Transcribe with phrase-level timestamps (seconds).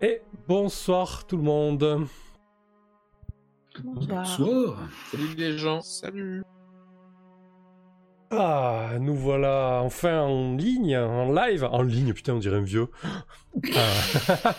[0.00, 2.06] Et bonsoir tout le monde.
[3.84, 4.78] Bonsoir.
[5.10, 5.82] Salut les gens.
[5.82, 6.42] Salut.
[8.34, 11.64] Ah, nous voilà enfin en ligne, en live.
[11.64, 12.88] En ligne, putain, on dirait un vieux.
[13.76, 14.54] Ah.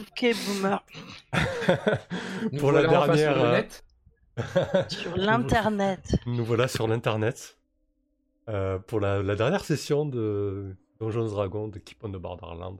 [0.00, 0.84] Ok, boomer.
[2.52, 3.34] Nous Pour la voilà dernière.
[3.34, 3.84] sur le euh, net.
[4.90, 6.16] Sur l'internet.
[6.26, 7.58] Nous voilà sur l'internet.
[8.48, 12.78] Euh, pour la, la dernière session de Donjons Dragons de Keep on the Borderland.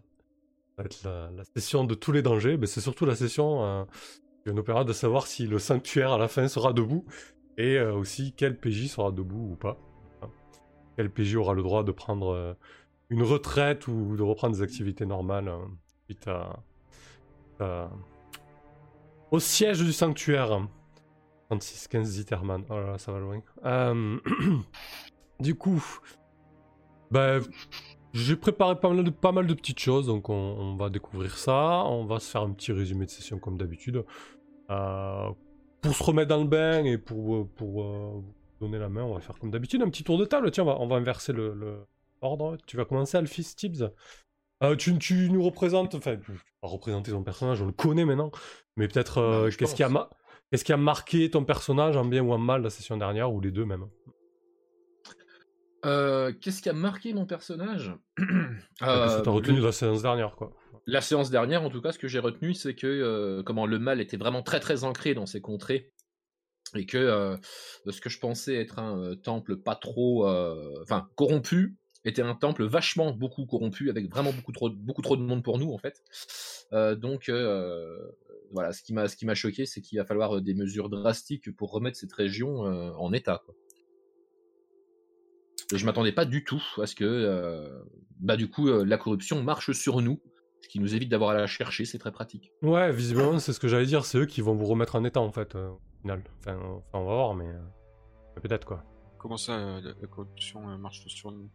[0.76, 3.64] Ça va être la, la session de tous les dangers, mais c'est surtout la session
[3.64, 3.84] euh,
[4.44, 7.04] qui nous permettra de savoir si le sanctuaire à la fin sera debout
[7.58, 9.76] et euh, aussi quel PJ sera debout ou pas.
[10.96, 12.54] Quel PJ aura le droit de prendre euh,
[13.10, 15.58] une retraite ou de reprendre des activités normales euh,
[16.08, 16.28] suite
[19.30, 20.66] au siège du sanctuaire.
[21.48, 22.64] 36, 15 Zitterman.
[22.70, 23.42] Oh là là, ça va loin.
[23.64, 24.18] Euh,
[25.40, 25.84] du coup,
[27.10, 27.40] bah,
[28.14, 31.84] j'ai préparé pas mal, de, pas mal de petites choses, donc on, va découvrir ça.
[31.84, 34.04] On va se faire un petit résumé de session comme d'habitude.
[34.70, 35.30] Euh,
[35.82, 38.22] pour se remettre dans le bain et pour, pour
[38.62, 40.50] donner la main, on va faire comme d'habitude un petit tour de table.
[40.50, 41.76] Tiens, on va, on va inverser le, le
[42.22, 42.56] ordre.
[42.66, 43.90] Tu vas commencer, Alphys Tibbs.
[44.62, 48.30] Euh, tu, tu nous représentes, enfin, tu vas représenter ton personnage, on le connaît maintenant,
[48.76, 49.94] mais peut-être euh, Bah, qu'est-ce qui a pense.
[49.94, 50.10] ma-
[50.50, 53.40] Qu'est-ce qui a marqué ton personnage en bien ou en mal la session dernière, ou
[53.40, 53.86] les deux même?
[55.84, 57.92] Euh, Qu'est-ce qui a marqué mon personnage?
[58.16, 60.52] Qu'est-ce retenu le- de la séance dernière, quoi
[60.86, 64.00] La séance dernière, en tout cas, ce que j'ai retenu, c'est que comment le mal
[64.00, 65.90] était vraiment très très ancré dans ces contrées.
[66.74, 67.36] Et que euh,
[67.90, 70.26] ce que je pensais être un euh, temple pas trop.
[70.26, 75.16] euh, Enfin, corrompu, était un temple vachement beaucoup corrompu, avec vraiment beaucoup trop, beaucoup trop
[75.16, 76.02] de monde pour nous, en fait.
[76.72, 77.30] Donc,
[78.50, 81.54] voilà, ce qui m'a ce qui m'a choqué, c'est qu'il va falloir des mesures drastiques
[81.54, 83.40] pour remettre cette région en état.
[83.44, 83.54] Quoi.
[85.74, 87.70] Je m'attendais pas du tout à ce que,
[88.18, 90.20] bah, du coup, la corruption marche sur nous,
[90.62, 92.50] ce qui nous évite d'avoir à la chercher, c'est très pratique.
[92.62, 95.20] Ouais, visiblement, c'est ce que j'allais dire, c'est eux qui vont vous remettre en état,
[95.20, 95.56] en fait,
[96.02, 96.22] final.
[96.40, 97.60] Enfin, enfin, on va voir, mais euh,
[98.42, 98.82] peut-être, quoi.
[99.18, 101.48] Comment ça, euh, la, la corruption euh, marche sur nous?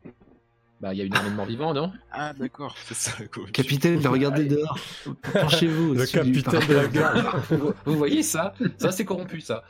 [0.80, 1.91] Bah, il y a une armée de morts vivants, non?
[2.12, 3.52] Ah, d'accord, c'est ça la corruption.
[3.63, 4.78] Capitaine, regardez dehors.
[5.34, 5.94] Penchez-vous.
[5.96, 7.38] Le du capitaine de la guerre.
[7.50, 8.53] vous, vous voyez ça?
[8.78, 9.63] Ça, c'est corrompu, ça.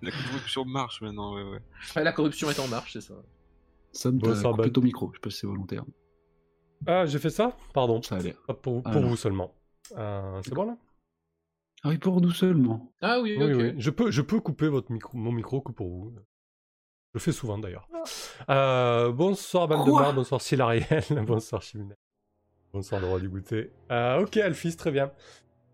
[0.00, 1.60] La corruption marche maintenant, ouais, ouais.
[1.96, 3.14] Ouais, La corruption est en marche, c'est ça.
[3.92, 5.10] Sam, Bon, ça coupé ton micro.
[5.12, 5.84] Je sais pas si c'est volontaire.
[6.86, 7.54] Ah, j'ai fait ça?
[7.74, 8.00] Pardon.
[8.02, 8.34] Ça a l'air.
[8.62, 8.98] Pour, pour Ah.
[9.00, 9.54] vous seulement.
[9.98, 10.76] Euh, c'est bon, là?
[11.84, 12.92] Ah oui, pour nous seulement.
[13.00, 13.74] Ah oui, Oui, oui.
[13.76, 16.12] Je peux, je peux couper votre micro, mon micro que pour vous.
[16.14, 16.20] Je
[17.14, 17.88] le fais souvent, d'ailleurs.
[18.48, 20.14] Euh, bonsoir, Valdemar.
[20.14, 21.04] Bonsoir, Silariel.
[21.26, 21.94] bonsoir, Chimina.
[22.72, 23.72] Bonsoir, le roi du goûter.
[23.90, 25.10] Euh, ok, Alphys, très bien.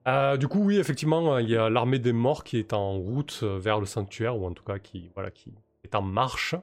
[0.09, 3.43] Euh, du coup, oui, effectivement, il y a l'armée des morts qui est en route
[3.43, 5.53] vers le sanctuaire, ou en tout cas qui, voilà, qui
[5.85, 6.55] est en marche.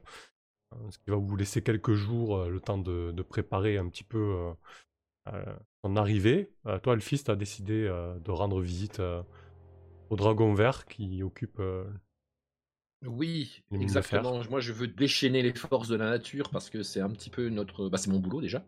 [0.89, 4.51] Ce qui va vous laisser quelques jours le temps de, de préparer un petit peu
[5.83, 6.51] son arrivée.
[6.65, 9.21] Euh, toi, tu as décidé euh, de rendre visite euh,
[10.09, 11.59] au dragon vert qui occupe.
[11.59, 11.85] euh,
[13.05, 14.41] Oui, exactement.
[14.49, 17.49] Moi, je veux déchaîner les forces de la nature parce que c'est un petit peu
[17.49, 17.89] notre.
[17.89, 18.63] Bah, c'est mon boulot déjà.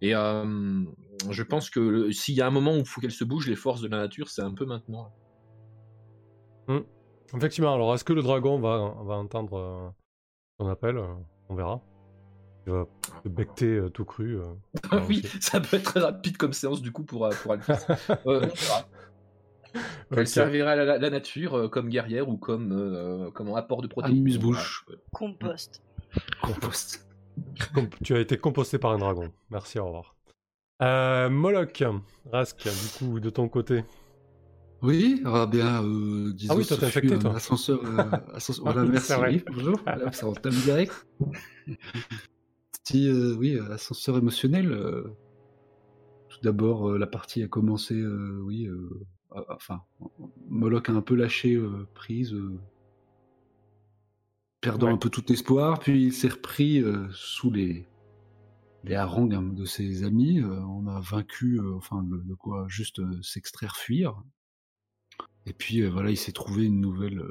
[0.00, 0.84] Et euh,
[1.30, 3.48] je pense que le- s'il y a un moment où il faut qu'elles se bougent,
[3.48, 5.12] les forces de la nature, c'est un peu maintenant.
[7.34, 9.88] Effectivement, alors est-ce que le dragon va, va entendre euh,
[10.60, 11.14] son appel Euh,
[11.48, 11.80] On verra.
[12.66, 12.86] Il va
[13.24, 14.36] te becter euh, tout cru.
[14.38, 14.52] euh,
[14.90, 17.72] Ah oui, ça peut être très rapide comme séance du coup pour, euh, pour Alphys.
[18.26, 18.46] Euh.
[20.10, 20.26] Elle Ok.
[20.26, 23.86] servira la, la- la nature euh, comme guerrière ou comme, euh, comme un apport de
[23.86, 24.18] protéines.
[24.18, 24.84] Amuse-bouche.
[24.86, 25.00] Voilà.
[25.12, 25.82] Compost.
[26.42, 27.08] Compost.
[27.74, 29.32] Com- tu as été composté par un dragon.
[29.50, 30.14] Merci, au revoir.
[30.82, 31.82] Euh, Moloch,
[32.30, 33.84] Rask, du coup, de ton côté.
[34.82, 37.36] Oui, ah bien, euh, disons, Ah oui, toi, t'es infecté, un toi.
[37.36, 38.02] Ascenseur, euh,
[38.34, 39.12] ascenseur- Ah voilà, merci.
[39.26, 41.06] oui, bonjour, voilà, ça entame direct.
[42.90, 44.72] Euh, oui, euh, ascenseur émotionnel.
[44.72, 45.16] euh,
[46.28, 48.68] tout d'abord, euh, la partie a commencé, oui,
[49.48, 49.82] enfin,
[50.48, 51.60] Moloch a un peu lâché
[51.94, 52.34] prise,
[54.60, 54.92] perdant Ouais.
[54.92, 57.86] un peu tout espoir, puis il s'est repris sous les,
[58.84, 60.42] les harangues hein, de ses amis.
[60.42, 64.22] on a vaincu, enfin, le, de quoi juste s'extraire, fuir.
[65.46, 67.22] Et puis voilà, il s'est trouvé une nouvelle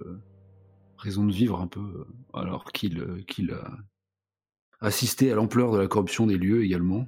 [0.97, 3.77] raison de vivre un peu, alors qu'il qu'il a
[4.81, 7.07] assisté à l'ampleur de la corruption des lieux également.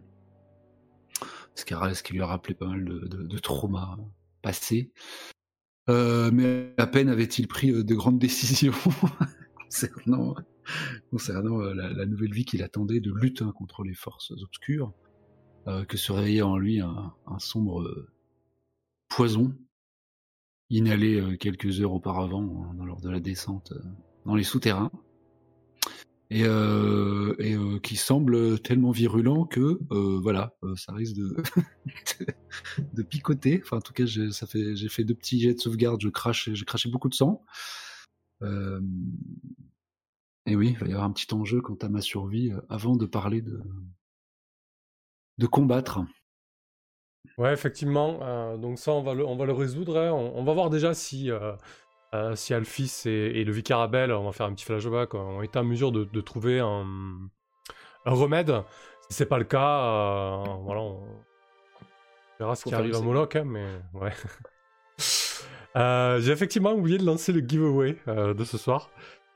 [1.56, 3.98] Ce qui, lui a rappelé pas mal de, traumas
[4.42, 4.92] passés.
[5.90, 8.74] Euh, mais à peine avait-il pris euh, de grandes décisions
[11.12, 14.94] concernant, euh, la, nouvelle vie qu'il attendait de lutte contre les forces obscures.
[15.88, 18.08] que se réveillait en lui un, sombre
[19.10, 19.54] poison
[20.70, 23.74] inhalé quelques heures auparavant lors de la descente
[24.26, 24.92] dans les souterrains
[26.34, 31.16] et, euh, euh, qui semble tellement virulent que euh, voilà, ça risque
[32.94, 33.62] de, picoter.
[33.64, 36.90] Enfin, en tout cas, j'ai fait deux petits jets de sauvegarde, je crache, j'ai craché
[36.90, 37.46] beaucoup de sang.
[40.46, 43.06] Et oui, il va y avoir un petit enjeu quant à ma survie avant de
[43.06, 43.44] parler
[45.38, 46.02] de combattre.
[47.38, 48.58] Ouais, effectivement.
[48.58, 50.00] donc ça, on va le, résoudre.
[50.00, 50.12] hein.
[50.12, 51.30] On va voir déjà si,
[52.14, 55.58] euh, si Alphys et, et le Vicarabel, on va faire un petit flashback, ont été
[55.58, 56.86] en mesure de, de trouver un,
[58.06, 58.64] un remède.
[59.10, 61.00] Si c'est pas le cas, euh, voilà, on
[62.40, 63.02] verra ce Faut qui arrive à.
[63.02, 64.12] Moloch, hein, mais ouais.
[65.76, 68.92] Euh, j'ai effectivement oublié de lancer le giveaway de ce soir.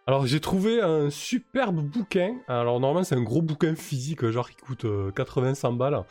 [0.05, 2.35] Alors j'ai trouvé un superbe bouquin.
[2.47, 6.03] Alors normalement c'est un gros bouquin physique, genre qui coûte 80-100 balles.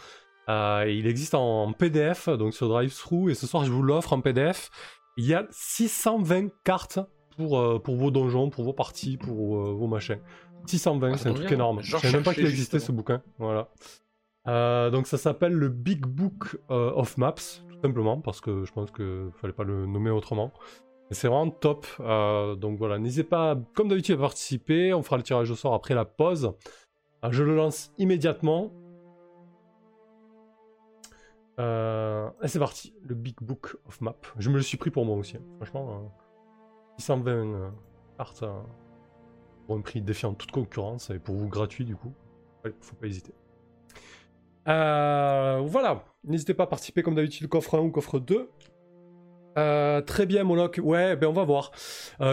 [0.89, 4.73] Il existe en PDF, donc sur DriveThru, et ce soir je vous l'offre en PDF.
[5.17, 6.99] Il y a 620 cartes
[7.37, 10.19] pour, euh, pour vos donjons, pour vos parties, pour euh, vos machins.
[10.67, 11.81] 620, Ah, c'est un truc énorme.
[11.81, 13.23] Je savais même pas qu'il existait ce bouquin.
[13.39, 13.69] Voilà.
[14.49, 18.91] Euh, donc ça s'appelle le Big Book of Maps, tout simplement, parce que je pense
[18.91, 20.53] qu'il fallait pas le nommer autrement.
[21.13, 21.87] C'est vraiment top.
[22.59, 24.93] Donc voilà, n'hésitez pas, comme d'habitude, à participer.
[24.93, 26.53] On fera le tirage au sort après la pause.
[27.31, 28.73] Je le lance immédiatement.
[31.58, 34.17] Euh, et c'est parti, le Big Book of Map.
[34.38, 35.37] Je me le suis pris pour moi aussi.
[35.37, 35.43] hein.
[35.56, 36.08] Franchement, euh,
[36.99, 37.70] 620 euh,
[38.19, 38.53] cartes euh,
[39.67, 42.12] pour un prix défiant toute concurrence et pour vous gratuit du coup.
[42.81, 43.32] Faut pas hésiter.
[44.67, 48.50] Voilà, n'hésitez pas à participer comme d'habitude, coffre 1 ou coffre 2.
[49.58, 50.79] Euh, très bien, Moloch.
[50.82, 51.70] Ouais, ben on va voir.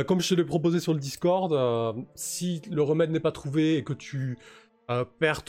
[0.08, 3.84] Comme je te l'ai proposé sur le Discord, si le remède n'est pas trouvé et
[3.84, 4.38] que tu
[5.20, 5.44] perds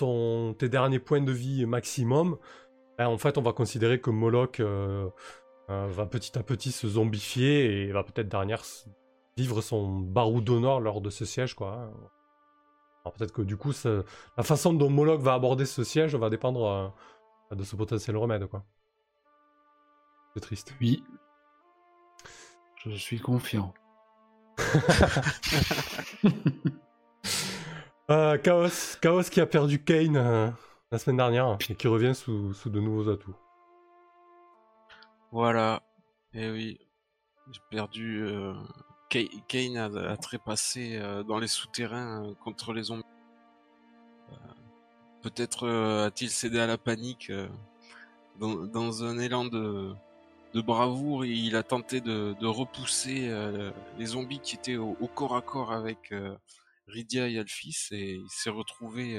[0.58, 2.36] tes derniers points de vie maximum,
[2.98, 5.08] ben, en fait, on va considérer que Moloch euh,
[5.70, 8.62] euh, va petit à petit se zombifier et va peut-être dernière
[9.36, 11.72] vivre son barou d'honneur lors de ce siège, quoi.
[11.74, 11.92] hein.
[13.04, 14.02] Alors peut-être que du coup, ça-
[14.36, 16.92] la façon dont Moloch va aborder ce siège va dépendre
[17.50, 18.64] euh, de ce potentiel remède, quoi.
[20.34, 20.74] C'est triste.
[20.80, 21.04] Oui,
[22.84, 23.74] je suis confiant.
[28.10, 30.50] Euh, Chaos, Chaos qui a perdu Kane euh,
[30.94, 33.34] la semaine dernière et qui revient sous, de nouveaux atouts.
[35.32, 35.82] Voilà.
[36.32, 36.78] Et oui,
[37.50, 38.22] j'ai perdu.
[38.22, 38.54] Euh...
[39.10, 39.18] Ka-
[39.48, 43.02] Kane a, trépassé euh, dans les souterrains euh, contre les zombies.
[45.22, 45.68] Peut-être
[46.04, 47.32] a-t-il cédé à la panique
[48.38, 49.94] dans, un élan de,
[50.54, 51.24] bravoure.
[51.24, 53.32] Il a tenté de, repousser
[53.98, 56.12] les zombies qui étaient au, corps à corps avec
[56.88, 59.18] Rydia et Alphys et il s'est retrouvé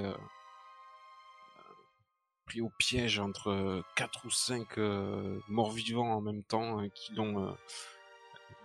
[2.45, 7.13] pris au piège entre euh, quatre ou cinq euh, morts-vivants en même temps euh, qui
[7.13, 7.55] l'ont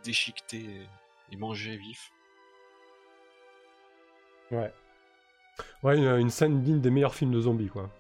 [0.05, 0.87] déchiqueté et,
[1.33, 2.13] et mangé vif.
[4.51, 4.73] Ouais.
[5.83, 7.91] Ouais, une, une scène digne des meilleurs films de zombies, quoi.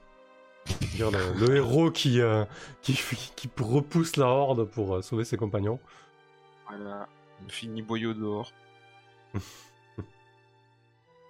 [0.93, 2.45] Dire le, le héros qui, euh,
[2.83, 5.81] qui, qui repousse la horde pour euh, sauver ses compagnons.
[6.69, 7.09] Voilà,
[7.49, 8.53] fini boyau dehors.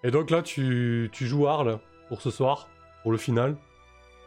[0.02, 2.69] Et donc là, tu, tu joues Arl pour ce soir,
[3.02, 3.56] pour le final.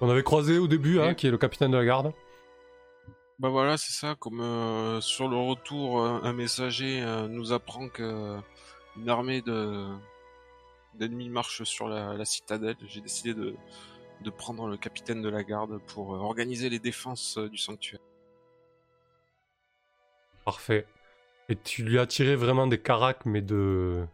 [0.03, 2.11] On avait croisé au début, hein, qui est le capitaine de la garde.
[3.39, 4.16] Bah voilà, c'est ça.
[4.19, 8.37] Comme euh, sur le retour, euh, un messager euh, nous apprend que
[8.97, 9.87] une armée de
[10.95, 12.75] d'ennemis marche sur la, la citadelle.
[12.85, 13.56] J'ai décidé de
[14.19, 18.01] de prendre le capitaine de la garde pour organiser les défenses du sanctuaire.
[20.44, 20.85] Parfait.
[21.47, 24.06] Et tu lui as tiré vraiment des caracs, mais de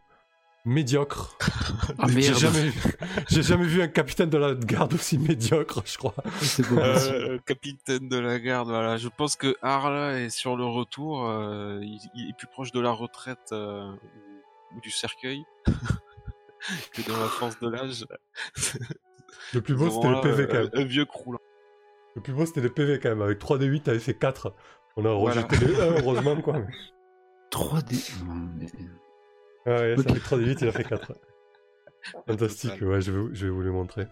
[0.66, 1.38] médiocre.
[1.98, 2.94] Ah J'ai jamais, vu-
[3.30, 6.12] j'ai jamais vu un capitaine de la garde aussi médiocre, je crois.
[6.12, 6.78] possible.
[6.80, 8.98] Euh, capitaine de la garde, voilà.
[8.98, 11.28] Je pense que Arla est sur le retour.
[11.28, 13.92] euh, il, il est plus proche de la retraite euh,
[14.76, 15.44] ou, du cercueil
[16.94, 18.06] que dans la force de l'âge.
[19.54, 20.70] Le plus beau, c'était là, PV quand euh, même.
[20.74, 21.40] Un vieux croulant.
[22.16, 23.22] Le plus beau, c'était les PV quand même.
[23.22, 24.54] Avec 3D8, t'avais fait 4.
[24.98, 25.42] On a Voilà.
[25.44, 26.56] rejeté les 1, heureusement, quoi.
[27.52, 28.12] 3D.
[29.70, 30.10] Ouais, Ok.
[30.10, 31.14] avec 3D8, il a fait 4.
[32.28, 34.08] Fantastique, ouais, je vais, vous- je vais vous les montrer.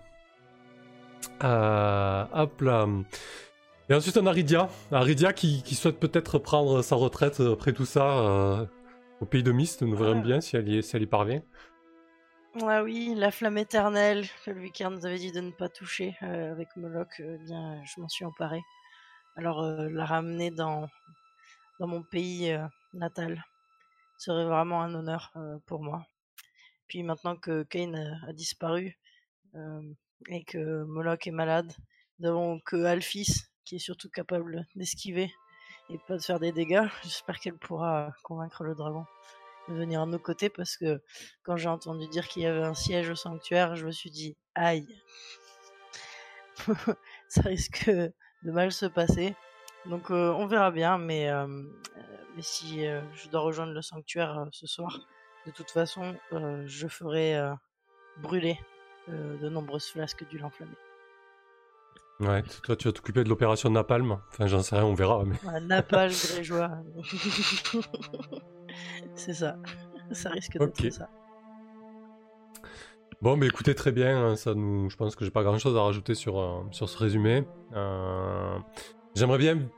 [1.44, 2.86] Euh, hop là.
[3.90, 4.70] Et ensuite, on a Rydia.
[4.92, 8.66] Ah, Rydia qui, qui souhaite peut-être prendre sa retraite après tout ça euh,
[9.22, 9.82] au pays de Mist.
[9.82, 11.42] Nous verrons bien si elle y, si elle y parvient.
[12.64, 16.16] Ah oui, la flamme éternelle que le vicaire nous avait dit de ne pas toucher
[16.24, 18.62] euh, avec Moloch, euh, eh bien, je m'en suis emparé.
[19.36, 20.88] Alors, euh, la ramener dans,
[21.80, 23.44] dans mon pays euh, natal
[24.18, 25.34] serait vraiment un honneur
[25.66, 26.06] pour moi.
[26.88, 27.96] Puis maintenant que Kane
[28.28, 28.98] a, disparu
[30.30, 31.72] et que Moloch est malade,
[32.20, 35.32] Nous avons que Alphys, qui est surtout capable d'esquiver
[35.90, 36.88] et pas de faire des dégâts.
[37.04, 39.06] J'espère qu'elle pourra convaincre le dragon
[39.68, 41.02] de venir à nos côtés parce que
[41.44, 44.38] quand j'ai entendu dire qu'il y avait un siège au sanctuaire, je me suis dit
[44.56, 44.88] aïe,
[47.28, 49.36] ça risque de mal se passer.
[49.90, 51.48] Donc euh, on verra bien, mais, euh,
[52.36, 55.00] mais si euh, je dois rejoindre le sanctuaire ce soir,
[55.46, 56.16] de toute façon,
[56.66, 57.40] je ferai
[58.22, 58.60] brûler
[59.08, 60.76] de nombreuses flasques d'huile enflammée.
[62.20, 64.20] Ouais, toi tu vas t'occuper de l'opération Napalm.
[64.30, 65.24] Enfin, j'en sais rien, on verra.
[65.24, 65.38] Mais...
[65.48, 66.72] Un napalm grégeois.
[69.16, 69.56] C'est ça.
[70.12, 70.92] Ça risque d'être Ok.
[70.92, 71.08] ça.
[73.22, 74.32] Bon, mais écoutez, très bien.
[74.32, 74.90] hein, Ça nous...
[74.90, 77.46] Je pense que j'ai pas grand chose à rajouter sur, sur ce résumé.
[79.16, 79.70] J'aimerais bien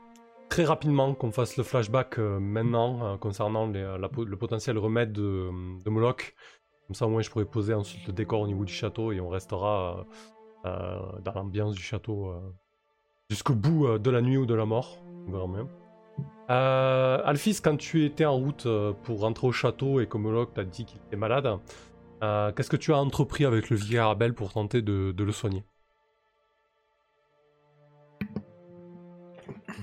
[0.50, 5.48] très rapidement qu'on fasse le flashback euh, maintenant euh, concernant euh, le potentiel remède de,
[5.88, 6.34] Moloch.
[6.86, 9.20] Comme ça, au moins, je pourrais poser ensuite le décor au niveau du château et
[9.20, 10.04] on restera
[10.64, 12.34] dans l'ambiance du château
[13.30, 14.98] jusqu'au bout de la nuit ou de la mort.
[16.48, 18.66] Alphys, quand tu étais en route
[19.04, 21.60] pour rentrer au château et que Moloch t'a dit qu'il était malade,
[22.20, 25.62] qu'est-ce que tu as entrepris avec le vicaire Abel pour tenter de le soigner?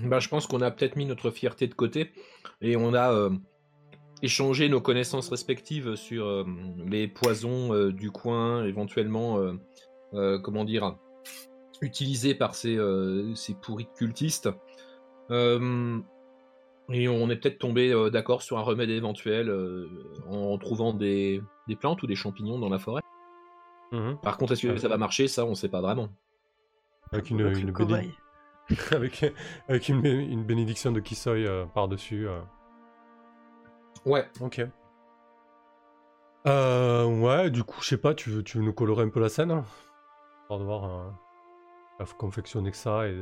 [0.04, 2.12] Bah, je pense qu'on a peut-être mis notre fierté de côté
[2.62, 3.30] et on a euh,
[4.22, 6.46] échangé nos connaissances respectives sur euh,
[6.86, 9.54] les poisons euh, du coin, éventuellement, euh,
[10.14, 10.96] euh, comment dire,
[11.82, 14.50] utilisés par ces, euh, ces pourris de cultistes.
[15.30, 16.00] Euh,
[16.90, 19.88] et on est peut-être tombé euh, d'accord sur un remède éventuel euh,
[20.30, 23.02] en trouvant des, des plantes ou des champignons dans la forêt.
[23.92, 24.18] Mhm.
[24.22, 25.28] Par contre, est-ce que ça va marcher?
[25.28, 26.10] Ça, on sait pas vraiment.
[27.12, 28.12] Avec une, une cobaye.
[28.92, 29.26] avec,
[29.68, 32.28] avec une, bé- une bénédiction de Kisoy euh, par-dessus.
[32.28, 32.42] euh.
[34.06, 34.26] Ouais.
[34.42, 34.62] Ok.
[36.46, 39.20] Euh, ouais, du coup, je sais pas, tu veux, tu veux nous colorer un peu
[39.20, 39.64] la scène
[40.44, 40.86] Histoire de voir
[42.00, 43.18] euh, confectionner que ça et.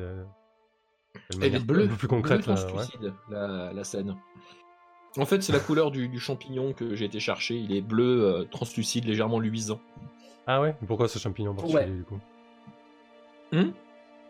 [1.41, 2.67] Elle est bleue, Un peu plus concrète, bleu là, ouais.
[2.71, 4.15] translucide, la, la scène.
[5.17, 7.55] En fait, c'est la couleur du, du champignon que j'ai été chercher.
[7.55, 9.79] Il est bleu, translucide, légèrement luisant.
[10.45, 10.75] Ah ouais?
[10.85, 11.89] Pourquoi ce champignon particulier Ouais.
[11.91, 12.19] du coup?
[13.53, 13.71] Hmm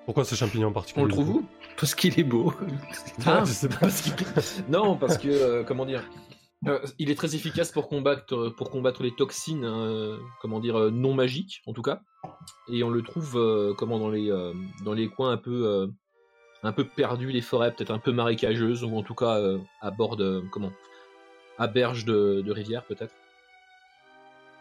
[0.06, 1.46] Pourquoi ce champignon en particulier On le trouve où?
[1.80, 2.54] Parce qu'il est beau.
[3.26, 3.78] Ah, je sais pas.
[3.82, 4.14] parce qu'il-
[4.70, 6.04] Non, parce que, euh, comment dire
[6.68, 10.90] euh, il est très efficace pour combattre, pour combattre les toxines, euh, comment dire, euh,
[10.90, 12.02] non magiques, en tout cas.
[12.70, 14.52] Et on le trouve, euh, comment, dans les, euh,
[14.84, 15.88] dans les coins un peu, euh,
[16.64, 19.92] un peu perdus, les forêts peut-être un peu marécageuses, ou en tout cas euh, à
[19.92, 20.72] bord de, comment,
[21.60, 23.14] à berge de, de rivière peut-être.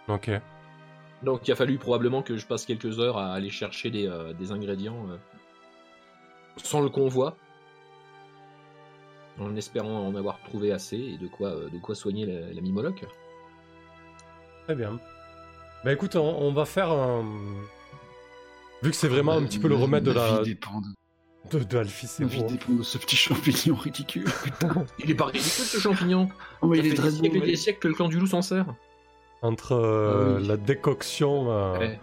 [0.09, 0.31] Ok.
[1.23, 4.35] Donc il a fallu probablement que je passe quelques heures à aller chercher des, euh,
[4.35, 5.17] des ingrédients euh,
[6.57, 7.37] sans le convoi,
[9.41, 12.61] en espérant en avoir trouvé assez et de quoi, euh, de quoi soigner la, la
[12.61, 13.05] Mimoloc.
[14.65, 14.99] Très bien.
[15.85, 17.25] Bah écoute, on, on va faire un.
[18.83, 22.09] Vu que c'est vraiment un petit peu le remède de la, de, de, de Alphys
[22.21, 22.49] vie Gros.
[22.51, 24.25] dépend de ce petit champignon ridicule.
[24.45, 24.87] Putain.
[25.03, 26.29] Il est pas ridicule ce champignon
[26.63, 28.19] Oh, mais Ça il est fait très des siècles des siècles que le clan du
[28.19, 28.67] loup s'en sert.
[29.43, 30.47] entre euh, Ah oui.
[30.49, 32.01] la décoction, euh, Ouais.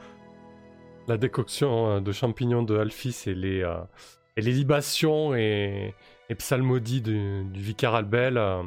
[1.07, 3.77] la décoction euh, de champignons de Alphys et les euh,
[4.37, 5.93] et les libations et,
[6.29, 8.37] et psalmodies du, du vicaire Albel.
[8.37, 8.63] euh,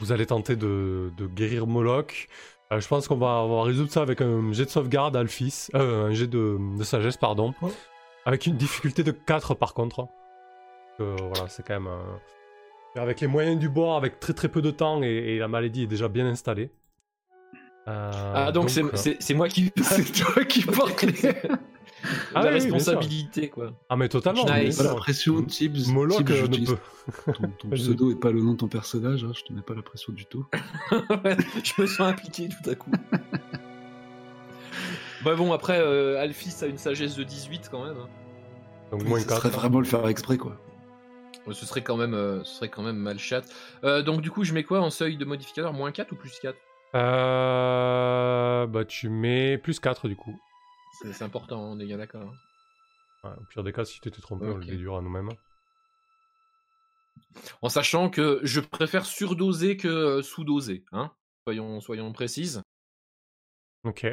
[0.00, 2.28] vous allez tenter de, de guérir Moloch.
[2.72, 6.06] Euh, je pense qu'on va, va résoudre ça avec un jet de sauvegarde Alphys, euh,
[6.06, 7.70] un jet de, de sagesse pardon, Ouais.
[8.24, 10.06] avec une difficulté de 4 par contre.
[11.00, 11.88] Euh, voilà, c'est quand même.
[11.88, 15.48] euh, avec les moyens du bord, avec très très peu de temps et, et la
[15.48, 16.70] maladie est déjà bien installée.
[17.88, 19.72] Euh, Ah donc c'est- euh, moi qui...
[19.82, 21.32] C'est toi qui portes les...
[22.34, 23.72] Ah la oui, responsabilité quoi.
[23.88, 24.44] Ah mais totalement.
[24.44, 24.76] Nice.
[24.76, 25.88] bien Pas la pression, Tibbs.
[25.88, 26.76] Moloch euh, je ne peut.
[27.32, 29.74] Ton, ton pseudo et pas le nom de ton personnage, hein, je te mets pas
[29.74, 30.46] la pression du tout.
[30.92, 32.90] Ouais, je me sens impliqué tout à coup.
[35.24, 37.96] bah bon, après, euh, Alphys a une sagesse de 18 quand même.
[37.96, 38.08] hein.
[38.90, 39.38] Donc moins Ce 4.
[39.38, 40.56] serait vraiment le faire exprès, quoi.
[41.50, 43.42] Ce serait quand même, euh, ce serait quand même mal chat.
[43.84, 45.72] Euh, donc du coup, je mets quoi en seuil de modificateur?
[45.72, 46.56] Moins 4 ou plus 4
[46.94, 50.38] Euh, bah tu mets plus 4 du coup.
[51.00, 52.22] C'est important, on est bien d'accord.
[53.24, 53.28] hein.
[53.28, 55.30] Ouais, au pire des cas, si tu t'étais trompé, on le déduira nous-mêmes.
[57.62, 60.84] En sachant que je préfère surdoser que euh, sous-doser.
[60.92, 61.12] Hein
[61.46, 62.62] soyons, soyons précises.
[63.84, 64.06] Ok.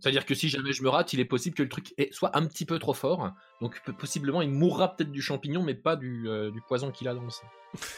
[0.00, 2.46] C'est-à-dire que si jamais je me rate, il est possible que le truc soit un
[2.46, 3.32] petit peu trop fort.
[3.60, 7.14] Donc possiblement, il mourra peut-être du champignon, mais pas du, euh, du poison qu'il a
[7.14, 7.46] dans le sang.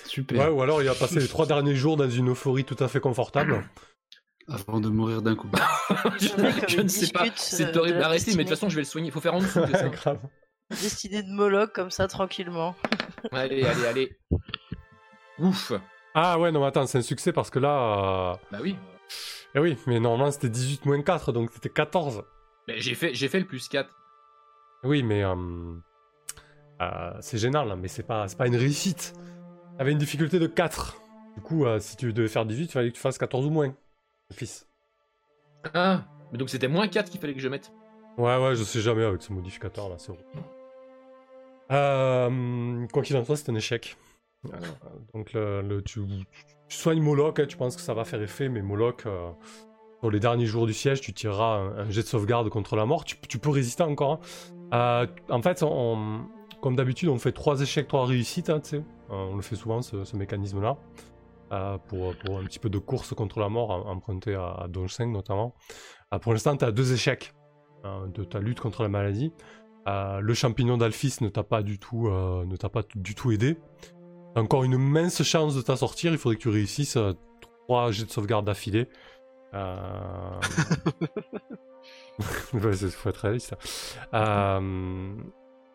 [0.06, 0.40] Super.
[0.40, 2.88] Ouais, ou alors il a passé les 3 derniers jours dans une euphorie tout à
[2.88, 3.68] fait confortable.
[4.48, 5.48] Avant de mourir d'un coup.
[6.18, 7.26] je, ne sais pas.
[7.26, 7.98] euh, C'est horrible.
[7.98, 9.08] la Arrêtez, mais de toute façon, je vais le soigner.
[9.08, 9.60] Il faut faire en dessous.
[9.66, 10.18] c'est ça Grave.
[10.70, 12.74] Destinée de Moloch comme ça tranquillement.
[13.32, 14.18] allez, allez, allez.
[15.38, 15.72] Ouf.
[16.14, 18.32] Ah ouais, non, mais attends, c'est un succès parce que là.
[18.32, 18.76] euh, Bah oui.
[19.54, 22.22] Eh oui, mais normalement c'était 18 moins 4, donc c'était 14.
[22.68, 23.88] Mais j'ai fait, j'ai fait le plus 4.
[24.84, 25.34] Oui, mais euh,
[26.80, 29.12] euh, c'est gênant là, mais c'est pas, c'est pas une réussite.
[29.76, 30.96] T'avais une difficulté de 4.
[31.36, 33.50] Du coup, euh, si tu devais faire 18, il fallait que tu fasses 14 ou
[33.50, 33.74] moins.
[34.32, 34.66] Fils.
[35.74, 37.72] Ah, mais donc c'était moins 4 qu'il fallait que je mette.
[38.18, 40.24] Ouais, ouais, je sais jamais avec ce modificateur là, c'est horrible.
[41.70, 43.96] Euh, quoi qu'il en soit, c'est un échec.
[44.46, 44.56] Euh,
[45.14, 46.00] donc, le, le- tu,
[46.68, 49.30] tu soignes Moloch, hein, tu penses que ça va faire effet, mais Moloch, euh,
[50.00, 52.86] pour les derniers jours du siège, tu tireras un, un jet de sauvegarde contre la
[52.86, 53.04] mort.
[53.04, 54.20] Tu, tu peux résister encore.
[54.72, 54.72] hein.
[54.72, 56.26] Euh, en fait, on-
[56.60, 58.50] comme d'habitude, on fait 3 échecs, 3 réussites.
[58.50, 58.76] hein, tu sais.
[58.76, 58.82] Euh,
[59.30, 60.76] on le fait souvent, ce, ce mécanisme-là.
[61.52, 64.68] Euh, pour, pour un petit peu de course contre la mort, em- emprunté à, à
[64.68, 65.54] Donge 5 notamment.
[66.14, 67.34] Euh, pour l'instant, tu as deux échecs
[67.82, 69.32] hein, de ta lutte contre la maladie.
[69.88, 73.32] Euh, le champignon d'Alphys ne t'a pas du tout, euh, ne t'a pas du tout
[73.32, 73.58] aidé.
[74.34, 76.12] T'as encore une mince chance de t'en sortir.
[76.12, 77.14] Il faudrait que tu réussisses euh,
[77.66, 78.88] trois jets de sauvegarde d'affilée.
[79.54, 80.40] Euh...
[82.54, 83.54] ouais, c'est- faut être réaliste.
[84.14, 85.14] Euh...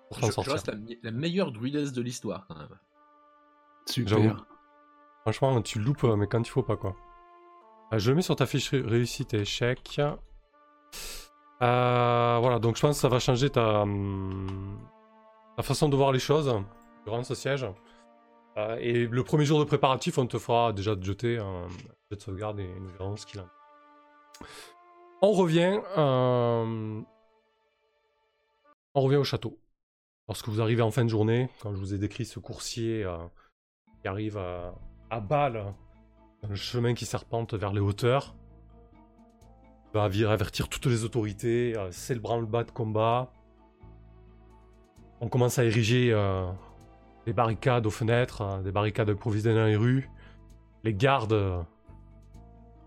[0.10, 0.54] Pour t'en Je, je sortir.
[0.54, 2.70] reste la, la meilleure druidesse de l'histoire quand même.
[3.88, 4.46] Super.
[5.26, 6.96] Franchement, tu loupes, euh, mais quand il faut pas, quoi.
[7.94, 10.00] Euh, je le mets sur ta fiche ré- réussite et échec.
[10.00, 10.16] Euh,
[12.40, 14.78] voilà, donc je pense que ça va changer ta, hum,
[15.62, 16.54] façon de voir les choses
[17.06, 17.66] durant ce siège.
[18.80, 21.68] Et le premier jour de préparatif, on te fera déjà te jeter un
[22.10, 23.44] jet de sauvegarde et nous verrons ce qu'il.
[25.22, 25.82] On revient.
[25.98, 27.04] On
[29.02, 29.60] revient au château.
[30.30, 33.06] Lorsque vous arrivez en fin de journée, quand je vous ai décrit ce coursier
[34.02, 34.74] qui arrive à,
[35.10, 35.74] à balle,
[36.50, 38.36] un chemin qui serpente vers les hauteurs,
[39.94, 43.32] va avertir toutes les autorités, euh, c'est le branle-bas de combat.
[45.22, 46.46] On commence à ériger euh,
[47.26, 50.10] des barricades aux fenêtres, euh, des barricades improvisées dans les rues.
[50.84, 51.62] Les gardes euh,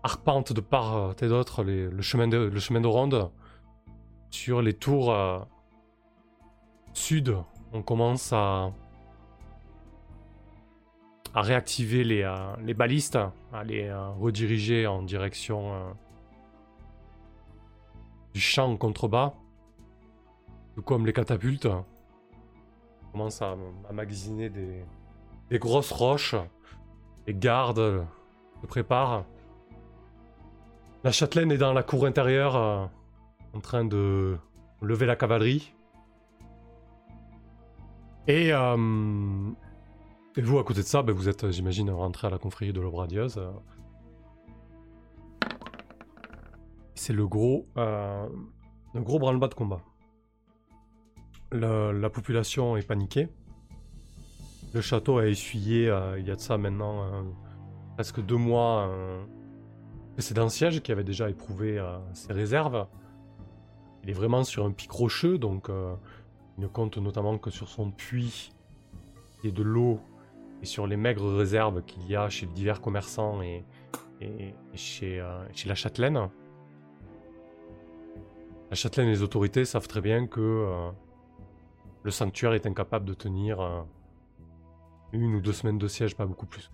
[0.03, 3.31] arpentent de part euh, et d'autre le, chemin de, le chemin de ronde.
[4.29, 5.39] Sur les tours euh,
[6.93, 7.35] sud,
[7.73, 8.71] on commence à,
[11.33, 13.19] à réactiver les, euh, les balistes,
[13.53, 15.91] à les euh, rediriger en direction euh,
[18.33, 19.33] du champ en contrebas.
[20.75, 21.65] Tout comme les catapultes.
[21.65, 23.55] On commence à,
[23.91, 24.83] magasiner des,
[25.49, 26.35] des grosses roches.
[27.27, 28.05] Les gardes
[28.61, 29.25] se préparent.
[31.03, 32.85] La châtelaine est dans la cour intérieure euh,
[33.53, 34.37] en train de
[34.81, 35.73] lever la cavalerie.
[38.27, 38.51] Et,
[40.35, 42.79] et vous, à côté de ça, ben, vous êtes, j'imagine, rentré à la confrérie de
[42.79, 43.41] l'Aube radieuse.
[46.95, 48.27] C'est le gros, euh,
[48.93, 49.81] le gros branle-bas de combat.
[51.51, 53.27] La population est paniquée.
[54.73, 57.23] Le château a essuyé, euh, il y a de ça maintenant euh,
[57.95, 59.25] presque deux mois, un
[60.13, 62.85] précédent siège qui avait déjà éprouvé euh, ses réserves.
[64.03, 65.95] Il est vraiment sur un pic rocheux, donc euh,
[66.57, 68.51] il ne compte notamment que sur son puits
[69.43, 69.99] et de l'eau
[70.61, 73.63] et sur les maigres réserves qu'il y a chez divers commerçants et,
[74.21, 75.21] euh, chez
[75.65, 76.29] la châtelaine.
[78.69, 80.91] La châtelaine et les autorités savent très bien que euh,
[82.03, 83.81] le sanctuaire est incapable de tenir euh,
[85.13, 86.69] une ou deux semaines de siège, pas beaucoup plus.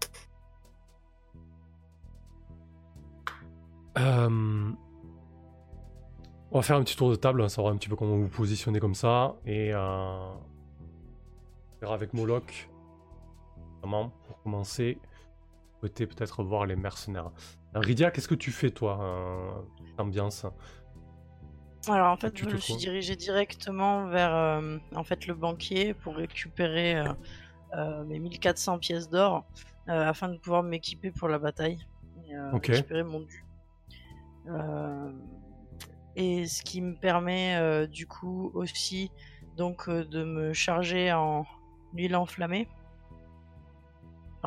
[6.52, 8.30] On va faire un petit tour de table, hein, savoir un petit peu comment vous
[8.30, 9.36] positionnez comme ça.
[9.46, 10.38] Et on
[11.82, 12.70] verra avec Moloch,
[13.86, 14.98] notamment, pour commencer.
[15.80, 17.32] Souhaitez peut-être voir les mercenaires.
[17.74, 19.52] Alors, Rydia, qu'est-ce que tu fais, toi, euh,
[19.98, 20.46] ambiance?
[21.88, 25.94] Alors en fait, tu je me suis dirigé directement vers euh, en fait le banquier
[25.94, 27.14] pour récupérer euh,
[27.76, 29.46] euh, mes 1400 pièces d'or
[29.88, 31.86] euh, afin de pouvoir m'équiper pour la bataille
[32.28, 33.46] et euh, récupérer mon dû.
[34.48, 35.12] Euh,
[36.16, 39.12] et ce qui me permet euh, du coup aussi
[39.56, 41.46] donc euh, de me charger en
[41.94, 42.68] huile enflammée,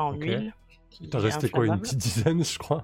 [0.03, 0.55] en huile.
[1.11, 2.83] T'as est resté quoi, une petite dizaine, je crois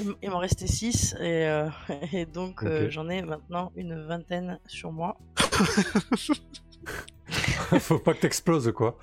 [0.00, 1.68] Il Il m'en restait 6 et, euh,
[2.12, 5.18] et donc euh, j'en ai maintenant une vingtaine sur moi.
[7.78, 8.98] Faut pas que t'exploses, quoi.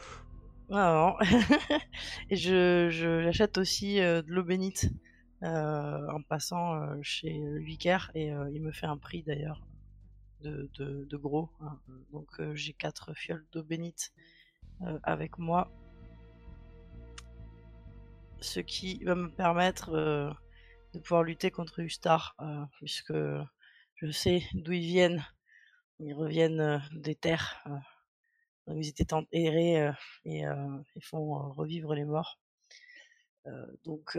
[0.71, 1.27] Ah, non.
[2.29, 4.89] et je, je j'achète aussi euh, de l'eau bénite
[5.41, 9.61] en passant chez le vicaire et il me fait un prix d'ailleurs
[10.41, 11.49] de, de, de gros.
[11.61, 11.79] hein.
[12.11, 14.11] Donc j'ai quatre fioles d'eau bénite
[15.03, 15.71] avec moi.
[18.41, 20.31] Ce qui va me permettre euh,
[20.93, 23.13] de pouvoir lutter contre Ustar, euh, puisque
[23.95, 25.25] je sais d'où ils viennent.
[25.99, 27.61] Ils reviennent euh, des terres
[28.67, 29.91] où ils étaient enterrés
[30.23, 32.39] et ils font revivre les morts.
[33.83, 34.15] Donc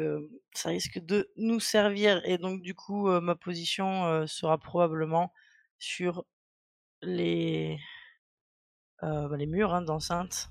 [0.52, 5.32] ça risque de nous servir et donc du coup ma position sera probablement
[5.78, 6.24] sur
[7.00, 7.78] les
[9.00, 10.50] bah, murs hein, d'enceinte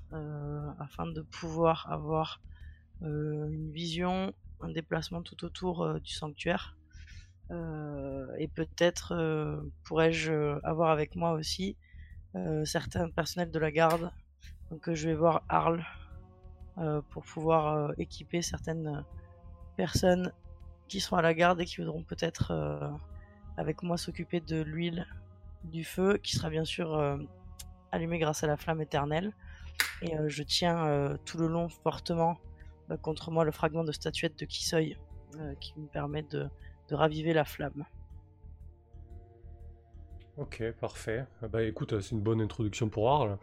[0.79, 2.39] afin de pouvoir avoir
[3.01, 6.77] une vision, un déplacement tout autour du sanctuaire.
[7.51, 11.77] et peut-être pourrais-je avoir avec moi aussi
[12.65, 14.11] certains personnels de la garde.
[14.69, 15.85] Donc je vais voir Arles
[17.09, 19.03] pour pouvoir équiper certaines
[19.77, 20.33] personnes
[20.87, 22.51] qui sont à la garde et qui voudront peut-être
[23.59, 25.05] avec moi s'occuper de l'huile
[25.65, 27.17] du feu, qui sera bien sûr euh,
[27.91, 29.33] allumée grâce à la flamme éternelle.
[30.01, 32.37] Et euh, je tiens euh, tout le long fortement
[32.97, 34.97] contre moi le fragment de statuette de Kisoy,
[35.59, 36.49] qui me permet de,
[36.91, 37.85] raviver la flamme.
[40.37, 41.25] Ok, parfait.
[41.51, 43.37] Bah écoute, c'est une bonne introduction pour Arles.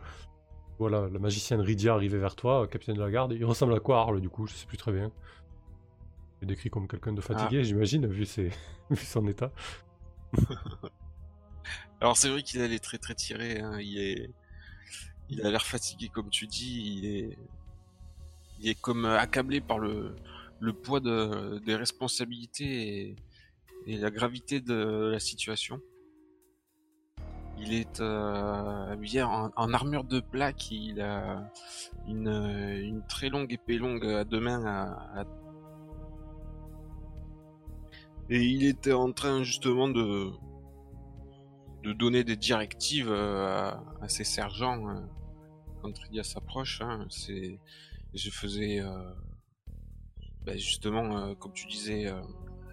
[0.78, 3.32] Voilà, la magicienne Rydia arrivée vers toi, capitaine de la garde.
[3.32, 4.46] Il ressemble à quoi Arles du coup?
[4.46, 5.10] Je sais plus très bien.
[6.40, 7.62] Il est décrit comme quelqu'un de fatigué, ah.
[7.62, 8.50] j'imagine, vu, ses...
[8.90, 9.52] vu son état.
[12.00, 13.78] Alors c'est vrai qu'il a les traits très tirés, hein.
[13.80, 14.30] il est,
[15.30, 17.38] il a l'air fatigué comme tu dis, il est,
[18.60, 20.14] il est comme accablé par le,
[20.60, 23.16] le poids de, des responsabilités
[23.86, 25.80] et, la gravité de la situation.
[27.58, 31.50] Il est euh, habillé en, armure de plaque, il a
[32.08, 35.24] une, une, très longue épée longue à deux mains à,
[38.28, 40.32] et il était en train justement de
[41.86, 43.70] de donner des directives euh,
[44.02, 45.00] à, ses sergents euh,
[45.80, 46.80] quand Rydia s'approche.
[46.80, 47.60] Hein, c'est,
[48.16, 49.12] je faisais euh,
[50.44, 52.12] bah, justement, comme tu disais,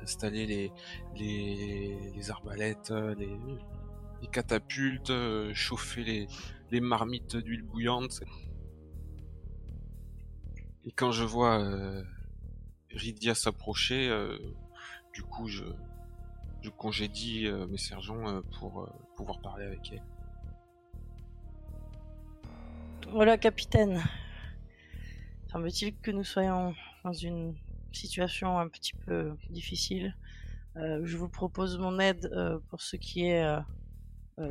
[0.01, 0.71] installer
[1.15, 5.13] les, arbalètes, les, catapultes,
[5.53, 6.27] chauffer
[6.71, 8.21] les, marmites d'huile bouillante.
[10.85, 11.63] Et quand je vois
[12.91, 14.09] Rydia s'approcher,
[15.13, 15.63] du coup, je,
[16.71, 20.03] congédie euh, mes sergents euh, pour euh, pouvoir parler avec elle.
[23.11, 24.01] Voilà, capitaine.
[25.53, 27.55] Semble-t-il que nous soyons dans une
[27.91, 30.15] situation un petit peu difficile.
[30.75, 32.29] je vous propose mon aide
[32.69, 33.45] pour ce qui est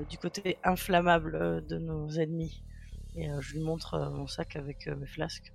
[0.09, 2.63] du côté inflammable de nos ennemis.
[3.17, 5.53] Et je lui montre mon sac avec mes flasques.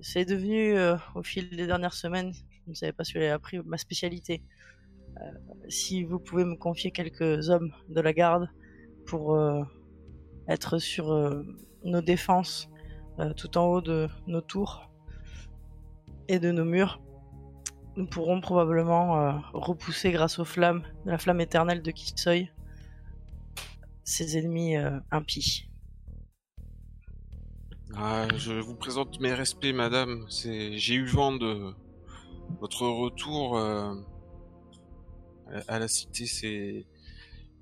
[0.00, 0.78] c'est devenu,
[1.16, 4.44] au fil des dernières semaines, je ne savais pas si j'avais appris ma spécialité.
[5.20, 5.32] Euh,
[5.68, 8.48] si vous pouvez me confier quelques hommes de la garde
[9.06, 9.62] pour euh,
[10.48, 11.42] être sur euh,
[11.84, 12.68] nos défenses
[13.36, 14.90] tout en haut de nos tours
[16.28, 17.00] et de nos murs,
[17.96, 22.50] nous pourrons probablement repousser grâce aux flammes, la flamme éternelle de Kisoy,
[24.04, 24.76] ces ennemis
[25.10, 25.68] impies.
[27.96, 30.26] Ah, je vous présente mes respects, madame.
[30.30, 31.74] J'ai eu vent de,
[32.60, 33.94] votre retour euh,
[35.68, 36.86] à la cité,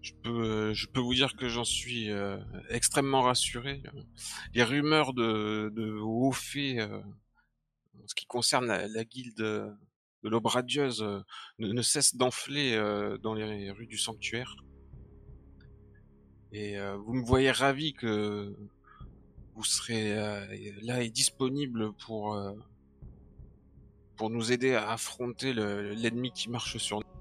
[0.07, 2.39] je peux, je peux vous dire que j'en suis euh,
[2.69, 3.83] extrêmement rassuré.
[4.55, 7.01] Les rumeurs de, de hauts faits, euh,
[8.01, 11.03] en ce qui concerne la, guilde de l'aube radieuse,
[11.59, 12.77] ne, ne cessent d'enfler
[13.21, 14.57] dans les rues du sanctuaire.
[16.53, 18.55] Et vous me voyez ravi que
[19.55, 20.15] vous serez
[20.83, 22.39] là et disponible pour
[24.17, 27.16] pour nous aider à affronter l'ennemi qui marche sur nous.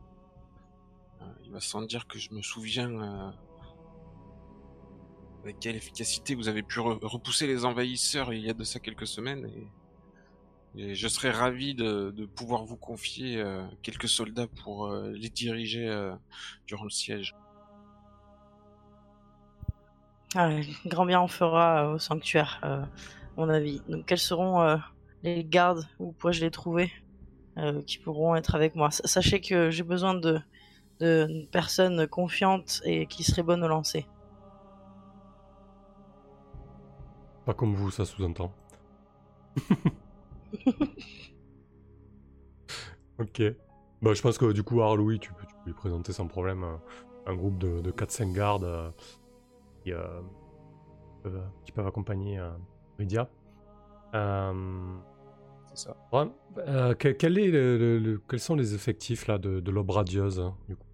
[1.55, 3.31] Euh, sans dire que je me souviens euh,
[5.43, 9.07] avec quelle efficacité vous avez pu repousser les envahisseurs il y a de ça quelques
[9.07, 9.67] semaines et,
[10.77, 15.87] je serais ravi de, pouvoir vous confier euh, quelques soldats pour les diriger
[16.67, 17.33] durant le siège.
[20.35, 20.49] Ah,
[20.85, 22.59] grand bien on fera au sanctuaire,
[23.37, 23.81] mon avis.
[23.87, 24.77] Donc quels seront
[25.23, 26.91] les gardes, où pourrais-je les trouver,
[27.87, 28.91] qui pourront être avec moi?
[28.91, 30.41] Sachez que j'ai besoin de,
[30.99, 34.07] de personnes confiantes et qui seraient bonnes au lancer.
[37.45, 38.51] Pas comme vous, ça sous-entend.
[43.19, 43.41] ok.
[44.01, 46.65] Bah, je pense que du coup, Arloui, tu peux, tu peux lui présenter sans problème
[47.25, 48.89] un, groupe de, de 4-5 gardes euh,
[49.83, 50.21] qui, euh,
[51.65, 52.39] qui, peuvent, accompagner
[52.99, 53.29] Lydia.
[54.15, 54.53] Euh,
[56.97, 60.84] quel est le, quels sont les effectifs là, de, de l'aube radieuse hein, du coup?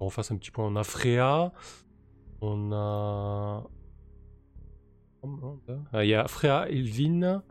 [0.00, 0.66] On fasse un petit point.
[0.66, 1.52] On a Freya,
[2.40, 3.64] on a.
[5.92, 7.42] Ah, il y a Freya, Elvin,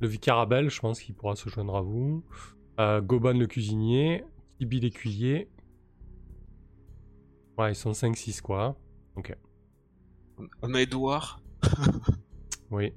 [0.00, 2.24] le Vicarabel, je pense qu'il pourra se joindre à vous.
[2.80, 4.24] Euh, Goban le cuisinier,
[4.58, 5.48] Tibi l'écuyer.
[7.56, 8.76] Ouais, ils sont 5-6 quoi.
[9.14, 9.36] Ok.
[10.62, 11.40] On a Edouard.
[12.70, 12.92] oui.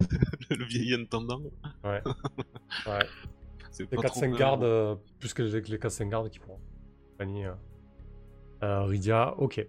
[0.50, 1.40] Le vieil intendant.
[1.84, 2.02] Ouais.
[2.86, 3.06] ouais.
[3.78, 6.60] les 4-5 gardes, euh, plus que les, 4-5 gardes qui pourront
[7.18, 7.50] accompagner
[8.62, 9.34] euh, Rydia.
[9.38, 9.66] Ok,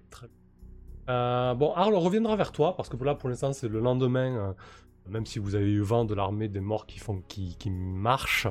[1.10, 4.36] Euh, bon, Arl reviendra vers toi, parce que là, pour l'instant, c'est le lendemain.
[4.36, 4.54] euh,
[5.08, 8.46] même si vous avez eu vent de l'armée des morts qui, font, qui, qui marche,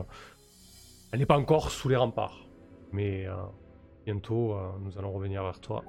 [1.13, 2.49] elle n'est pas encore sous les remparts.
[2.91, 3.27] Mais
[4.05, 5.85] bientôt, nous allons revenir vers toi.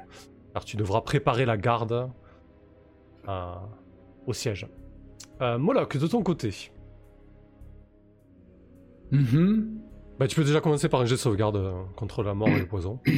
[0.54, 2.12] Car tu devras préparer la garde
[4.28, 4.68] au siège.
[5.42, 6.54] Moloch, de ton côté,
[9.12, 9.82] Mhm.
[10.20, 12.60] Bah, tu peux déjà commencer par un jet de sauvegarde euh, contre la mort et
[12.60, 13.00] le poison.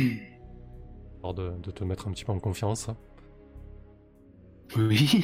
[1.23, 2.89] De, de te mettre un petit peu en confiance.
[4.75, 5.23] Oui.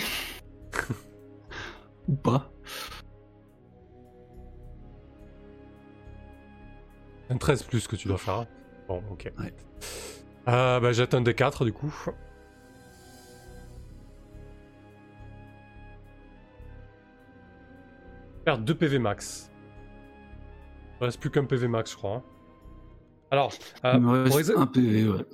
[2.07, 2.51] Ou pas.
[7.31, 8.45] Un 13 plus que tu dois faire.
[8.87, 9.33] Bon, ok.
[9.39, 9.53] Ouais.
[10.47, 11.93] Euh, bah, jette un D4 du coup.
[18.45, 19.51] Perdre 2 PV max.
[20.99, 22.15] Il reste plus qu'un PV max, je crois.
[22.15, 22.23] hein.
[23.29, 23.51] Alors,
[23.85, 25.25] euh, Il me pour, reste exa- un PV, ouais.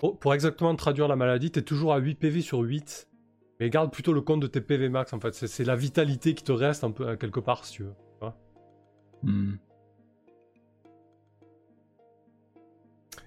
[0.00, 3.08] pour- pour exactement traduire la maladie, t'es toujours à 8 PV sur 8.
[3.58, 5.34] Mais garde plutôt le compte de tes PV max en fait.
[5.34, 7.94] C'est- C'est la vitalité qui te reste un peu quelque part si tu veux.
[9.22, 9.56] Hmm.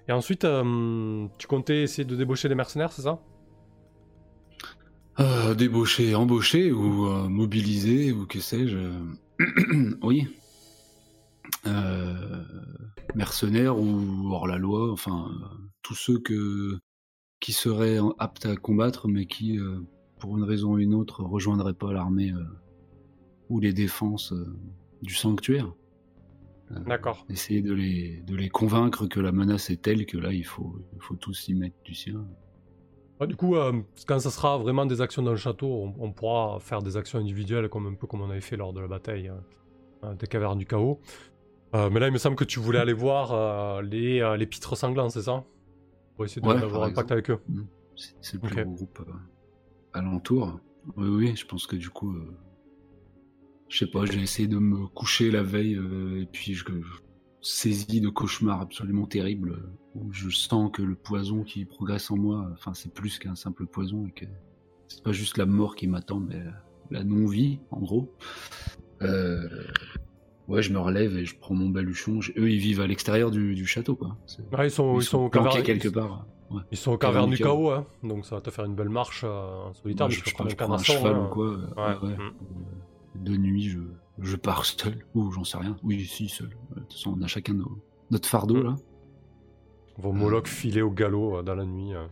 [0.08, 3.20] Et ensuite, euh, tu comptais essayer de débaucher des mercenaires, c'est ça?
[5.20, 8.78] Euh, débaucher, embaucher ou euh, mobiliser ou que sais-je.
[10.02, 10.26] oui.
[11.66, 12.42] Euh,
[13.14, 15.30] mercenaires ou hors la loi, enfin
[15.82, 16.78] tous ceux que
[17.40, 19.80] qui seraient en- aptes à combattre mais qui, euh,
[20.18, 22.42] pour une raison ou une autre, rejoindraient pas l'armée euh,
[23.50, 24.56] ou les défenses euh,
[25.02, 25.72] du sanctuaire.
[26.86, 27.26] D'accord.
[27.28, 30.76] Essayer de les, de les convaincre que la menace est telle que là il faut,
[30.94, 32.26] il faut tous y mettre du sien.
[33.28, 36.58] Du coup, euh, quand ça sera vraiment des actions dans le château, on, on pourra
[36.60, 39.28] faire des actions individuelles comme un peu comme on avait fait lors de la bataille
[39.28, 39.34] euh,
[40.04, 41.00] euh, des cavernes du chaos.
[41.74, 44.46] Euh, mais là, il me semble que tu voulais aller voir euh, les, euh, les
[44.46, 45.44] pitres sanglants, c'est ça?
[46.14, 47.40] Pour essayer Ouais, d'avoir un pacte avec eux.
[47.96, 48.62] C'est c'est le plus Ok.
[48.62, 49.12] gros groupe euh,
[49.92, 50.60] alentour.
[50.96, 52.14] Oui, oui, je pense que du coup,
[53.68, 55.80] je sais pas, j'ai essayé de me coucher la veille
[56.20, 57.00] et puis je, je
[57.40, 59.62] saisis de cauchemars absolument terribles
[59.94, 63.66] où je sens que le poison qui progresse en moi, enfin, c'est plus qu'un simple
[63.66, 64.26] poison et que
[64.88, 66.42] c'est pas juste la mort qui m'attend, mais
[66.90, 68.12] la non-vie, en gros.
[69.02, 69.48] Euh,
[70.48, 72.20] ouais, je me relève et je prends mon baluchon.
[72.36, 74.16] Eux, ils vivent à l'extérieur du, du château, quoi.
[74.52, 76.26] Ouais, ils sont, ils sont au planqués caverne- quelque part.
[76.50, 76.60] Ouais.
[76.70, 79.22] Ils sont au caverne du chaos, hein, donc ça va te faire une belle marche
[79.24, 80.06] euh, solitaire.
[80.06, 81.26] Ouais, je, je, prendre je prends un cheval hein.
[81.28, 81.46] ou quoi.
[81.46, 82.08] euh, Ouais.
[82.16, 82.20] Mm.
[82.20, 82.30] Euh,
[83.16, 83.78] De nuit, je,
[84.20, 85.04] je pars seul.
[85.14, 85.76] Ou j'en sais rien.
[85.82, 86.48] Oui, si, seul.
[86.72, 87.78] Euh, De toute façon, on a chacun nos-
[88.10, 88.64] notre fardeau, Mm.
[88.64, 88.76] là.
[89.96, 91.94] Vos Moloch filer au galop euh, dans la nuit.
[91.94, 92.06] euh.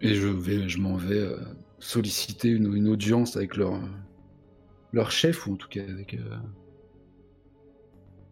[0.00, 1.36] Et je vais, je m'en vais euh,
[1.78, 3.74] solliciter une, une audience avec leur,
[4.92, 6.14] leur chef, ou en tout cas avec.
[6.14, 6.36] euh,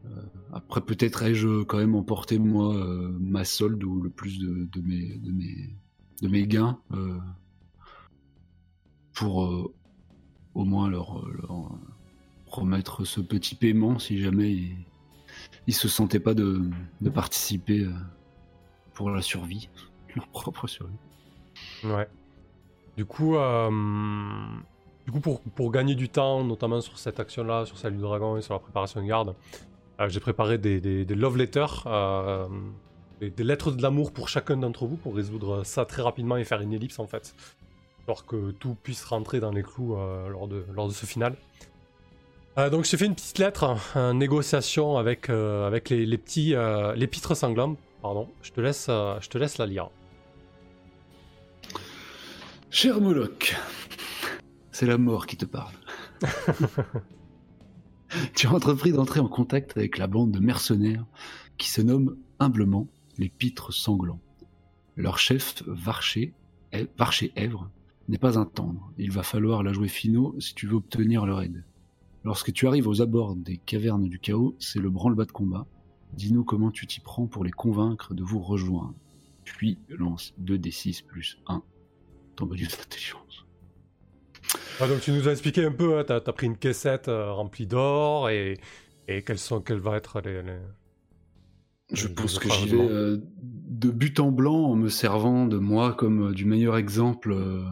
[0.06, 4.64] euh, après, peut-être ai-je quand même emporté, moi, euh, ma solde ou le plus de,
[4.64, 5.76] de mes, de, mes,
[6.22, 6.78] de mes gains
[9.12, 9.70] pour
[10.54, 11.78] au moins leur, leur
[12.46, 14.76] promettre ce petit paiement si jamais ils,
[15.66, 16.62] ils se sentaient pas de,
[17.02, 17.86] de participer
[18.94, 19.68] pour la survie,
[20.16, 20.96] leur propre survie.
[21.84, 22.08] Ouais.
[22.96, 23.36] Du coup,
[25.10, 28.36] du coup pour, pour gagner du temps, notamment sur cette action-là, sur celle du dragon
[28.36, 29.34] et sur la préparation de garde,
[30.00, 32.46] euh, j'ai préparé des, des, des love letters, euh,
[33.20, 36.60] des, lettres de l'amour pour chacun d'entre vous pour résoudre ça très rapidement et faire
[36.60, 37.34] une ellipse en fait.
[38.06, 41.34] Alors que tout puisse rentrer dans les clous euh, lors, de, lors de ce final.
[42.70, 46.54] Donc j'ai fait une petite lettre en négociation avec, avec les, petits
[46.94, 47.76] les pitres sanglants.
[48.02, 49.88] Pardon, je te laisse, je te laisse la lire.
[52.68, 53.56] Cher Moloch,
[54.80, 55.74] c'est la mort qui te parle.
[58.34, 61.04] tu as entrepris d'entrer en contact avec la bande de mercenaires
[61.58, 62.88] qui se nomme humblement
[63.18, 64.22] les Pitres Sanglants.
[64.96, 66.32] Leur chef, Varché,
[66.72, 67.70] Èvre,
[68.08, 68.90] n'est pas un tendre.
[68.96, 71.62] Il va falloir la jouer finaux si tu veux obtenir leur aide.
[72.24, 75.66] Lorsque tu arrives aux abords des cavernes du chaos, c'est le branle-bas de combat.
[76.14, 78.94] Dis-nous comment tu t'y prends pour les convaincre de vous rejoindre.
[79.44, 81.62] Puis lance 2d6 plus 1
[82.34, 83.44] ton bonus d'intelligence.
[84.80, 87.32] Ouais, donc tu nous as expliqué un peu, hein, t'as as pris une caissette euh,
[87.32, 88.58] remplie d'or et,
[89.08, 90.42] et quelles sont vont être les.
[90.42, 90.58] les-
[91.92, 95.92] Je pense que j'y vais euh, de but en blanc en me servant de moi
[95.94, 97.32] comme euh, du meilleur exemple.
[97.32, 97.62] euh,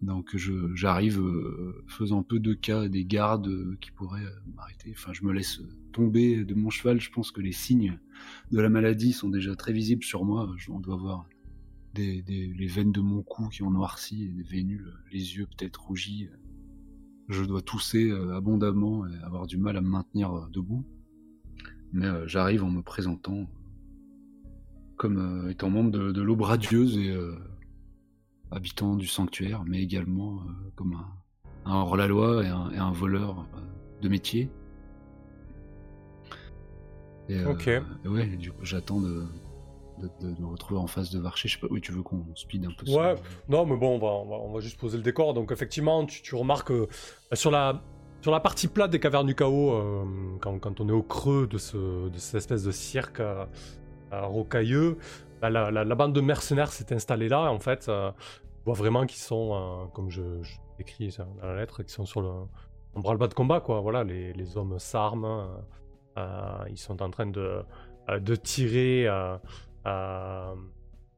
[0.00, 0.36] donc
[0.74, 1.20] j'arrive
[1.88, 3.50] faisant peu de cas des gardes
[3.80, 4.22] qui pourraient
[4.54, 4.92] m'arrêter.
[4.96, 5.60] Enfin, je me laisse
[5.92, 7.00] tomber de mon cheval.
[7.00, 7.98] Je pense que les signes
[8.52, 10.48] de la maladie sont déjà très visibles sur moi.
[10.56, 11.26] Je- On doit voir
[11.98, 15.46] des, des- les veines de mon cou qui ont noirci et des vénules, les yeux
[15.46, 16.28] peut-être rougis.
[17.28, 20.84] Je dois tousser euh, abondamment et avoir du mal à me maintenir euh, debout.
[21.92, 23.50] Mais euh, j'arrive en me présentant
[24.96, 27.34] comme euh, étant membre de, de l'aube radieuse et, euh,
[28.50, 30.42] habitant du sanctuaire, mais également
[30.74, 33.46] comme un, un hors-la-loi et un, et un voleur
[34.00, 34.50] de métier.
[37.28, 37.68] Et, Ok.
[37.68, 39.26] et ouais, du coup, j'attends de,
[39.98, 41.48] de, de me retrouver en face de Varché.
[41.48, 43.14] Je sais pas, oui, tu veux qu'on speed un peu Ouais,
[43.48, 45.34] non, mais bon, on va, on va, on va juste poser le décor.
[45.34, 46.86] Donc, effectivement, tu, tu remarques euh,
[47.30, 47.82] bah, sur, la,
[48.22, 50.04] sur la partie plate des cavernes du chaos, euh,
[50.40, 53.44] quand, quand on est au creux de, ce, de cette espèce de cirque euh,
[54.12, 54.98] euh, rocailleux,
[55.42, 57.50] bah, la, la- la bande de mercenaires s'est installée là.
[57.52, 58.12] En fait, on
[58.64, 60.56] voit vraiment qu'ils sont, comme je, je
[61.40, 62.28] dans la lettre, qu'ils sont sur le
[62.94, 63.80] en bras-le-bas de combat, quoi.
[63.80, 65.46] Voilà, les, les hommes s'arment.
[66.16, 67.62] euh, ils sont en train de,
[68.08, 69.06] de tirer.
[69.06, 69.36] euh,
[69.86, 70.54] euh,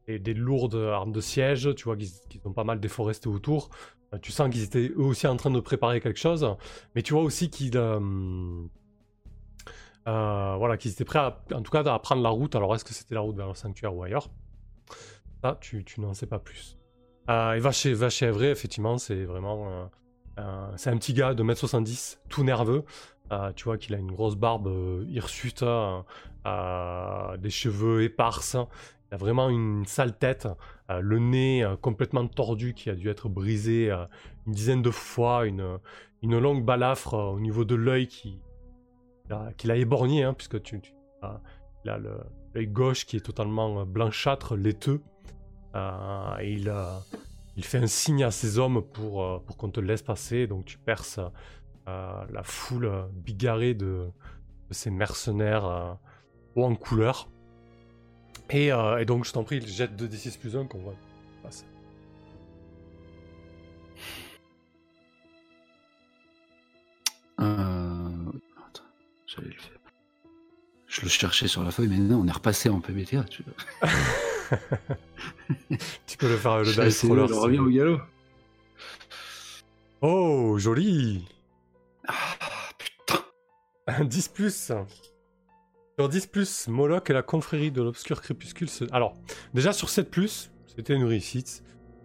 [0.06, 2.10] des, des lourdes armes de siège, tu vois qu'ils
[2.44, 3.70] ont pas mal déforesté autour.
[4.12, 6.56] Euh, tu sens qu'ils étaient eux aussi en train de préparer quelque chose,
[6.94, 8.64] mais tu vois aussi qu'ils euh,
[10.06, 12.54] voilà, qu'ils étaient prêts à, en tout cas à prendre la route.
[12.56, 14.28] Alors est-ce que c'était la route vers le sanctuaire ou ailleurs?
[15.42, 16.76] Ça, tu, n'en sais pas plus.
[17.28, 19.90] Euh, et va chez, va Evray, effectivement, c'est vraiment...
[20.76, 22.84] c'est un petit gars de 1m70, tout nerveux.
[23.32, 26.00] Euh, tu vois qu'il a une grosse barbe euh, hirsute, euh,
[26.46, 28.56] euh, des cheveux éparses.
[29.10, 30.48] Il a vraiment une sale tête,
[30.90, 33.90] euh, le nez euh, complètement tordu qui a dû être brisé
[34.46, 35.78] une dizaine de fois, une,
[36.22, 38.40] longue balafre au niveau de l'œil qui,
[39.28, 41.98] l'a- éborgné, hein, puisque tu, tu a
[42.54, 45.00] l'œil gauche qui est totalement blanchâtre, laiteux.
[45.76, 50.78] Il, fait un signe à ses hommes pour, pour qu'on te laisse passer, donc tu
[50.78, 51.20] perces
[52.32, 54.08] la foule euh, bigarrée de,
[54.68, 55.92] de ces mercenaires euh,
[56.56, 57.28] haut en couleur.
[58.50, 60.92] Et, euh, et donc, je t'en prie, jette 2d6 plus 1 qu'on va
[61.42, 61.64] passer.
[67.40, 67.44] Euh...
[67.46, 68.82] Attends,
[69.26, 69.78] j'allais le faire.
[70.86, 73.24] Je le cherchais sur la feuille, mais non, on est repassé en PBTA.
[76.06, 77.30] Tu peux le faire le dice roller.
[77.30, 78.00] on revient au galop.
[80.02, 81.24] Oh, joli
[82.10, 83.20] Ah, putain.
[83.86, 84.72] Un 10 plus.
[85.98, 88.84] Sur 10 plus, Moloch et la confrérie de l'obscur crépuscule se...
[88.92, 89.14] Alors,
[89.54, 91.62] déjà sur 7 plus, c'était une réussite.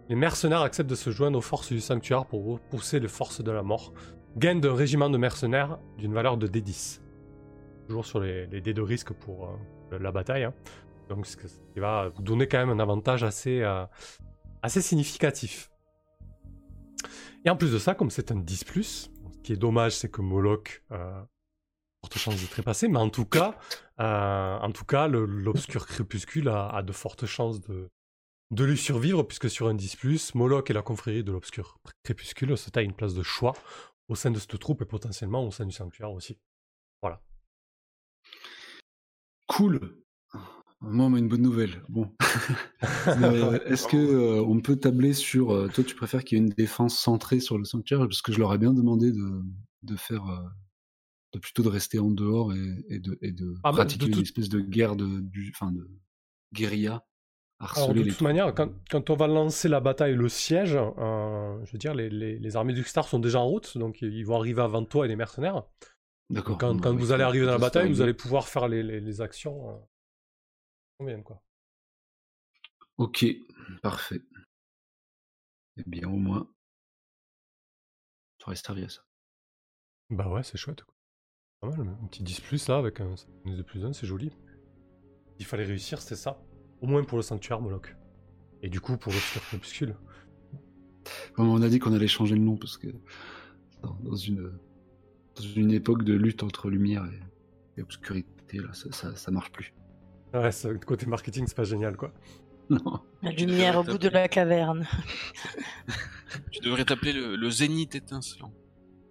[0.08, 3.50] Les mercenaires acceptent de se joindre aux forces du sanctuaire pour repousser les forces de
[3.50, 3.92] la mort.
[4.36, 7.00] Gain d'un régiment de mercenaires d'une valeur de D10.
[7.88, 10.44] Toujours sur les, dés de risque pour euh, la bataille.
[10.44, 10.54] hein.
[11.08, 13.84] Donc, ce qui va vous donner quand même un avantage assez, euh,
[14.62, 15.70] assez significatif.
[17.44, 19.15] Et en plus de ça, comme c'est un 10 plus, ce
[19.46, 21.22] qui est dommage, c'est que Moloch euh,
[22.02, 23.56] forte chance d'y trépasser, mais en tout cas,
[24.00, 27.88] euh, en tout cas, l'obscur crépuscule a, a de fortes chances de,
[28.50, 32.70] de lui survivre, puisque sur un 10+, Moloch et la confrérie de l'obscur crépuscule se
[32.70, 33.52] taillent une place de choix
[34.08, 36.36] au sein de cette troupe et potentiellement au sein du sanctuaire aussi.
[37.00, 37.22] Voilà.
[39.46, 40.02] Cool.
[40.82, 41.82] Moi, on m'a une bonne nouvelle.
[41.88, 42.10] Bon.
[43.66, 45.52] Est-ce que euh, on peut tabler sur.
[45.52, 48.00] euh, toi, tu préfères qu'il y ait une défense centrée sur le sanctuaire?
[48.00, 49.42] Parce que je leur ai bien demandé de,
[49.82, 50.26] de faire.
[50.26, 50.36] euh,
[51.32, 54.20] de plutôt de rester en dehors et, et de, et de Ah bah, pratiquer une
[54.20, 55.90] espèce de guerre de, du, enfin de
[56.54, 57.04] guérilla,
[57.58, 61.78] Alors, de toute manière, quand, quand on va lancer la bataille, le siège, je veux
[61.78, 64.62] dire, les, les, les armées du Star sont déjà en route, donc ils vont arriver
[64.62, 65.64] avant toi et les mercenaires.
[66.30, 66.58] D'accord.
[66.58, 68.82] Quand, bon, quand bah, vous allez arriver dans la bataille, vous allez pouvoir faire les,
[68.82, 69.80] les actions.
[70.98, 71.42] Quoi.
[72.96, 73.26] Ok,
[73.82, 74.22] parfait.
[75.76, 76.50] Eh bien, au moins,
[78.38, 79.02] tu aurais servi à ça.
[80.08, 80.82] Bah ouais, c'est chouette.
[80.84, 80.94] Quoi.
[81.60, 84.30] Pas mal, un petit 10 plus là, avec un bonus de plus 1, c'est joli.
[85.38, 86.42] Il fallait réussir, c'était ça.
[86.80, 87.94] Au moins pour le sanctuaire Moloch.
[88.62, 89.96] Et du coup, pour l'obscur crépuscule.
[91.34, 92.88] Comme on a dit qu'on allait changer le nom parce que
[93.82, 94.58] dans, dans une,
[95.34, 97.20] dans une époque de lutte entre lumière et,
[97.80, 99.74] et obscurité, là, ça, ça, ça marche plus.
[100.34, 102.12] Ouais, ça, côté marketing, c'est pas génial, quoi.
[102.68, 102.98] Non.
[103.22, 104.88] La lumière au bout de la caverne.
[106.50, 108.52] Tu devrais t'appeler le, le zénith étincelant.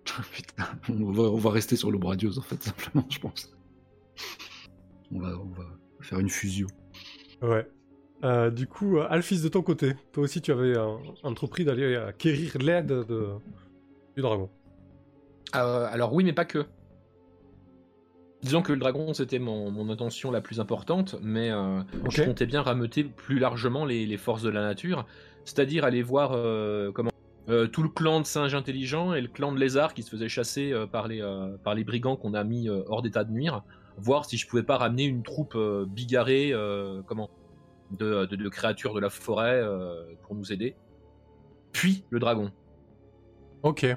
[0.33, 3.55] Putain, on va, on va rester sur le Bradios en fait, simplement, je pense.
[5.11, 5.63] On va, on va
[6.01, 6.67] faire une fusion.
[7.41, 7.67] Ouais.
[8.23, 11.95] Euh, du coup, euh, Alphys, de ton côté, toi aussi, tu avais euh, entrepris d'aller
[11.95, 13.29] acquérir l'aide de...
[14.15, 14.49] du dragon.
[15.55, 16.65] Euh, alors oui, mais pas que.
[18.45, 22.45] Disons que le dragon, c'était mon, mon intention la plus importante, mais euh, je comptais
[22.45, 25.07] bien rameuter plus largement les, les forces de la nature,
[25.45, 27.09] c'est-à-dire aller voir euh, comment
[27.49, 30.29] euh, tout le clan de singes intelligents et le clan de lézards qui se faisait
[30.29, 31.23] chasser par, les,
[31.63, 33.63] par les brigands qu'on a mis hors d'état de nuire,
[33.97, 36.53] voir si je pouvais pas ramener une troupe bigarrée
[37.07, 37.31] comment,
[37.97, 39.59] de, de- de créatures de la forêt
[40.21, 40.75] pour nous aider.
[41.71, 42.51] Puis le dragon.
[43.63, 43.87] Ok.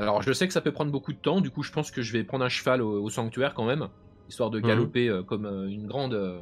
[0.00, 2.02] Alors je sais que ça peut prendre beaucoup de temps, du coup je pense que
[2.02, 3.88] je vais prendre un cheval au, au sanctuaire quand même,
[4.28, 4.66] histoire de Mhm.
[4.66, 6.40] galoper euh, comme euh, une grande, euh,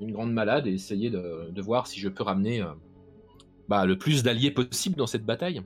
[0.00, 2.72] une grande malade et essayer de, de voir si je peux ramener euh,
[3.68, 5.62] bah, le plus d'alliés possible dans cette bataille.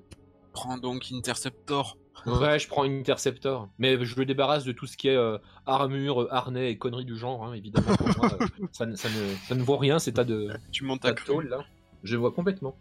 [0.53, 1.99] Prends donc Interceptor.
[2.27, 3.69] Ouais, je prends Interceptor.
[3.79, 7.17] Mais je le débarrasse de tout ce qui est euh, armure, harnais et conneries du
[7.17, 7.95] genre, hein, évidemment.
[7.97, 8.39] Pour moi,
[8.73, 11.49] ça, ne, ça, ne, ça ne vaut rien, c'est tas de, Tu montes à tôle,
[11.49, 11.65] là.
[12.03, 12.77] Je vois complètement.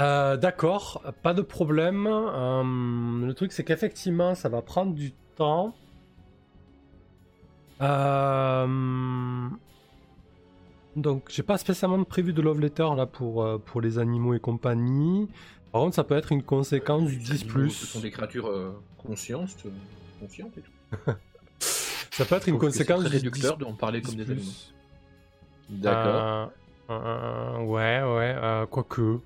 [0.00, 2.06] Euh, D'accord, pas de problème.
[2.06, 5.74] Euh, le truc, c'est qu'effectivement, ça va prendre du temps.
[7.82, 9.48] Euh,
[10.96, 15.28] Donc, j'ai pas spécialement prévu de love letter là pour, pour les animaux et compagnie.
[15.72, 17.42] Par contre, ça peut être une conséquence du Les 10.
[17.42, 18.50] animaux, Ce sont des créatures
[18.98, 19.66] conscientes,
[20.20, 20.72] conscientes et tout.
[21.60, 24.32] Ça peut être une conséquence du réducteur 10 d'en parler comme des plus.
[24.32, 24.52] animaux.
[25.70, 26.50] D'accord.
[27.68, 29.20] Ouais, ouais, quoique.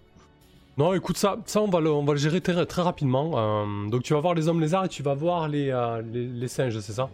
[0.79, 3.33] Non, écoute, ça, ça on, va le, on va le gérer très, très rapidement.
[3.37, 6.27] Euh, donc, tu vas voir les hommes lézards et tu vas voir les, euh, les,
[6.27, 7.11] les singes, c'est ça?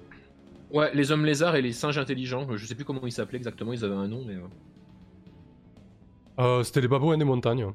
[0.70, 3.72] Ouais, les hommes lézards et les singes intelligents, je sais plus comment ils s'appelaient exactement,
[3.72, 4.34] ils avaient un nom, mais.
[4.34, 4.40] euh,
[6.40, 7.66] euh, C'était les babouins des montagnes.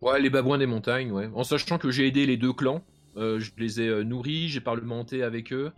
[0.00, 1.28] Ouais, les babouins des montagnes, ouais.
[1.34, 2.82] En sachant que j'ai aidé les deux clans,
[3.16, 5.72] euh, je les ai euh, nourris, j'ai parlementé avec eux.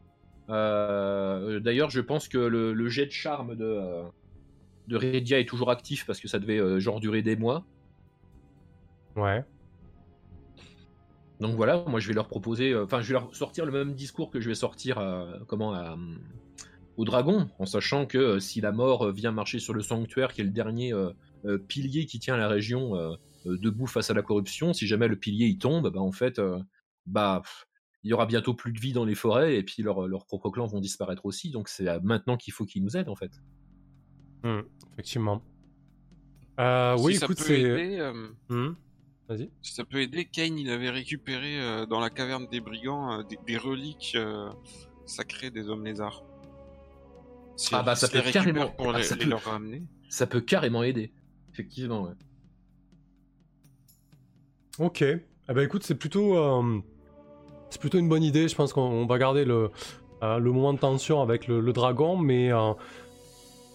[0.50, 4.02] Euh, D'ailleurs, je pense que le, le jet de charme de, euh,
[4.88, 7.64] de Redia est toujours actif parce que ça devait euh, genre durer des mois.
[9.16, 9.44] Ouais.
[11.40, 13.94] Donc voilà, moi je vais leur proposer, euh, enfin je vais leur sortir le même
[13.94, 16.20] discours que je vais sortir à, comment, à, hum,
[16.96, 20.32] au dragon, en sachant que euh, si la mort euh, vient marcher sur le sanctuaire,
[20.32, 21.10] qui est le dernier euh,
[21.44, 25.08] euh, pilier qui tient la région euh, euh, debout face à la corruption, si jamais
[25.08, 26.58] le pilier il tombe, bah en fait, euh,
[27.06, 27.66] bah pff,
[28.04, 30.50] il y aura bientôt plus de vie dans les forêts et puis leurs leurs propres
[30.50, 31.50] clans vont disparaître aussi.
[31.50, 33.32] Donc c'est maintenant qu'il faut qu'ils nous aident en fait.
[34.44, 34.60] Hmm,
[34.92, 35.42] effectivement.
[36.60, 37.60] Euh, oui, si ça écoute, peut c'est.
[37.60, 38.74] aider, euh, Hmm,
[39.28, 39.48] Vas-y.
[39.62, 43.22] si ça peut aider, Kane il avait récupéré euh, dans la caverne des brigands euh,
[43.22, 44.50] des, des reliques euh,
[45.06, 46.22] sacrées des hommes lézards.
[47.56, 49.82] Si Ah bah, ça peut carrément- pour ah, les, ça les peut- leur ramener.
[50.10, 51.10] Ça peut carrément aider,
[51.52, 52.02] effectivement.
[52.02, 52.12] Ouais.
[54.78, 55.02] Ok.
[55.02, 55.20] Eh
[55.52, 56.80] ben écoute, c'est plutôt, euh,
[57.70, 58.48] c'est plutôt une bonne idée.
[58.48, 59.70] Je pense qu'on on va garder le,
[60.22, 62.72] euh, le moment de tension avec le, le dragon, mais, euh,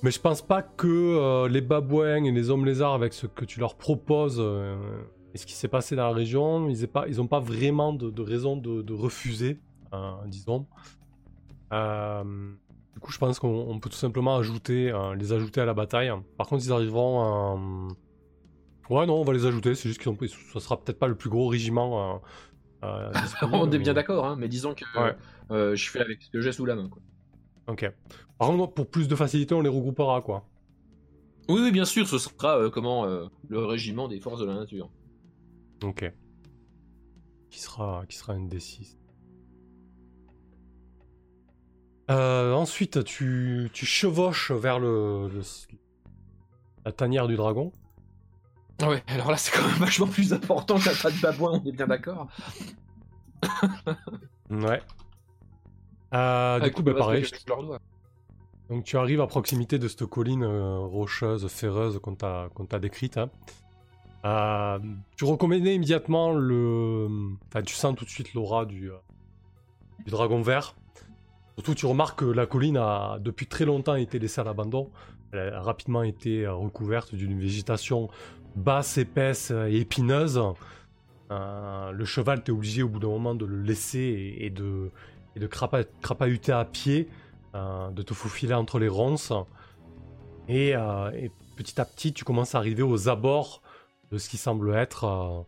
[0.03, 3.45] mais je pense pas que euh, les babouins et les hommes lézards, avec ce que
[3.45, 4.75] tu leur proposes euh,
[5.33, 8.57] et ce qui s'est passé dans la région, ils n'ont pas, vraiment de, de raison
[8.57, 9.59] de, de refuser,
[9.93, 10.65] euh, disons.
[11.73, 12.23] Euh,
[12.93, 15.73] du coup, je pense qu'on on peut tout simplement ajouter, euh, les ajouter à la
[15.73, 16.11] bataille.
[16.37, 17.87] Par contre, ils arriveront.
[17.89, 17.93] euh,
[18.89, 19.75] Ouais, non, on va les ajouter.
[19.75, 22.21] C'est juste que ça sera peut-être pas le plus gros régiment.
[22.81, 25.75] On est bien d'accord, hein, mais disons que Ouais.
[25.75, 26.89] je fais avec ce que j'ai sous la main.
[26.89, 27.01] Quoi.
[27.67, 27.91] Ok.
[28.39, 30.45] Par contre, pour plus de facilité, on les regroupera, quoi.
[31.49, 34.55] Oui, oui, bien sûr, ce sera euh, comment euh, le régiment des forces de la
[34.55, 34.89] nature.
[35.83, 36.11] Ok.
[37.49, 38.97] Qui sera, qui sera une D6.
[42.09, 45.41] Euh, ensuite, tu, tu chevauches vers le, le-
[46.85, 47.71] la tanière du dragon.
[48.81, 51.71] Ouais, alors là, c'est quand même vachement plus important qu'un tas de babouins, on est
[51.71, 52.27] bien d'accord.
[54.49, 54.81] Ouais.
[56.15, 57.21] Euh, du Avec coup, bah, pareil.
[57.21, 57.45] que je.
[58.69, 62.79] Donc tu arrives à proximité de cette colline euh, rocheuse, ferreuse qu'on t'a qu'on t'a
[62.79, 63.17] décrite.
[63.19, 63.29] hein.
[64.25, 64.79] Euh,
[65.15, 67.07] tu reconnais immédiatement le...
[67.47, 68.97] Enfin, tu sens tout de suite l'aura du, euh,
[70.03, 70.75] du dragon vert.
[71.55, 74.89] Surtout, tu remarques que la colline a depuis très longtemps été laissée à l'abandon.
[75.31, 78.09] Elle a rapidement été euh, recouverte d'une végétation
[78.55, 80.41] basse, épaisse et épineuse.
[81.29, 84.89] Le cheval, t'es obligé au bout d'un moment de le laisser et, de,
[85.35, 87.07] et de crapa- crapahuter à pied
[87.53, 89.31] de te faufiler entre les ronces.
[90.47, 90.73] Et
[91.55, 93.61] petit à petit, tu commences à arriver aux abords
[94.11, 95.41] de ce qui semble être euh,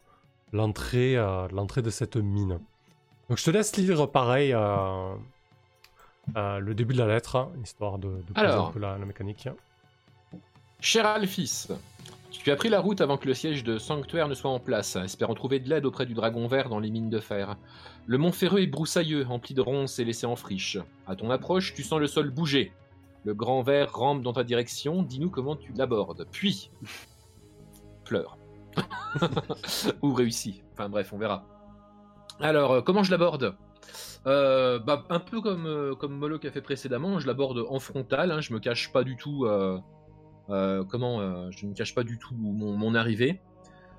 [0.53, 2.59] l'entrée euh, l'entrée de cette mine.
[3.29, 5.15] Donc je te laisse lire pareil euh,
[6.35, 8.69] le début de la lettre, hein, histoire de, de Alors.
[8.69, 9.47] un peu la, la mécanique.
[10.79, 11.67] Cher Alphys,
[12.31, 14.95] tu as pris la route avant que le siège de Sanctuaire ne soit en place,
[14.95, 17.55] espérant trouver de l'aide auprès du dragon vert dans les mines de fer.
[18.07, 20.79] Le mont ferreux est broussailleux, empli de ronces et laissé en friche.
[21.05, 22.71] À ton approche, tu sens le sol bouger.
[23.25, 26.25] Le grand ver rampe dans ta direction, dis-nous comment tu l'abordes.
[26.31, 26.71] Puis,
[28.05, 28.37] pleure.
[30.01, 30.63] Ou réussit.
[30.73, 31.45] Enfin bref, on verra.
[32.41, 33.55] Alors, euh, comment je l'aborde
[34.25, 38.31] Euh, bah, Un peu comme, euh, comme Moloch a fait précédemment, je l'aborde en frontal,
[38.31, 39.47] hein, je me cache pas du tout...
[40.47, 43.41] comment je ne cache pas du tout mon, arrivée.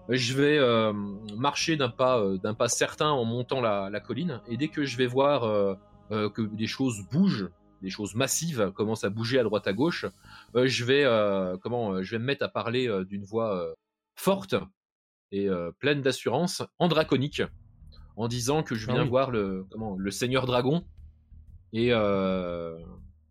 [0.08, 0.58] Je vais
[1.36, 4.96] marcher d'un pas, d'un pas certain en montant la, la colline, et dès que je
[4.96, 5.78] vais voir
[6.10, 7.48] que des choses bougent,
[7.80, 10.04] des choses massives commencent à bouger à droite à gauche,
[10.54, 11.04] je vais
[11.62, 13.74] comment, je vais me mettre à parler d'une voix
[14.14, 14.54] forte
[15.30, 15.48] et
[15.78, 17.42] pleine d'assurance, en draconique,
[18.16, 19.08] en disant que je Ah viens oui.
[19.08, 20.84] voir le comment, le Seigneur Dragon
[21.72, 21.90] et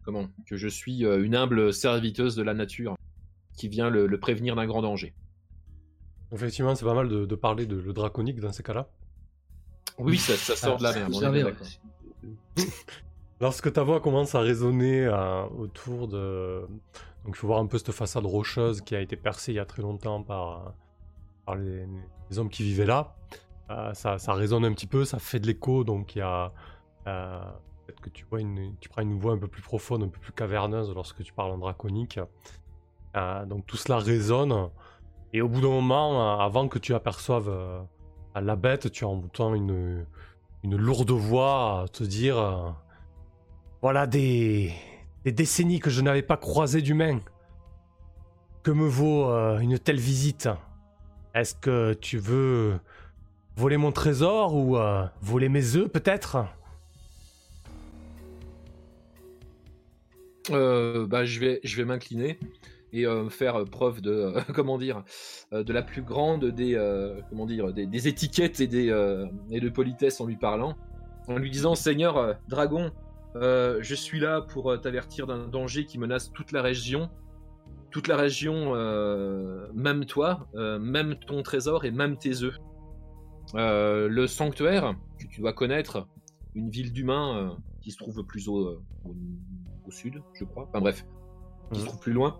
[0.03, 2.95] comment que je suis une humble serviteuse de la nature
[3.55, 5.13] qui vient le, le prévenir d'un grand danger.
[6.31, 8.89] Effectivement, c'est pas mal de, de parler de le draconique dans ces cas-là.
[9.97, 11.13] Oui, ça, ça sort de la merde.
[11.13, 12.65] on est.
[13.41, 16.61] Lorsque ta voix commence à résonner euh, autour de...
[17.25, 19.59] Donc il faut voir un peu cette façade rocheuse qui a été percée il y
[19.59, 20.73] a très longtemps par,
[21.55, 21.85] les,
[22.37, 23.15] hommes qui vivaient là.
[23.69, 26.51] Euh, ça, résonne un petit peu, ça fait de l'écho, donc il y a...
[27.07, 27.39] euh,
[27.85, 31.23] Peut-être que tu, prends une voix un peu plus profonde, un peu plus caverneuse lorsque
[31.23, 32.19] tu parles en draconique.
[33.17, 34.69] Euh, donc tout cela résonne.
[35.33, 37.51] Et au bout d'un moment, avant que tu aperçoives
[38.33, 40.05] la bête, tu entends une,
[40.63, 42.75] une lourde voix te dire...
[43.81, 44.73] voilà des,
[45.25, 47.19] des décennies que je n'avais pas croisé d'humain.
[48.63, 50.49] Que me vaut euh, une telle visite?
[51.33, 52.79] Est-ce que tu veux
[53.55, 56.37] voler mon trésor ou euh, voler mes œufs peut-être?
[60.49, 62.39] Euh, bah, je vais, je vais m'incliner
[62.93, 65.03] et faire preuve de, comment dire,
[65.53, 66.75] de la plus grande des,
[67.29, 68.87] comment dire, des, des étiquettes et, des,
[69.49, 70.75] et de politesse en lui parlant,
[71.29, 72.91] en lui disant Seigneur Dragon,
[73.35, 77.09] euh, je suis là pour euh, t'avertir d'un danger qui menace toute la région,
[77.89, 82.57] toute la région, euh, même toi, euh, même ton trésor et même tes œufs.
[83.53, 86.07] Le sanctuaire que tu dois connaître,
[86.55, 89.15] une ville d'humains qui se trouve plus au, au,
[89.85, 90.67] au sud, je crois.
[90.69, 91.05] Enfin bref,
[91.73, 92.39] qui se trouve plus loin.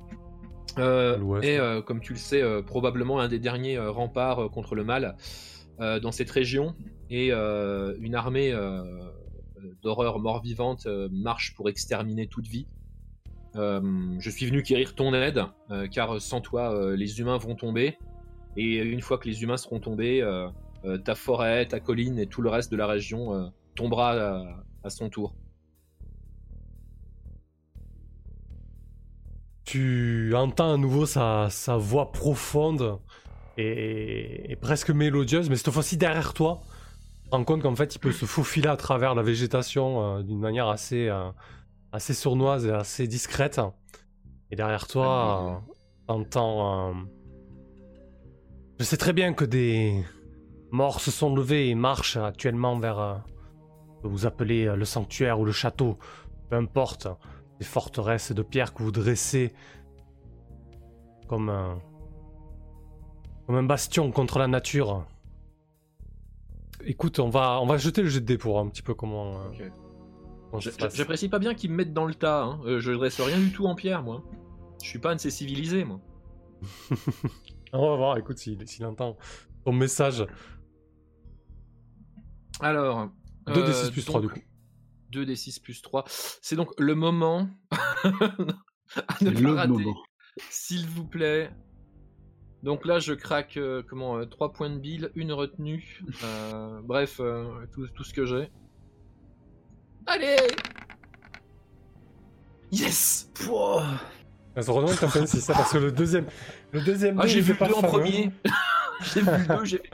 [0.77, 5.17] Et comme tu le sais, probablement un des derniers remparts contre le mal
[5.79, 6.75] dans cette région.
[7.09, 8.53] Et une armée
[9.81, 12.67] d'horreurs mort-vivantes euh, marche pour exterminer toute vie.
[13.55, 17.97] Euh, je suis venu quérir ton aide, euh, car sans toi, les humains vont tomber.
[18.57, 20.21] Et une fois que les humains seront tombés,
[21.05, 24.11] ta forêt, ta colline et tout le reste de la région tombera
[24.83, 25.33] à- son tour.
[29.63, 32.99] Tu entends à nouveau sa, sa voix profonde
[33.57, 36.61] et, et presque mélodieuse, mais cette fois-ci derrière toi.
[37.31, 40.67] Rends compte qu'en fait il peut se faufiler à travers la végétation euh, d'une manière
[40.67, 41.31] assez, euh,
[41.91, 43.61] assez sournoise et assez discrète.
[44.51, 45.73] Et derrière toi, euh,
[46.07, 46.89] t'entends.
[46.89, 46.93] euh,
[48.79, 50.03] Je sais très bien que des
[50.71, 53.21] morts se sont levés et marchent actuellement vers
[53.95, 55.97] ce que vous appelez le sanctuaire ou le château.
[56.49, 57.07] Peu importe
[57.59, 59.53] des forteresses de pierre que vous dressez
[61.29, 61.79] comme un,
[63.45, 65.05] comme un bastion contre la nature.
[66.85, 68.93] Écoute, on va, on va jeter le jet de dés pour voir un petit peu
[68.93, 69.41] comment.
[69.41, 69.69] euh,
[70.49, 70.59] comment.
[70.59, 72.43] J'apprécie pas bien qu'ils me mettent dans le tas.
[72.43, 72.61] Hein.
[72.65, 74.23] Euh, je dresse rien du tout en pierre, moi.
[74.83, 75.99] Je suis pas un de ces civilisés, moi.
[77.73, 79.17] On va voir, écoute, s'il s'il entend
[79.63, 80.25] ton message.
[82.59, 83.09] Alors.
[83.47, 84.39] 2d6 plus 3 du coup.
[85.13, 86.03] 2d6 plus 3.
[86.07, 89.95] C'est donc le moment à ne le pas rater, moment.
[90.49, 91.51] s'il vous plaît.
[92.63, 96.03] Donc là, je craque euh, comment 3 points de bile, une retenue.
[96.23, 98.49] euh, bref, euh, tout, tout ce que j'ai.
[100.05, 100.37] Allez
[102.71, 103.85] Yes Pouah
[104.55, 106.25] que t'as fait un 6, hein, parce que le deuxième.
[106.71, 108.31] Le deuxième Ah, j'ai vu fait le pas 2 en premier
[109.13, 109.81] J'ai vu le 2, j'ai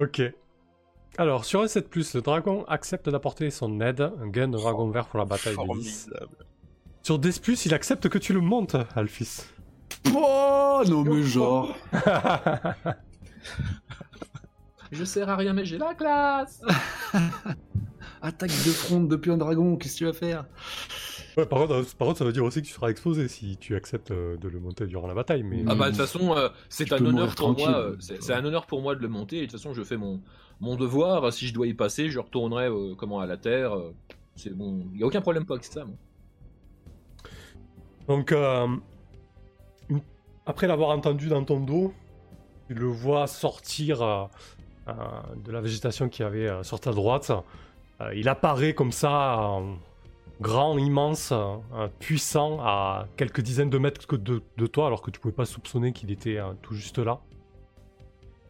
[0.00, 0.22] Ok.
[1.18, 5.06] Alors, sur un 7, le dragon accepte d'apporter son aide, un gain de dragon vert
[5.06, 6.08] pour la bataille de 10.
[6.08, 6.46] Formidable.
[7.02, 9.42] Sur 10, il accepte que tu le montes, Alphys.
[10.14, 11.74] Oh non mais genre.
[14.92, 16.60] Je sers à rien, mais j'ai la classe
[18.22, 20.46] Attaque de front depuis un dragon, qu'est-ce que tu vas faire?
[21.36, 23.56] Ouais, par contre, euh, par contre, ça veut dire aussi que tu seras exposé si
[23.56, 25.44] tu acceptes euh, de le monter durant la bataille.
[25.44, 25.62] Mais...
[25.68, 27.92] Ah bah de toute façon, euh, c'est un honneur pour moi.
[28.00, 28.42] c'est tu c'est vois.
[28.42, 29.36] un honneur pour moi de le monter.
[29.38, 30.20] Et de toute façon, je fais mon
[30.60, 31.32] mon devoir.
[31.32, 33.72] Si je dois y passer, je retournerai euh, comment à la terre.
[34.34, 35.84] c'est bon, il y a aucun problème pas avec ça.
[35.84, 35.94] moi.
[38.08, 38.66] Donc, euh,
[40.46, 41.92] après l'avoir entendu dans ton dos,
[42.68, 44.24] tu le vois sortir euh,
[44.88, 44.92] euh,
[45.44, 47.30] de la végétation qui avait euh, sur ta droite.
[48.00, 49.60] Euh, il apparaît comme ça,
[50.40, 51.34] grand, immense,
[51.98, 55.92] puissant, à quelques dizaines de mètres de, de toi, alors que tu pouvais pas soupçonner
[55.92, 57.20] qu'il était tout juste là.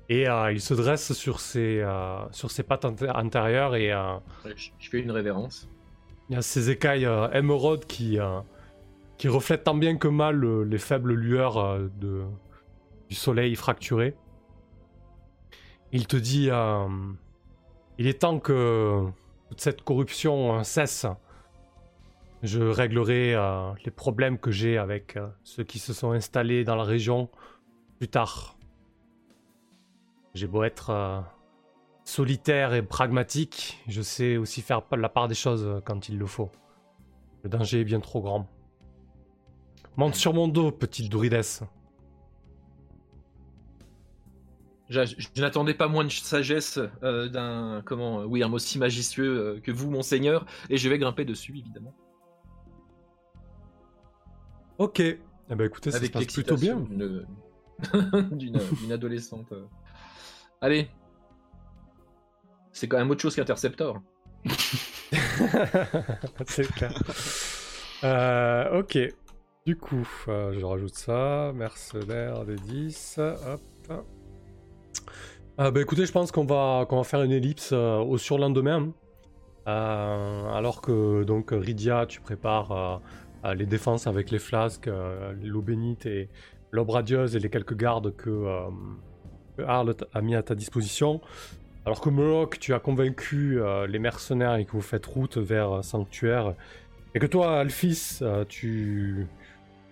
[0.09, 1.84] Et il se dresse sur ses,
[2.30, 3.93] sur ses pattes antérieures et
[4.45, 5.68] Je, fais une révérence.
[6.28, 8.18] il y a ces écailles émeraudes qui,
[9.20, 11.90] qui reflètent tant bien que mal euh, les faibles lueurs euh,
[13.10, 14.16] du soleil fracturé.
[15.92, 16.88] Il te dit euh,
[17.98, 19.04] Il est temps que
[19.50, 21.06] toute cette corruption cesse.
[22.42, 23.36] Je réglerai
[23.84, 27.28] les problèmes que j'ai avec ceux qui se sont installés dans la région
[27.98, 28.56] plus tard.
[30.32, 31.22] J'ai beau être
[32.04, 36.50] solitaire et pragmatique, je sais aussi faire la part des choses quand il le faut.
[37.42, 38.48] Le danger est bien trop grand.
[39.97, 41.62] Monte sur mon dos, petite druidesse.
[44.88, 49.38] Je, je n'attendais pas moins de sagesse euh, d'un comment oui un mot si majestueux
[49.38, 51.95] euh, que vous monseigneur et je vais grimper dessus évidemment.
[54.78, 54.99] Ok.
[55.01, 55.18] Eh
[55.49, 56.76] ben écoutez, ça se passe plutôt bien.
[58.32, 58.59] d'une-
[58.93, 59.53] adolescente.
[59.53, 59.64] euh.
[60.61, 60.88] Allez.
[62.72, 64.01] C'est quand même autre chose qu'Interceptor.
[66.47, 66.93] C'est clair.
[68.05, 68.99] Euh, ok.
[69.66, 71.52] Du coup, euh, je rajoute ça.
[71.54, 73.20] Mercenaire des 10.
[73.46, 73.61] Hop.
[75.61, 78.92] Euh, bah écoutez, je pense qu'on va, va faire une ellipse euh, au surlendemain.
[79.68, 83.02] Euh, alors que donc Rydia, tu prépares
[83.54, 84.88] les défenses avec les flasques,
[85.42, 86.30] l'eau bénite et
[86.70, 88.46] l'aube radieuse et les quelques gardes que,
[89.58, 91.20] que a mis à ta disposition.
[91.84, 96.54] Alors que Moloch, tu as convaincu les mercenaires et que vous faites route vers Sanctuaire.
[97.14, 99.26] Et que toi, Alphys, tu,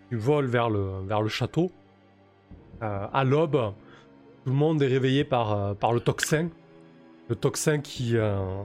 [0.08, 1.70] tu voles vers le, château.
[2.82, 3.74] Euh, à l'aube,
[4.44, 6.48] tout le monde est réveillé par, euh, le tocsin.
[7.28, 8.62] Le tocsin qui, euh,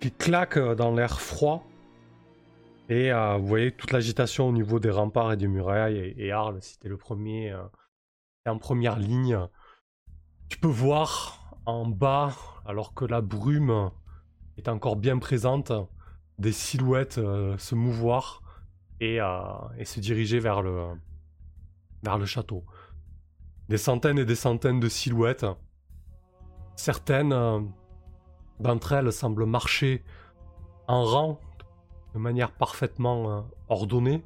[0.00, 1.64] qui claque dans l'air froid.
[2.88, 6.12] Et vous voyez toute l'agitation au niveau des remparts et des murailles.
[6.16, 7.54] Et, Arles, si le premier,
[8.46, 9.38] en première ligne.
[10.48, 12.34] Tu peux voir en bas,
[12.66, 13.92] alors que la brume
[14.56, 15.70] est encore bien présente,
[16.40, 17.20] des silhouettes
[17.58, 18.42] se mouvoir
[19.00, 19.42] et, euh,
[19.78, 20.88] et se diriger vers le,
[22.02, 22.64] vers le château.
[23.68, 25.46] Des centaines et des centaines de silhouettes.
[26.76, 27.60] Certaines euh,
[28.58, 30.04] d'entre elles semblent marcher
[30.88, 31.40] en rang
[32.14, 34.24] de manière parfaitement euh, ordonnée.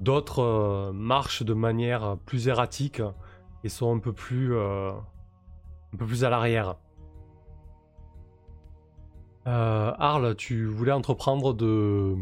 [0.00, 3.02] D'autres marchent de manière plus erratique
[3.64, 5.02] et sont un peu plus, un
[5.98, 6.76] peu plus à l'arrière.
[9.48, 12.16] Euh, Arles, tu voulais entreprendre de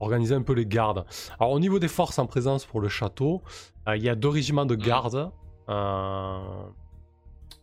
[0.00, 1.04] organiser un peu les gardes.
[1.38, 3.42] Alors au niveau des forces en présence pour le château,
[3.88, 5.30] euh, il y a deux régiments de gardes.
[5.68, 6.42] Un,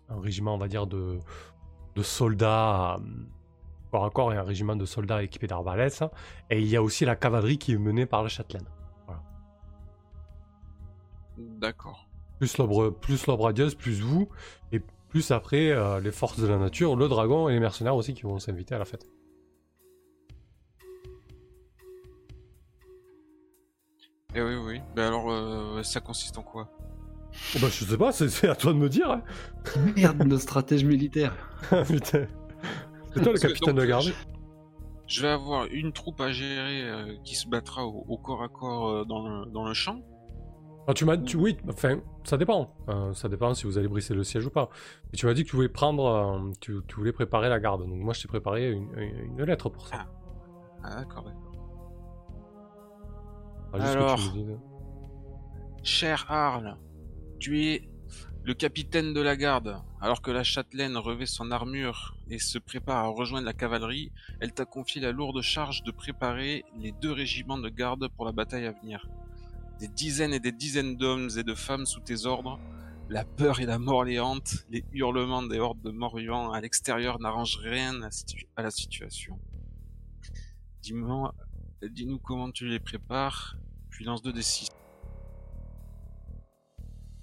[0.10, 1.20] un régiment, on va dire, de,
[1.96, 3.00] de soldats euh,
[3.92, 6.04] corps à corps et un régiment de soldats équipés d'arbalètes.
[6.50, 8.68] Et il y a aussi la cavalerie qui est menée par la châtelaine.
[11.38, 12.08] D'accord.
[12.40, 14.30] Plus l'obre, plus l'obre plus vous,
[14.72, 18.14] et plus après euh, les forces de la nature, le dragon et les mercenaires aussi
[18.14, 19.06] qui vont s'inviter à la fête.
[24.36, 24.82] Eh oui, oui.
[24.96, 26.70] Ben alors, euh, ça consiste en quoi?
[27.56, 29.10] Oh bah, je sais pas, c'est, à toi de me dire.
[29.12, 29.22] hein.
[29.96, 31.34] Merde, le stratège militaire.
[31.88, 32.28] Putain.
[33.14, 34.04] C'est toi le que, capitaine donc, de garde.
[34.06, 34.14] Je,
[35.08, 38.50] je vais avoir une troupe à gérer euh, qui se battra au, au corps à
[38.50, 40.00] corps euh, dans, le, dans le champ.
[40.88, 42.76] Ah, tu m'as, tu, oui, enfin, ça dépend.
[42.90, 44.70] Euh, ça dépend si vous allez briser le siège ou pas.
[45.12, 47.82] Mais tu m'as dit que tu voulais prendre, euh, tu, tu voulais préparer la garde.
[47.82, 50.06] Donc moi, je t'ai préparé une, une- une lettre pour ça.
[50.84, 51.43] Ah, d'accord, d'accord.
[53.82, 54.20] Ah, alors.
[55.84, 56.78] Cher Arles,
[57.40, 57.90] tu es
[58.44, 59.82] le capitaine de la garde.
[60.02, 64.12] Alors que la châtelaine revêt son armure et se prépare à rejoindre la cavalerie,
[64.42, 68.32] elle t'a confié la lourde charge de préparer les deux régiments de garde pour la
[68.34, 69.08] bataille à venir.
[69.80, 72.60] Des dizaines et des dizaines d'hommes et de femmes sous tes ordres,
[73.10, 77.20] la peur et la mort les hantent, les hurlements des hordes de morts-vivants à l'extérieur
[77.20, 79.40] n'arrangent rien à, situ- à la situation.
[80.82, 81.34] Dis-moi,
[81.82, 83.56] dis-nous comment tu les prépares,
[83.94, 84.70] puis lance 2 des 6.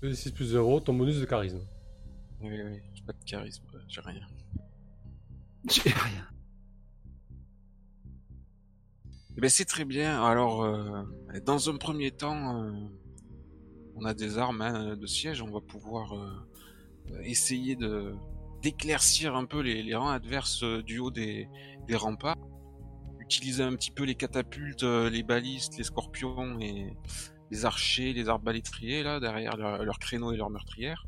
[0.02, 1.60] 2d6 plus 0, ton bonus de charisme.
[2.40, 4.26] Oui, oui, j'ai pas de charisme, j'ai rien.
[5.68, 6.26] J'ai rien.
[9.36, 10.24] Eh ben, c'est très bien.
[10.24, 11.02] Alors, euh,
[11.44, 12.72] dans un premier temps, euh,
[13.96, 15.42] on a des armes hein, de siège.
[15.42, 18.14] On va pouvoir euh, essayer de
[18.62, 21.48] d'éclaircir un peu les, les rangs adverses du haut des,
[21.88, 22.36] des remparts.
[23.30, 26.96] Utiliser un petit peu les catapultes, euh, les balistes, les scorpions et
[27.52, 31.06] les archers, les arbalétriers là derrière leurs leur créneaux et leurs meurtrières.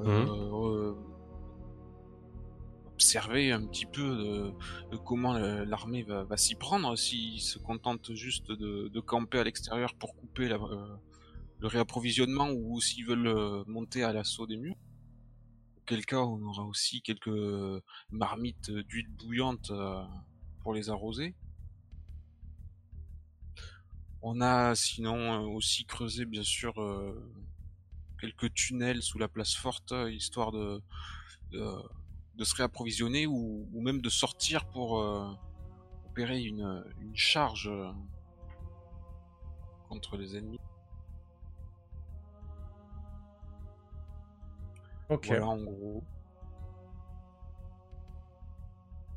[0.00, 0.94] Euh, euh,
[2.94, 4.52] observer un petit peu de,
[4.92, 9.44] de comment l'armée va, va s'y prendre, s'ils se contentent juste de, de camper à
[9.44, 10.96] l'extérieur pour couper la- euh,
[11.58, 14.76] le réapprovisionnement ou s'ils veulent monter à l'assaut des murs.
[15.98, 17.82] Cas, on aura aussi quelques
[18.12, 20.04] marmites d'huile bouillante euh,
[20.62, 21.34] pour les arroser.
[24.22, 27.32] On a sinon euh, aussi creusé bien sûr euh,
[28.20, 30.80] quelques tunnels sous la place forte, histoire de,
[31.52, 34.92] se réapprovisionner ou, même de sortir pour
[36.06, 36.84] opérer une,
[37.14, 37.68] charge
[39.88, 40.60] contre les ennemis.
[45.10, 45.26] Ok.
[45.26, 46.04] Voilà en gros.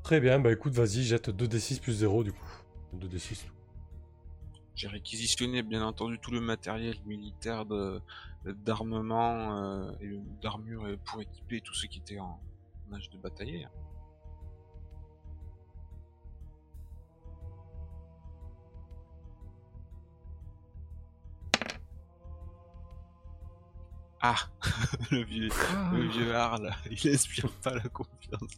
[0.04, 2.46] Très bien, bah écoute, vas-y, jette 2d6 plus 0 du coup.
[2.98, 3.46] 2d6.
[4.76, 8.02] J'ai réquisitionné bien entendu tout le matériel militaire de
[8.46, 12.42] d'armement euh, et d'armure pour équiper tout ce qui était en,
[12.90, 13.68] en âge de batailler.
[24.26, 24.36] Ah,
[25.12, 25.50] le vieux,
[25.92, 28.52] le vieux Arl, il inspire pas la confiance.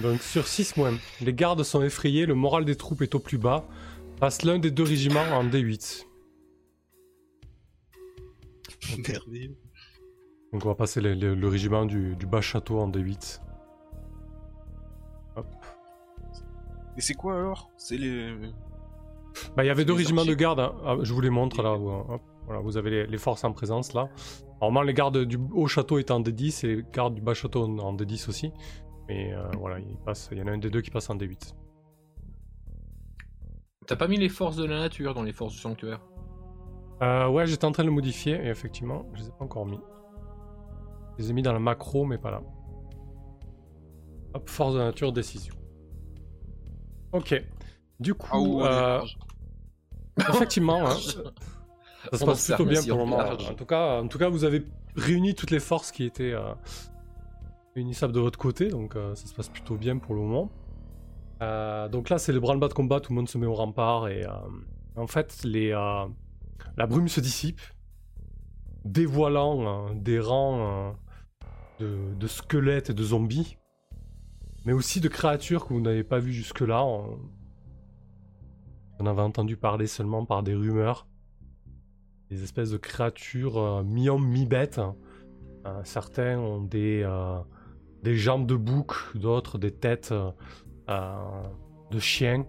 [0.00, 3.38] Donc sur 6 mois, les gardes sont effrayés, le moral des troupes est au plus
[3.38, 3.64] bas.
[4.18, 6.04] Passe l'un des deux régiments en D8.
[9.08, 9.56] Merveilleux.
[10.52, 13.40] Donc on va passer le, le- le régiment du, du bas château en D8.
[15.36, 15.46] Hop.
[16.96, 17.70] Et c'est quoi alors?
[17.76, 18.34] C'est les.
[19.56, 20.74] Bah il y avait deux régiments de garde, hein.
[20.84, 21.72] Ah, je vous les montre là.
[21.72, 22.22] Hop.
[22.46, 24.08] Voilà, vous avez les, les forces en présence là.
[24.64, 27.64] Normalement les gardes du haut château étaient en D10 et les gardes du bas château
[27.64, 28.50] en en D10 aussi.
[29.08, 31.16] Mais euh, voilà, il, passe, il y en a un des deux qui passe en
[31.16, 31.52] D8.
[33.86, 36.00] T'as pas mis les forces de la nature dans les forces du sanctuaire?
[37.02, 39.66] Euh, ouais, j'étais en train de le modifier et effectivement, je les ai pas encore
[39.66, 39.78] mis.
[41.18, 42.40] Je les ai mis dans la macro, mais pas là.
[44.32, 45.54] Hop, force de nature, décision.
[47.12, 47.34] Ok.
[48.00, 49.18] Du coup, Ah, euh, large.
[50.30, 50.96] effectivement, hein,
[52.12, 53.18] ça se passe plutôt bien pour le moment.
[53.18, 54.64] En tout cas, en tout cas, vous avez
[54.96, 56.54] réuni toutes les forces qui étaient euh,
[57.74, 60.50] réunissables de votre côté, donc euh, ça se passe plutôt bien pour le moment.
[61.42, 64.08] Euh, donc là, c'est le branle-bas de combat, tout le monde se met au rempart
[64.08, 64.30] et euh,
[64.96, 67.60] en fait, les, la brume se dissipe,
[68.84, 70.94] dévoilant des rangs
[71.80, 73.56] de, de squelettes et de zombies,
[74.64, 76.84] mais aussi de créatures que vous n'avez pas vues jusque-là.
[76.84, 77.18] On...
[79.00, 81.08] on avait entendu parler seulement par des rumeurs.
[82.34, 84.80] Des espèces de créatures euh, mi-homme, mi-bête.
[85.66, 87.38] Euh, certains ont des, euh,
[88.02, 90.12] des jambes de bouc, d'autres des têtes
[90.88, 92.44] de chiens,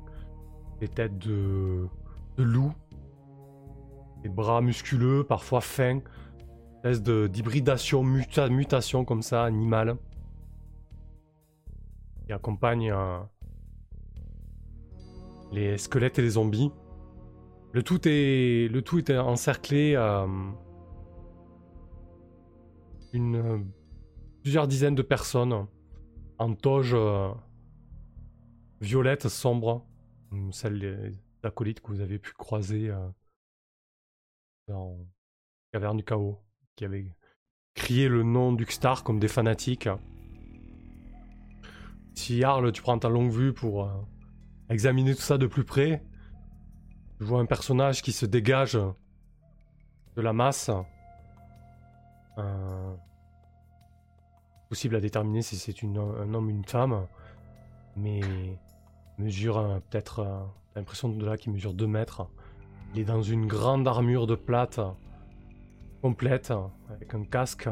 [0.79, 1.87] des têtes de,
[2.35, 2.73] de loup,
[4.23, 5.99] des bras musculeux, parfois fins,
[6.77, 9.97] espèce d'hybridation, muta- mutation comme ça, animale,
[12.25, 12.91] qui accompagne
[15.51, 16.71] les squelettes et les zombies.
[17.75, 20.25] Le tout est, encerclé euh,
[23.11, 23.69] une,
[24.41, 25.67] plusieurs dizaines de personnes
[26.37, 27.33] en toge euh,
[28.79, 29.85] violette sombre,
[30.51, 33.09] celle des acolytes que vous avez pu croiser euh,
[34.69, 34.97] dans
[35.73, 36.39] Caverne du Chaos,
[36.77, 37.13] qui avaient
[37.73, 39.89] crié le nom d'Uxtar comme des fanatiques.
[42.13, 43.91] Si Arl, tu prends ta longue vue pour
[44.69, 46.05] examiner tout ça de plus près,
[47.17, 50.69] tu vois un personnage qui se dégage de la masse.
[52.37, 52.95] Euh,
[54.69, 57.07] possible à déterminer si c'est un homme ou une femme,
[57.95, 58.19] mais
[59.17, 60.39] mesure euh, peut-être, euh,
[60.75, 62.27] l'impression de là qu'il mesure 2 mètres.
[62.93, 64.79] Il est dans une grande armure de plate
[66.01, 66.53] complète,
[66.89, 67.67] avec un casque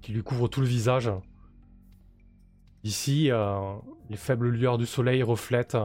[0.00, 1.10] qui lui couvre tout le visage.
[2.84, 3.74] Ici, euh,
[4.10, 5.76] les faibles lueurs du soleil reflètent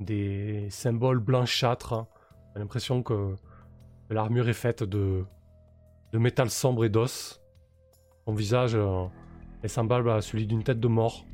[0.00, 2.06] des symboles blanchâtres.
[2.54, 3.36] J'ai l'impression que
[4.08, 5.24] l'armure est faite de,
[6.12, 7.40] de métal sombre et d'os.
[8.26, 9.04] Son visage euh,
[9.62, 11.24] est semblable à celui d'une tête de mort.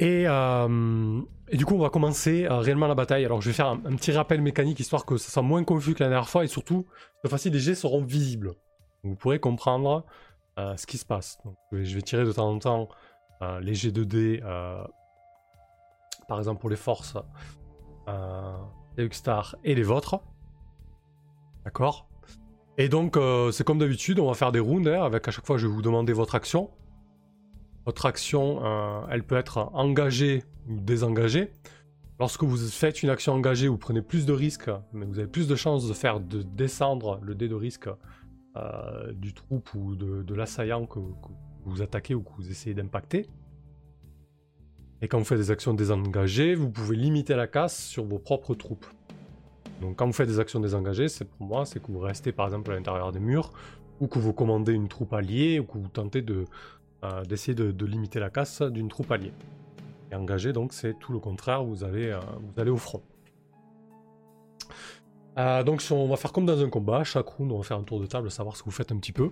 [0.00, 3.24] Et, euh, et du coup, on va commencer euh, réellement la bataille.
[3.24, 6.02] Alors, je vais faire un, petit rappel mécanique histoire que ça soit moins confus que
[6.02, 6.86] la dernière fois et surtout,
[7.22, 8.54] cette fois-ci, les jets seront visibles.
[9.04, 10.04] Vous pourrez comprendre
[10.56, 11.38] ce qui se passe.
[11.72, 12.88] Je vais- tirer de temps en temps
[13.60, 14.84] les jets de dés, euh,
[16.28, 17.16] par exemple pour les forces,
[18.08, 18.56] euh,
[18.96, 20.20] les Huckstar et les vôtres.
[21.64, 22.08] D'accord?
[22.76, 25.46] Et donc, euh, c'est comme d'habitude, on va faire des rounds, hein, avec à chaque
[25.46, 26.70] fois, je vais vous demander votre action.
[27.86, 31.52] Votre action, euh, elle peut être engagée ou désengagée.
[32.18, 35.46] Lorsque vous faites une action engagée, vous prenez plus de risques, mais vous avez plus
[35.46, 37.88] de chances de faire de descendre le dé de risque
[38.56, 41.00] euh, du troupe ou de, l'assaillant que
[41.68, 43.26] vous attaquez ou que vous essayez d'impacter.
[45.02, 48.54] Et quand vous faites des actions désengagées, vous pouvez limiter la casse sur vos propres
[48.54, 48.86] troupes.
[49.80, 52.46] Donc quand vous faites des actions désengagées, c'est pour moi, c'est que vous restez par
[52.46, 53.52] exemple à l'intérieur des murs,
[54.00, 56.44] ou que vous commandez une troupe alliée, ou que vous tentez de,
[57.04, 59.32] euh, d'essayer de, limiter la casse d'une troupe alliée.
[60.10, 63.02] Et engagé, donc c'est tout le contraire, vous allez, euh, vous allez au front.
[65.36, 67.76] Euh, donc si on va faire comme dans un combat, chaque round on va faire
[67.76, 69.30] un tour de table, savoir ce que vous faites un petit peu.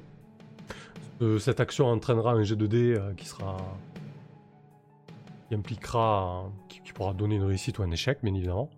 [1.21, 3.57] Euh, cette action entraînera un jet de dés euh, qui sera
[5.49, 8.71] qui impliquera, qui, qui pourra donner une réussite ou un échec, bien évidemment.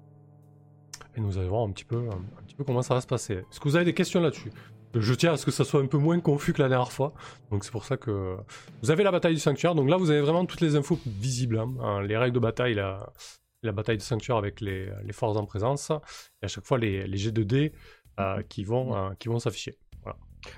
[1.17, 3.07] Et nous allons voir un petit peu, un, un petit peu comment ça va se
[3.07, 3.35] passer.
[3.35, 4.51] Est-ce que vous avez des questions là-dessus?
[4.97, 7.15] Je tiens à ce que ça soit un peu moins confus que la dernière fois.
[7.51, 8.37] Donc c'est pour ça que
[8.83, 9.75] vous avez la bataille du sanctuaire.
[9.75, 11.59] Donc là, vous avez vraiment toutes les infos visibles.
[11.59, 11.73] hein.
[11.81, 13.13] Hein, les règles de bataille, la,
[13.63, 15.91] la bataille du sanctuaire avec les, les forces en présence.
[16.43, 17.73] Et à chaque fois, les, les G2D
[18.21, 19.77] euh, qui vont, euh, qui vont s'afficher.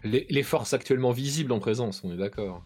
[0.04, 2.64] Les, les forces actuellement visibles en présence, on est d'accord.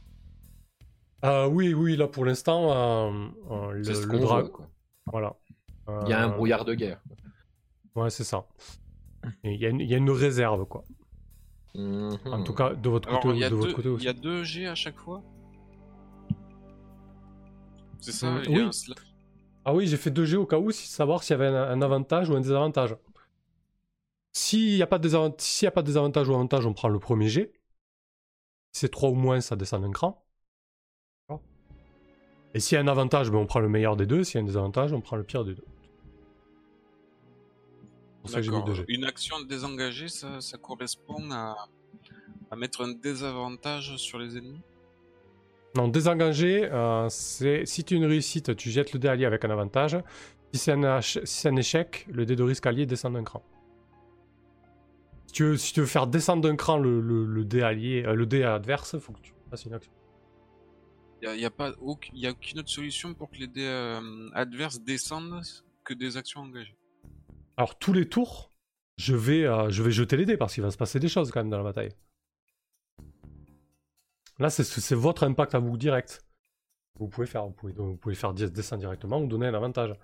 [1.24, 4.50] Euh, oui, oui, là pour l'instant, euh, euh, le, C'est ce le qu'on dra- voit,
[4.50, 4.66] quoi.
[5.06, 5.36] Voilà.
[6.02, 7.00] Il y a un Euh, brouillard de guerre.
[7.94, 8.46] Ouais, c'est ça.
[9.44, 10.84] Il y, a une- il y a une réserve, quoi.
[11.74, 12.18] Mhm.
[12.30, 13.92] En tout cas, de votre Alors, côté, il y, a de votre deux- côté il
[13.92, 14.06] aussi.
[14.06, 15.22] y a deux G à chaque fois?
[18.00, 18.70] C'est ça Euh, il y a oui.
[19.64, 21.82] Ah oui, j'ai fait 2G au cas où, si savoir s'il y avait un, un
[21.82, 22.96] avantage ou un désavantage.
[24.32, 26.72] S'il n'y a, pas de désavant- s'il y a pas de désavantage ou avantage, on
[26.74, 27.52] prend le premier G.
[28.72, 30.24] Si c'est 3 ou moins, ça descend d'un cran.
[32.54, 34.24] Et s'il y a un avantage, ben, on prend le meilleur des deux.
[34.24, 35.64] S'il y a un désavantage, on prend le pire des deux.
[38.16, 38.74] C'est pour ça que j'ai mis D'accord.
[38.74, 38.84] 2G.
[38.88, 41.68] Une action désengagée, ça, ça correspond à,
[42.50, 44.60] à mettre un désavantage sur les ennemis?
[45.76, 49.44] Non, désengagé, euh, c'est si tu as une réussite, tu jettes le dé allié avec
[49.44, 49.96] un avantage.
[50.52, 53.22] Si c'est un, ach- si c'est un échec, le dé de risque allié descend d'un
[53.22, 53.42] cran.
[55.30, 58.02] Si tu, veux, si tu veux faire descendre d'un cran le, le- le dé allié,
[58.04, 59.92] euh, le dé adverse, faut que tu fasses une action.
[61.22, 63.46] Il n'y a, y a, pas aucun- y a aucune autre solution pour que les
[63.46, 65.40] dés euh, adverses descendent
[65.84, 66.76] que des actions engagées.
[67.56, 68.50] Alors tous les tours,
[68.96, 71.30] je vais, euh, je vais jeter les dés parce qu'il va se passer des choses
[71.30, 71.92] quand même dans la bataille.
[74.40, 76.24] Là, c'est- votre impact à vous direct.
[76.98, 79.94] Vous pouvez faire, vous pouvez, vous pouvez faire des- descendre directement ou donner un avantage.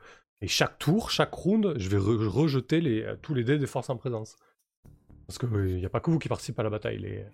[0.41, 3.91] Et chaque tour, chaque round, je vais re- rejeter les, tous les dés des forces
[3.91, 4.37] en présence.
[5.27, 6.99] Parce qu'il n'y a pas que vous qui participez à la bataille.
[6.99, 7.25] Les...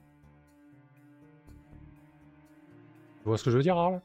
[3.23, 4.01] Tu vois ce que je veux dire, Arl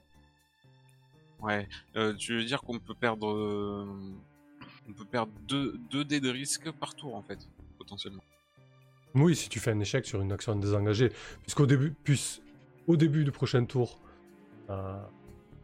[1.42, 1.68] Ouais.
[1.96, 3.86] Euh, tu veux dire qu'on peut perdre, euh,
[4.90, 7.40] on peut perdre deux, deux dés de risque par tour en fait,
[7.78, 8.24] potentiellement?
[9.16, 11.12] Oui, si tu fais un échec sur une action désengagée,
[11.42, 12.42] puisqu'au début, puis,
[12.88, 14.00] au début du prochain tour,
[14.70, 15.02] euh,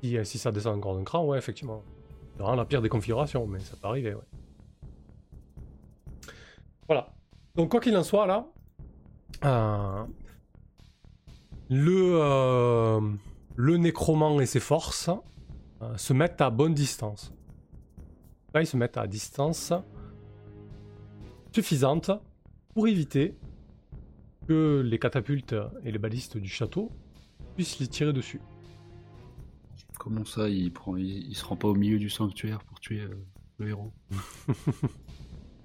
[0.02, 1.84] si, si ça descend encore d'un cran, ouais, effectivement.
[2.34, 4.24] C'est vraiment la pire des configurations, mais ça peut arriver, ouais.
[6.88, 7.14] Voilà.
[7.56, 8.48] Donc, quoi qu'il en soit, là,
[9.46, 10.04] euh,
[11.70, 13.00] le, euh,
[13.56, 15.12] le nécromant et ses forces
[15.84, 17.32] euh, se mettent à bonne distance.
[18.56, 19.72] Là, ils se mettent à distance
[21.54, 22.10] suffisante
[22.74, 23.38] pour éviter
[24.48, 26.92] que les catapultes et les balistes du château
[27.56, 28.42] puissent les tirer dessus.
[30.00, 33.08] Comment ça, il, prend, il, il se rend pas au milieu du sanctuaire pour tuer
[33.60, 33.94] le héros?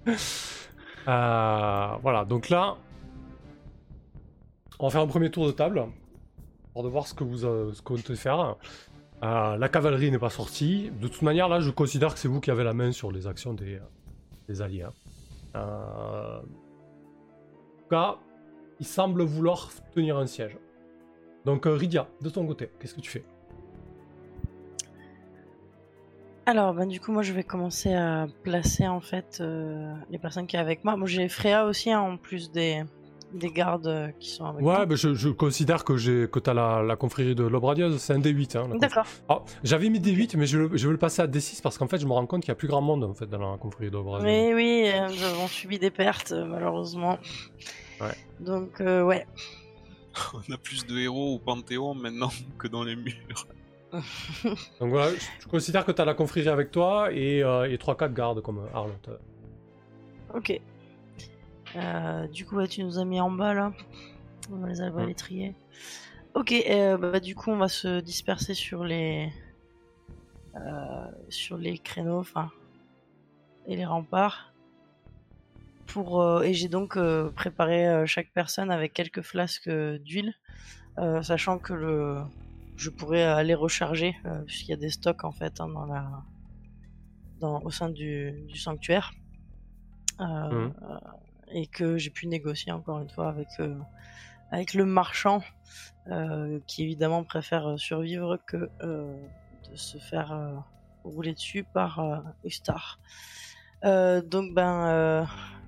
[1.05, 2.77] voilà, donc là,
[4.79, 5.85] on va faire un premier tour de table
[6.73, 7.81] pour de voir ce que vous euh, ce
[8.15, 8.55] faire.
[9.23, 10.91] Euh, la cavalerie n'est pas sortie.
[11.01, 13.27] De toute manière, là, je considère que c'est vous qui avez la main sur les
[13.27, 13.79] actions des, euh,
[14.47, 14.83] des alliés.
[14.83, 14.93] hein.
[15.55, 18.15] Euh, En tout cas,
[18.79, 20.57] il semble vouloir tenir un siège.
[21.43, 23.25] Donc, euh, Rydia, de ton côté, qu'est-ce que tu fais?
[26.49, 30.47] Alors, ben, du coup, moi, je vais commencer à placer en fait euh, les personnes
[30.47, 30.95] qui sont avec moi.
[30.97, 32.81] Moi, j'ai Freya aussi, hein, en plus des,
[33.33, 34.85] des gardes qui sont avec Ouais, moi.
[34.87, 37.97] bah, je, je considère que, j'ai- que tu as la, la confrérie de l'aube radieuse,
[37.99, 38.57] c'est un D8.
[38.57, 39.05] Hein, D'accord.
[39.29, 41.99] Ah, J'avais mis D8, mais je, je veux le passer à D6 parce qu'en fait,
[41.99, 43.91] je me rends compte qu'il y a plus grand monde en fait, dans la confrérie
[43.91, 44.31] de l'aube radieuse.
[44.31, 47.19] Oui, oui, euh, nous avons subi des pertes, euh, malheureusement.
[48.01, 48.15] Ouais.
[48.39, 49.27] Donc, euh, ouais.
[50.33, 53.45] On a plus de héros au Panthéon maintenant que dans les murs.
[53.91, 57.77] Donc voilà, je, je considère que tu as la confrérie avec toi et, euh, et
[57.77, 59.09] 3-4 gardes comme Arlotte.
[60.33, 60.59] Ok.
[61.75, 63.73] Euh, du coup, ouais, tu nous as mis en bas là.
[64.51, 65.55] On va les, on va les trier.
[66.35, 69.29] Ok, euh, bah, du coup, on va se disperser sur les
[70.55, 72.51] euh, sur les créneaux, enfin,
[73.67, 74.53] et les remparts.
[75.87, 80.35] Pour euh, et j'ai donc euh, préparé euh, chaque personne avec quelques flasques euh, d'huile,
[80.99, 82.19] euh, sachant que le
[82.79, 86.23] je pourrais aller recharger euh, puisqu'il y a des stocks en fait hein, dans la
[87.39, 89.11] dans au sein du, du sanctuaire.
[90.21, 90.73] Euh, Mhm.
[90.81, 90.97] euh,
[91.51, 93.47] et que j'ai pu négocier encore une fois avec
[94.51, 95.41] avec le marchand
[96.67, 100.63] qui évidemment préfère survivre que de se faire
[101.03, 102.99] rouler dessus par Ustar.
[103.85, 105.25] Euh, donc ben euh,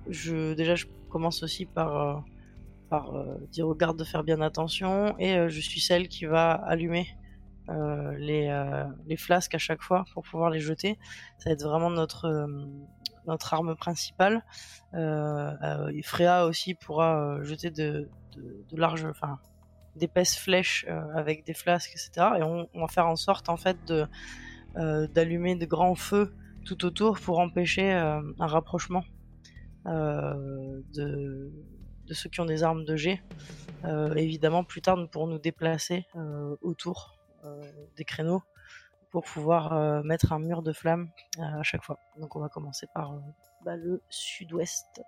[0.08, 2.24] je déjà je commence aussi par
[2.92, 6.52] euh, dire aux gardes de faire bien attention et euh, je suis celle qui va
[6.52, 7.08] allumer
[7.68, 8.50] euh, les,
[9.06, 10.98] les flasques à chaque fois pour pouvoir les jeter.
[11.38, 14.44] Ça va être vraiment notre arme principale.
[14.92, 19.38] Freya aussi pourra jeter de, de, larges, enfin
[19.96, 22.32] d'épaisses flèches avec des flasques, etc.
[22.38, 24.06] Et on, va faire en sorte en fait de
[25.14, 26.34] d'allumer de grands feux
[26.64, 29.04] tout autour pour empêcher un rapprochement
[29.86, 31.52] de
[32.06, 33.22] de ceux qui ont des armes de G.
[33.84, 37.62] Euh, évidemment, plus tard, nous pourrons nous déplacer euh, autour euh,
[37.96, 38.42] des créneaux
[39.10, 41.98] pour pouvoir euh, mettre un mur de flammes euh, à chaque fois.
[42.18, 43.18] Donc on va commencer par euh,
[43.64, 45.02] bah, le sud-ouest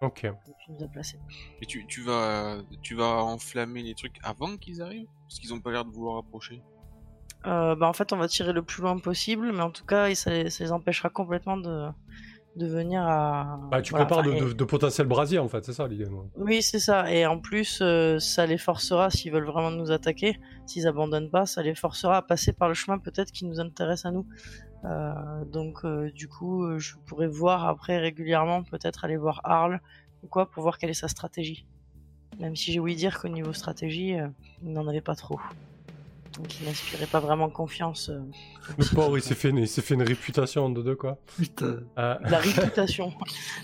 [0.00, 0.26] Ok.
[0.64, 1.18] tu nous as placé.
[1.62, 5.08] Et tu, tu vas tu vas enflammer les trucs avant qu'ils arrivent?
[5.22, 6.62] Parce qu'ils ont pas l'air de vouloir approcher.
[7.46, 10.12] Euh, bah, en fait, on va tirer le plus loin possible, mais en tout cas,
[10.14, 11.88] ça les empêchera complètement de,
[12.56, 13.58] de venir à.
[13.70, 16.06] Bah, tu voilà, prépares de, et- de- de potentiels brasiers en fait, c'est ça l'idée.
[16.36, 17.10] Oui, c'est ça.
[17.12, 21.46] Et en plus, euh, ça les forcera, s'ils veulent vraiment nous attaquer, s'ils abandonnent pas,
[21.46, 24.26] ça les forcera à passer par le chemin peut-être qui nous intéresse à nous.
[24.84, 29.80] Euh, donc, euh, du coup, je pourrais voir après régulièrement, peut-être aller voir Arles
[30.22, 31.66] ou quoi, pour voir quelle est sa stratégie.
[32.38, 34.16] Même si j'ai ouï dire qu'au niveau stratégie,
[34.62, 35.38] il n'en avait pas trop.
[36.36, 38.08] Donc, il n'inspirait pas vraiment confiance.
[38.08, 38.18] euh,
[38.78, 41.18] Le pauvre, il s'est fait, une- fait réputation de deux quoi.
[41.36, 41.78] Putain.
[41.98, 43.12] Euh, la réputation.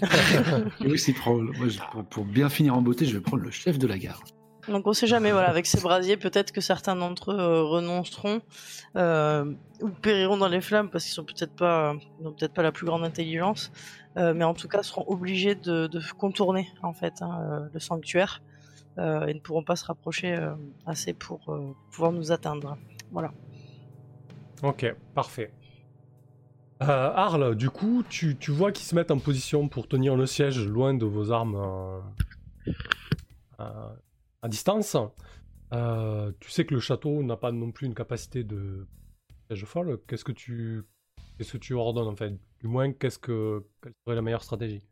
[0.81, 1.51] Oui, c'est probable.
[1.59, 3.99] Moi, je- pour, pour bien finir en beauté, je vais prendre le chef de la
[3.99, 4.23] gare.
[4.69, 8.41] Donc on sait jamais, voilà, avec ces brasiers, peut-être que certains d'entre eux euh, renonceront
[8.97, 12.71] euh, ou périront dans les flammes parce qu'ils sont peut-être pas, n'ont peut-être pas la
[12.71, 13.73] plus grande intelligence,
[14.19, 18.43] euh, mais en tout cas seront obligés de, de contourner en fait hein, le sanctuaire
[19.01, 20.55] euh, et ne pourront pas se rapprocher euh,
[20.87, 22.79] assez pour euh, pouvoir nous atteindre.
[23.11, 23.33] Voilà.
[24.63, 25.53] Ok, parfait.
[26.83, 30.27] Euh, Arles, du coup, tu, tu vois qu'ils se mettent en position pour tenir le
[30.27, 32.03] siège loin de vos armes
[33.59, 34.97] à distance.
[35.73, 38.87] Tu sais que le château n'a pas non plus une capacité de
[39.47, 39.99] siège folle.
[40.07, 40.85] Qu'est-ce que tu
[41.37, 42.39] qu'est-ce que tu ordonnes en fait?
[42.61, 44.83] Du moins, qu'est-ce que quelle serait la meilleure stratégie?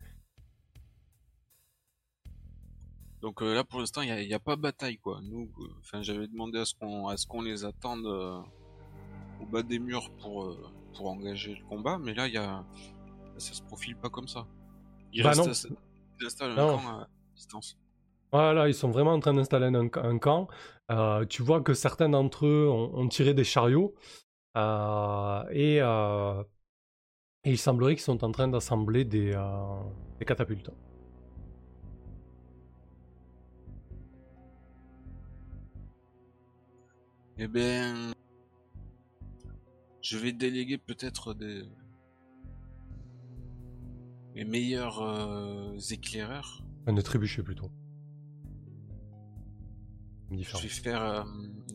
[3.21, 5.21] Donc euh, là pour l'instant il y a, pas bataille quoi.
[5.23, 8.39] Nous, euh, enfin j'avais demandé à ce qu'on à ce qu'on les attende euh,
[9.41, 10.57] au bas des murs pour euh,
[10.95, 12.64] pour engager le combat, mais là il y a
[13.39, 14.47] ça se profile pas comme ça.
[15.12, 15.53] Il Bah reste non.
[15.53, 15.75] à-
[16.21, 17.77] il installe un camp à distance.
[18.33, 20.49] Voilà, ils sont vraiment en train d'installer un, un camp.
[21.29, 23.95] Tu vois que certains d'entre eux ont, ont tiré des chariots
[24.57, 25.83] et, et
[27.45, 29.33] il semblerait qu'ils sont en train d'assembler des,
[30.19, 30.71] des catapultes.
[37.39, 38.12] Eh ben,
[40.03, 41.62] je vais déléguer peut-être des
[44.34, 46.62] mes meilleurs euh, éclaireurs.
[46.86, 47.70] Un des trébuchets plutôt.
[50.30, 51.24] Je vais faire, euh,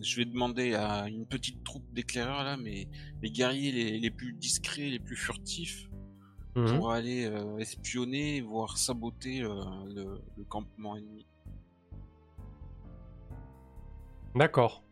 [0.02, 2.88] je vais demander à une petite troupe d'éclaireurs là, mais
[3.22, 5.90] les guerriers les, les plus discrets, les plus furtifs,
[6.56, 6.78] Mhm.
[6.78, 11.26] pour aller euh, espionner, voire saboter le, le campement ennemi.
[14.36, 14.84] D'accord.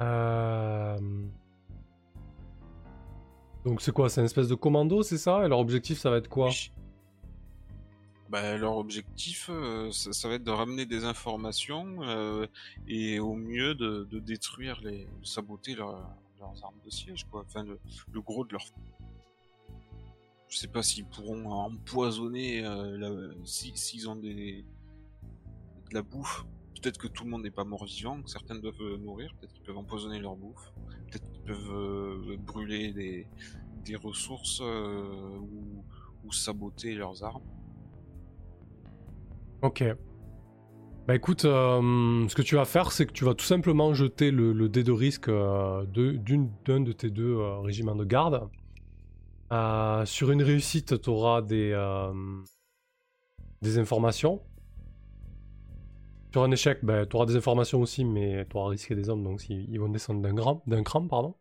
[0.00, 0.98] Euh,
[3.64, 4.08] Donc c'est quoi?
[4.08, 5.44] C'est une espèce de commando, c'est ça?
[5.44, 6.50] Et leur objectif, ça va être quoi?
[8.28, 12.46] Bah, leur objectif, euh, ça, va être de ramener des informations euh,
[12.88, 16.08] et au mieux de, détruire les, de saboter leur-
[16.40, 17.44] leurs armes de siège, quoi.
[17.46, 17.78] Enfin, le,
[18.22, 18.64] gros de leur.
[20.48, 24.64] Je sais pas s'ils pourront empoisonner la- si- s'ils ont des
[25.90, 26.46] de la bouffe.
[26.82, 29.32] Peut-être que tout le monde n'est pas mort vivant, que certains doivent euh, mourir.
[29.38, 30.72] Peut-être qu'ils peuvent empoisonner leur bouffe.
[31.06, 35.38] Peut-être qu'ils peuvent euh, brûler des, ressources euh,
[36.24, 37.44] ou, saboter leurs armes.
[39.60, 39.84] Ok.
[41.06, 44.68] Bah écoute, ce que tu vas faire, c'est que tu vas tout simplement jeter le,
[44.68, 46.16] dé de risque euh, de-
[46.64, 48.48] d'un de tes deux régiments de garde.
[50.06, 51.76] Sur une réussite, tu auras des,
[53.60, 54.40] des informations.
[56.32, 59.48] Sur un échec, tu auras des informations aussi, mais tu auras risqué des hommes, donc
[59.50, 61.34] ils ils vont descendre d'un cran, d'un cran, pardon.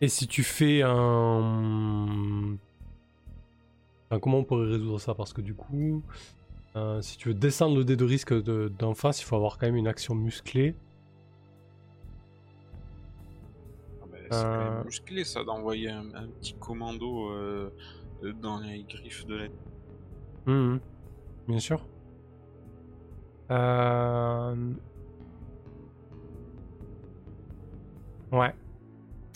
[0.00, 2.56] Et si tu fais un...
[4.10, 5.14] Enfin, comment on pourrait résoudre ça?
[5.14, 6.02] Parce que du coup,
[6.74, 9.58] euh, si tu veux descendre le dé de risque de- d'en face, il faut avoir
[9.58, 10.74] quand même une action musclée.
[14.02, 14.74] Ah ben, c'est quand Euh.
[14.74, 17.70] même musclé ça d'envoyer un, un petit commando euh,
[18.24, 19.56] euh, dans les griffes de l'ennemi.
[20.46, 20.80] Mhm.
[21.46, 21.86] Bien sûr.
[23.52, 24.54] Euh...
[28.32, 28.54] Ouais.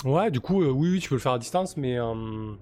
[0.05, 1.99] Ouais, du coup, euh, oui, oui, tu peux le faire à distance, mais...
[1.99, 2.53] euh,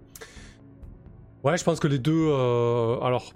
[1.45, 2.29] Ouais, je pense que les deux...
[2.31, 3.33] euh, Alors...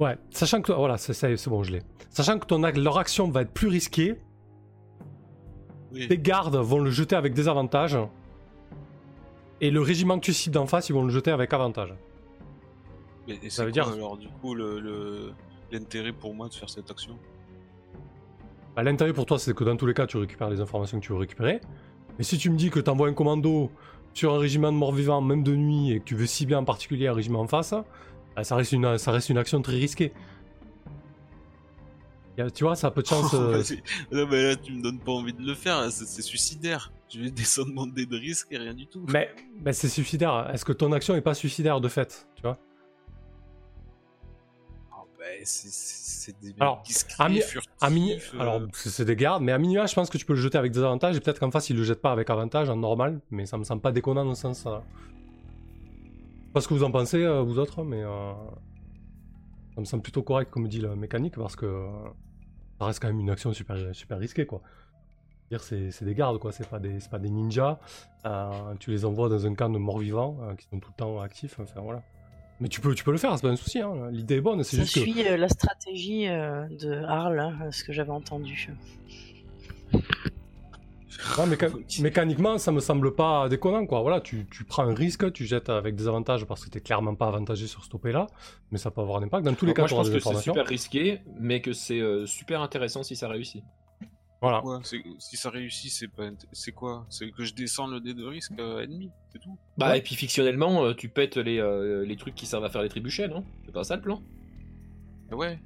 [0.00, 0.72] Ouais, sachant que...
[0.72, 1.82] Voilà, c'est bon, je l'ai.
[2.10, 4.16] Sachant que ton, ac- leur action va être plus risquée,
[5.92, 6.08] Oui.
[6.08, 7.96] tes gardes vont le jeter avec des avantages.
[9.60, 11.94] Et le régiment que tu cibles d'en face, ils vont le jeter avec avantage.
[13.28, 15.32] Mais et ça veut quoi, dire- alors du coup le- le-
[15.70, 17.16] l'intérêt pour moi de faire cette action?
[18.76, 21.04] Bah, L'intérêt pour toi, c'est que dans tous les cas, tu récupères les informations que
[21.04, 21.60] tu veux récupérer.
[22.18, 23.70] Mais si tu me dis que tu envoies un commando
[24.14, 27.06] sur un régiment de morts-vivants, même de nuit, et que tu veux cibler en particulier
[27.08, 27.74] un régiment en face,
[28.36, 30.12] ah, ça, reste une, ça reste une action très risquée.
[32.38, 33.34] A- Tu vois, ça a peu de chance.
[33.34, 33.62] euh,
[34.10, 36.92] non, mais là, tu me donnes pas envie de le faire, là, c'est suicidaire.
[37.12, 39.04] Je vais descendre mon dé de risque et rien du tout.
[39.08, 39.30] Mais,
[39.62, 40.50] mais c'est suicidaire.
[40.52, 42.52] Est-ce que ton action est pas suicidaire de fait Tu vois?
[42.52, 42.58] bah,
[45.44, 46.54] c'est- c'est des
[48.40, 50.58] Alors, euh, c'est des gardes, mais à minima, je pense que tu peux le jeter
[50.58, 51.16] avec des avantages.
[51.16, 53.20] Et peut-être qu'en face, il le jette pas avec avantage en normal.
[53.30, 54.64] Mais ça me semble pas déconnant dans le sens.
[54.66, 54.78] euh,
[56.52, 58.02] pas ce que vous en pensez, euh, vous autres, mais.
[58.02, 58.32] euh,
[59.74, 61.88] Ça me semble plutôt correct, comme dit la mécanique, parce que.
[62.78, 64.60] Ça reste quand même une action super, super risquée, quoi.
[65.60, 66.50] C'est des gardes, quoi.
[66.52, 67.78] C'est pas des, pas des ninjas.
[68.80, 71.58] Tu les envoies dans un camp de morts-vivants qui sont tout le temps actifs.
[71.60, 72.02] Enfin, voilà.
[72.60, 73.80] Mais tu peux, tu peux le faire, c'est pas un souci.
[73.80, 74.08] hein.
[74.10, 75.00] L'idée est bonne, c'est Ça juste que.
[75.00, 78.68] suit euh, la stratégie euh, de Arl, hein, ce que j'avais entendu.
[81.38, 84.00] Ouais, méca- mécaniquement, ça me semble pas déconnant, quoi.
[84.00, 87.14] Voilà, tu, tu prends un risque, tu jettes avec des avantages parce que t'es clairement
[87.14, 88.26] pas avantagé sur ce là
[88.70, 89.44] mais ça peut avoir un impact.
[89.44, 92.26] Dans tous les cas, Moi, je pense que c'est super risqué, mais que c'est euh,
[92.26, 93.62] super intéressant si ça réussit.
[94.42, 94.60] Voilà.
[94.82, 97.06] Si ça réussit, c'est pas int- c'est quoi?
[97.08, 99.56] C'est que je descends le dé de risque euh, ennemi, c'est tout.
[99.78, 100.00] Bah, Ouais.
[100.00, 102.88] et puis fictionnellement, euh, tu pètes les, euh, les trucs qui servent à faire les
[102.88, 103.44] trébuchets, non?
[103.64, 104.20] C'est pas ça le plan
[105.30, 105.58] Ah ouais.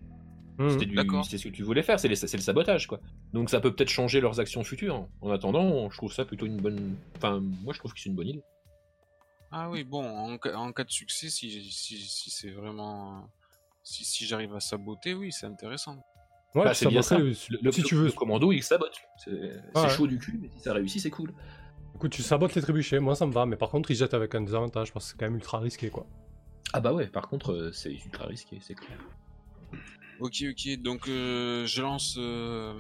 [0.70, 1.24] C'était du- d'accord.
[1.24, 3.01] c'était ce que tu voulais faire, c'est les- c'est le sabotage, quoi.
[3.35, 5.07] Donc ça peut peut-être changer leurs actions futures.
[5.20, 6.97] En attendant, je trouve ça plutôt une bonne.
[7.16, 8.43] Enfin, moi je trouve que c'est une bonne idée.
[9.51, 13.29] Ah oui, bon, en, en cas de succès, si, si, si c'est vraiment.
[13.83, 16.03] Si, si j'arrive à saboter, oui, c'est intéressant.
[16.57, 17.19] Ouais, Bah, c'est bien ça.
[17.19, 18.07] Le, le- si le- tu veux.
[18.07, 18.97] le commando, il sabote.
[19.23, 19.31] C'est
[19.75, 19.89] Ouais.
[19.91, 21.33] chaud du cul, mais si ça réussit, c'est cool.
[21.95, 24.35] Écoute, tu sabotes les trébuchets, moi ça me va, mais par contre, il jette avec
[24.35, 26.07] un désavantage parce que c'est quand même ultra risqué, quoi.
[26.73, 28.99] Ah bah ouais, par contre, euh, c'est ultra risqué, c'est clair.
[30.21, 32.17] Ok, ok, donc euh, je lance.
[32.19, 32.73] Euh...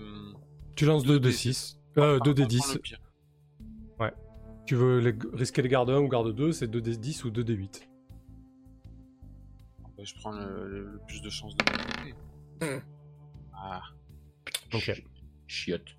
[0.74, 2.72] Tu lances 2 D6, euh, 2 on prend D10.
[2.74, 2.98] le pire.
[4.66, 7.44] Tu veux les- risquer les gardes 1 ou garde 2, c'est 2 D10 ou 2
[7.44, 7.82] D8.
[9.96, 12.82] Bah, je prends le, le- le plus de chances de mon côté.
[13.56, 13.82] Ah,
[14.74, 15.02] Ok.
[15.46, 15.96] Chiotte.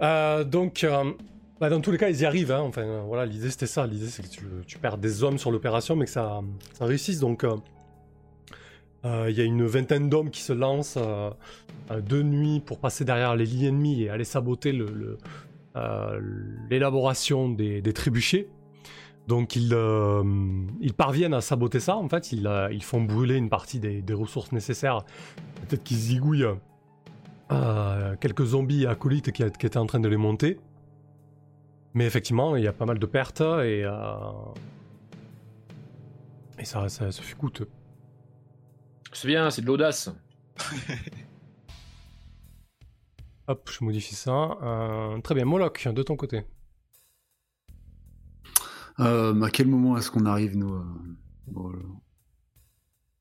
[0.00, 1.12] Euh, donc, euh,
[1.60, 2.52] bah, dans tous les cas, ils y arrivent.
[2.52, 2.60] hein.
[2.60, 3.86] Enfin, euh, voilà, l'idée c'était ça.
[3.86, 6.40] L'idée c'est que tu, tu perds des hommes sur l'opération, mais que ça,
[6.74, 7.18] ça réussisse.
[7.20, 7.44] Donc,
[9.04, 13.44] il y a une vingtaine d'hommes qui se lancent de nuit pour passer derrière les
[13.46, 15.18] lignes ennemies et aller saboter le- le,
[16.70, 18.48] l'élaboration des, des trébuchets.
[19.26, 20.22] Donc, ils, euh,
[20.80, 21.96] ils parviennent à saboter ça.
[21.96, 25.04] En fait, ils, euh, ils font brûler une partie des, des ressources nécessaires.
[25.68, 26.46] Peut-être qu'ils zigouillent
[27.50, 30.60] euh, quelques zombies acolytes qui, qui étaient en train de les monter.
[31.94, 33.80] Mais effectivement, il y a pas mal de pertes et,
[36.58, 37.68] et ça, ça, ça fait coûteux.
[39.12, 40.10] C'est bien, c'est de l'audace.
[43.48, 44.58] Hop, je modifie ça.
[45.24, 46.44] Très bien, Moloch, de ton côté.
[49.00, 51.72] Euh, à quel moment est-ce qu'on arrive, nous, euh,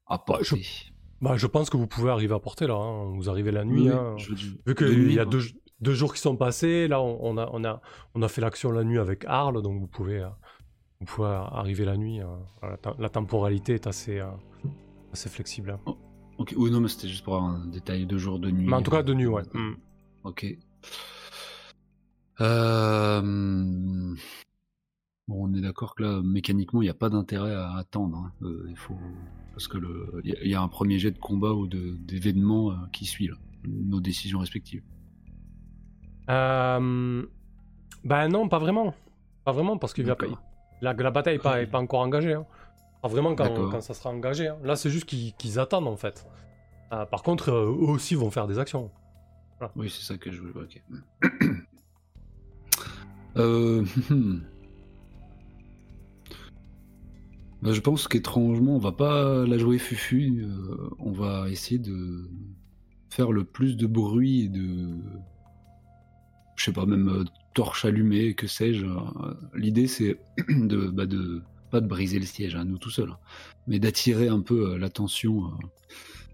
[0.08, 0.56] à Bah, je-
[1.22, 2.76] Bah, pense que vous pouvez arriver à porter là.
[2.76, 3.12] hein.
[3.16, 3.90] Vous arrivez la nuit.
[3.90, 4.16] Oui, hein.
[4.18, 4.34] je
[4.66, 5.42] Vu qu'il y a deux,
[5.82, 7.82] deux jours qui sont passés, là on, on a, on, a,
[8.14, 10.30] on a fait l'action la nuit avec Arles, donc vous pouvez, euh,
[11.00, 12.22] vous pouvez arriver la nuit.
[12.22, 12.26] euh,
[12.62, 14.30] la, tem- la temporalité est assez, euh,
[15.14, 15.72] assez flexible.
[15.72, 15.96] hein.
[16.38, 18.68] Ok, oui, non, mais c'était juste pour avoir un détail de jour, de nuit.
[18.68, 19.44] Mais en tout cas, de nuit, ouais.
[19.54, 19.74] Mm.
[20.26, 20.46] Ok.
[22.42, 23.22] Euh,
[25.56, 28.18] on est d'accord que là, mécaniquement, il n'y a pas d'intérêt à attendre.
[28.18, 28.32] hein.
[28.44, 28.98] Euh, il faut
[29.54, 31.66] parce que le, il y a- il y, a un premier jet de combat ou
[31.68, 34.84] d'événements euh, qui suit là, nos décisions respectives.
[36.30, 37.24] Euh,
[38.04, 38.94] ben non, pas vraiment.
[39.46, 40.42] Pas vraiment, parce que D'accord.
[40.82, 42.34] la, la bataille n'est pas, est pas encore engagée.
[42.34, 42.46] hein.
[43.02, 44.48] Pas vraiment quand, ça sera engagé.
[44.50, 44.58] hein.
[44.64, 46.28] Là, c'est juste qu'ils attendent en fait.
[46.92, 48.92] Euh, par contre, eux aussi vont faire des actions.
[49.76, 50.54] Oui, c'est ça que je voulais.
[50.56, 50.82] Ok.
[53.38, 53.84] Euh,
[57.66, 60.44] bah, je pense qu'étrangement, on va pas la jouer fufu.
[60.44, 62.30] euh, on va essayer de
[63.10, 64.90] faire le plus de bruit et de,
[66.58, 67.24] je sais pas, même euh,
[67.56, 68.86] torche allumée, que sais-je.
[69.56, 71.06] L'idée, c'est de, bah,
[71.72, 73.18] pas de briser le siège à nous tout seuls, hein,
[73.66, 75.52] mais d'attirer un peu euh, l'attention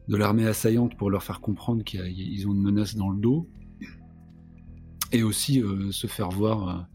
[0.10, 3.48] de l'armée assaillante pour leur faire comprendre qu'ils ont une menace dans le dos
[5.14, 6.88] et aussi se faire voir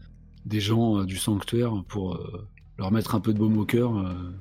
[0.45, 2.19] des gens du sanctuaire pour
[2.77, 4.31] leur mettre un peu de baume au cœur euh,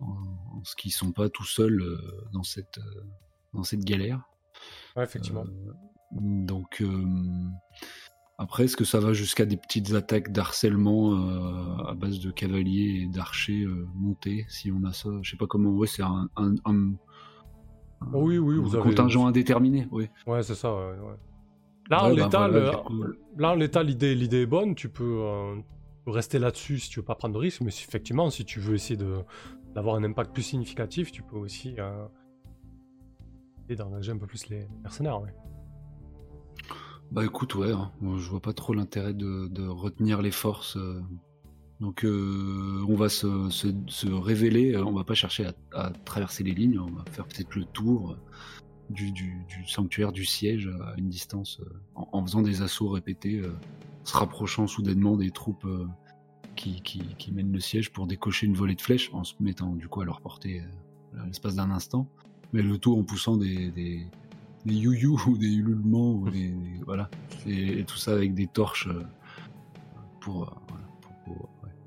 [0.00, 1.98] en, en ce qu'ils sont pas tout seuls euh,
[2.32, 3.02] dans cette euh,
[3.54, 4.22] dans cette galère.
[4.96, 5.44] Ouais, effectivement.
[6.12, 6.82] Donc
[8.38, 13.02] après, est-ce que ça va jusqu'à des petites attaques d'harcèlement euh, à base de cavaliers
[13.04, 15.70] et d'archers euh, montés Si on a ça, je sais pas comment.
[15.70, 16.92] Ouais, c'est un, un, un-
[18.12, 18.84] oui, oui, un vous avez.
[18.94, 19.88] contingent indéterminé.
[19.90, 20.08] Oui.
[20.26, 20.74] Ouais, c'est ça.
[20.74, 21.16] ouais, ouais.
[21.88, 24.74] Là, en Ouais, bah, voilà, en l'état, l'idée, l'idée est bonne.
[24.74, 25.56] Tu peux, euh,
[26.06, 28.98] rester là-dessus si tu veux pas prendre de risque, mais effectivement, si tu veux essayer
[29.74, 32.06] d'avoir un impact plus significatif, tu peux aussi euh,
[33.64, 35.20] essayer d'engager un peu plus les mercenaires.
[37.10, 37.92] Bah écoute, ouais, hein.
[38.02, 40.76] Je vois pas trop l'intérêt de, de retenir les forces.
[40.76, 41.02] euh.
[41.80, 46.52] Donc euh, on va se, se, révéler, euh, on va pas chercher à, traverser les
[46.52, 48.16] lignes, on va faire peut-être le tour
[48.88, 51.60] du, du, sanctuaire, du siège à une distance,
[51.94, 53.42] en, faisant des assauts répétés,
[54.06, 55.86] se rapprochant soudainement des troupes euh,
[56.54, 60.00] qui, mènent le siège pour décocher une volée de flèches, en se mettant du coup
[60.00, 62.08] à leur portée euh, l'espace d'un instant,
[62.52, 64.06] mais le tout en poussant des, des,
[64.64, 64.86] des
[65.26, 66.24] ou des ululements,
[66.84, 67.10] voilà,
[67.46, 69.02] et, tout ça avec des torches euh,
[70.20, 70.56] pour,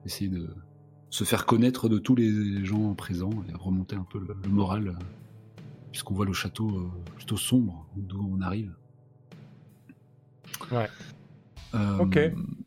[0.05, 0.49] essayer de
[1.09, 4.97] se faire connaître de tous les gens présents et remonter un peu le, moral,
[5.91, 8.73] puisqu'on voit le château plutôt sombre d'où on arrive.
[11.75, 12.17] Euh, Ok.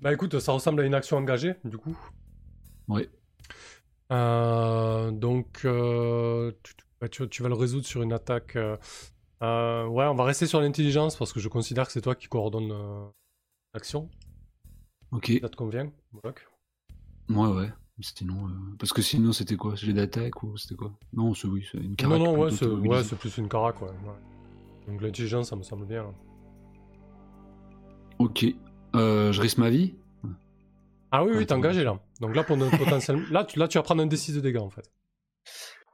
[0.00, 1.96] Bah écoute, ça ressemble à une action engagée, du coup.
[2.88, 3.08] Ouais.
[4.12, 8.56] Euh, donc, euh, tu, tu- bah, tu- vas le résoudre sur une attaque.
[8.56, 8.76] euh,
[9.86, 12.70] ouais, on va rester sur l'intelligence parce que je considère que c'est toi qui coordonne
[12.72, 13.06] euh,
[13.74, 14.08] l'action.
[15.10, 15.32] Ok.
[15.40, 16.48] Ça te convient, Moloch?
[17.28, 17.72] Ouais, ouais.
[18.00, 19.74] Sinon, euh, parce que sinon c'était quoi?
[19.76, 20.92] J'ai d'attaque ou c'était quoi?
[21.12, 23.80] Non, c'est oui, c'est une Non, carac non, ouais, c'est ouais, c'est plus une carac,
[23.82, 23.88] ouais.
[23.88, 24.88] ouais.
[24.88, 26.12] Donc l'intelligence, ça me semble bien.
[28.18, 28.46] Ok.
[28.94, 29.94] Euh, je risque ma vie
[31.10, 31.98] Ah oui, oui, t'es engagé là.
[32.20, 33.22] Donc là, pour notre potentiel...
[33.30, 34.90] là, tu, là, tu vas prendre un D6 de dégâts en fait.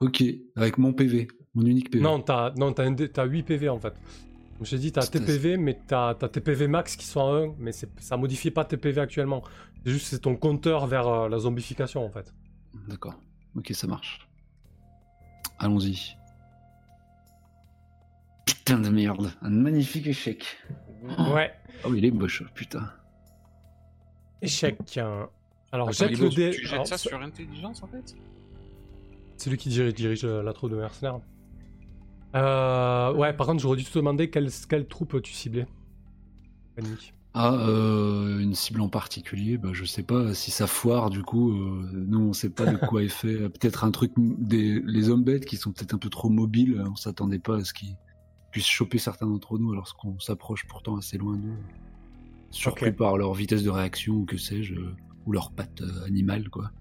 [0.01, 0.23] Ok.
[0.57, 2.03] Avec mon PV, mon unique PV.
[2.03, 3.95] Non, t'as non, t'as un D- t'as 8 PV en fait.
[4.57, 7.33] Comme je t'ai dit, t'as TPV, mais t'as as tes PV max qui sont à
[7.47, 9.43] 1, mais c'est- ça modifie pas tes PV actuellement.
[9.85, 12.33] C'est juste c'est ton compteur vers euh, la zombification en fait.
[12.89, 13.15] D'accord.
[13.57, 14.29] Ok, ça marche.
[15.61, 16.17] Allons-y.
[18.47, 19.33] Putain de merde.
[19.43, 20.45] Un magnifique échec.
[21.33, 21.53] Ouais.
[21.85, 22.91] Oh, il est moche, putain.
[24.43, 24.79] Échec.
[25.71, 26.51] Alors, Attends, jette le dé.
[26.51, 28.17] Tu jettes alors, ça c'est- sur intelligence en fait
[29.37, 31.21] C'est lui qui dirige, dirige, euh, la troupe de mercenaires.
[32.35, 35.67] Euh, ouais, par contre, j'aurais dû te demander quelle, quelle troupe tu ciblais.
[37.35, 41.53] Ah, euh, une cible en particulier, bah, je sais pas si ça foire, du coup,
[41.53, 43.37] euh, nous on sait pas de quoi est fait.
[43.49, 46.97] Peut-être un truc, des, les hommes bêtes qui sont peut-être un peu trop mobiles, on
[46.97, 47.97] s'attendait pas à ce qu'ils
[48.59, 51.55] puissent choper certains d'entre nous alors qu'on s'approche pourtant assez loin d'eux.
[52.51, 56.49] Surpris par leur vitesse de réaction ou que sais-je, euh, ou leur patte euh, animale,
[56.49, 56.73] quoi.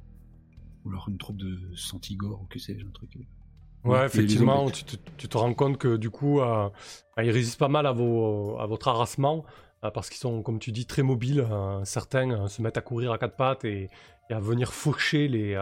[0.85, 3.15] Ou leur une troupe de centigores ou que sais-je, un truc.
[3.17, 3.89] euh.
[3.89, 6.69] Ouais, effectivement, tu te, tu te rends compte que du coup, euh,
[7.15, 9.45] bah, ils résistent pas mal à, vos, à votre harassement,
[9.83, 11.41] euh, parce qu'ils sont, comme tu dis, très mobiles.
[11.41, 13.89] euh, certains se mettent à courir à quatre pattes et,
[14.31, 15.61] et à venir faucher les,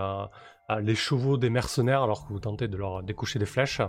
[0.82, 3.82] les chevaux des mercenaires alors que vous tentez de leur décocher des flèches.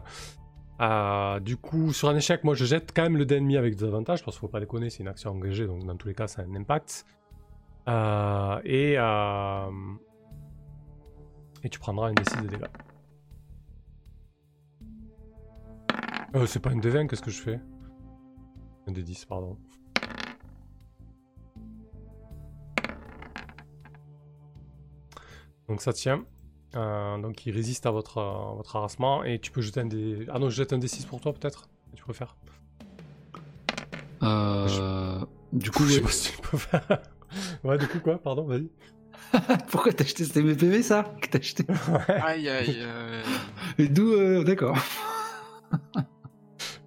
[0.81, 3.77] Euh, du coup, sur un échec, moi je jette quand même le dé ennemi avec
[3.77, 6.15] des avantages, parce qu'il faut pas déconner, c'est une action engagée, donc dans tous les
[6.15, 7.07] cas, ça a un impact.
[7.89, 9.71] Euh, et, euh,
[11.63, 12.67] et tu prendras un D6 de dégâts.
[16.35, 17.61] Euh, c'est pas une D20, qu'est-ce que je fais?
[18.87, 19.57] Un D10, pardon.
[25.69, 26.25] Donc ça tient.
[26.75, 29.23] Euh, donc il résiste à votre, à votre harassement.
[29.25, 30.27] Et tu peux jeter un D...
[30.33, 32.37] Ah non, je jette un D6 pour toi peut-être Tu préfères
[34.23, 35.21] Euh,
[35.53, 36.03] du coup, Je sais ouais.
[36.05, 36.87] pas si tu peux faire.
[37.65, 38.19] ouais, du coup quoi?
[38.19, 38.69] Pardon, vas-y.
[39.71, 41.05] pourquoi t'as acheté C'était mes PV ça?
[41.21, 41.65] Que t'as acheté?
[42.09, 42.77] Aïe aïe.
[42.81, 43.23] euh,
[43.79, 44.77] Et d'où, euh, d'accord.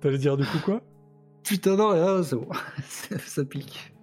[0.02, 0.82] T'allais dire du coup quoi?
[1.44, 2.48] Putain, non, ah, c'est bon.
[2.88, 3.94] ça, ça pique.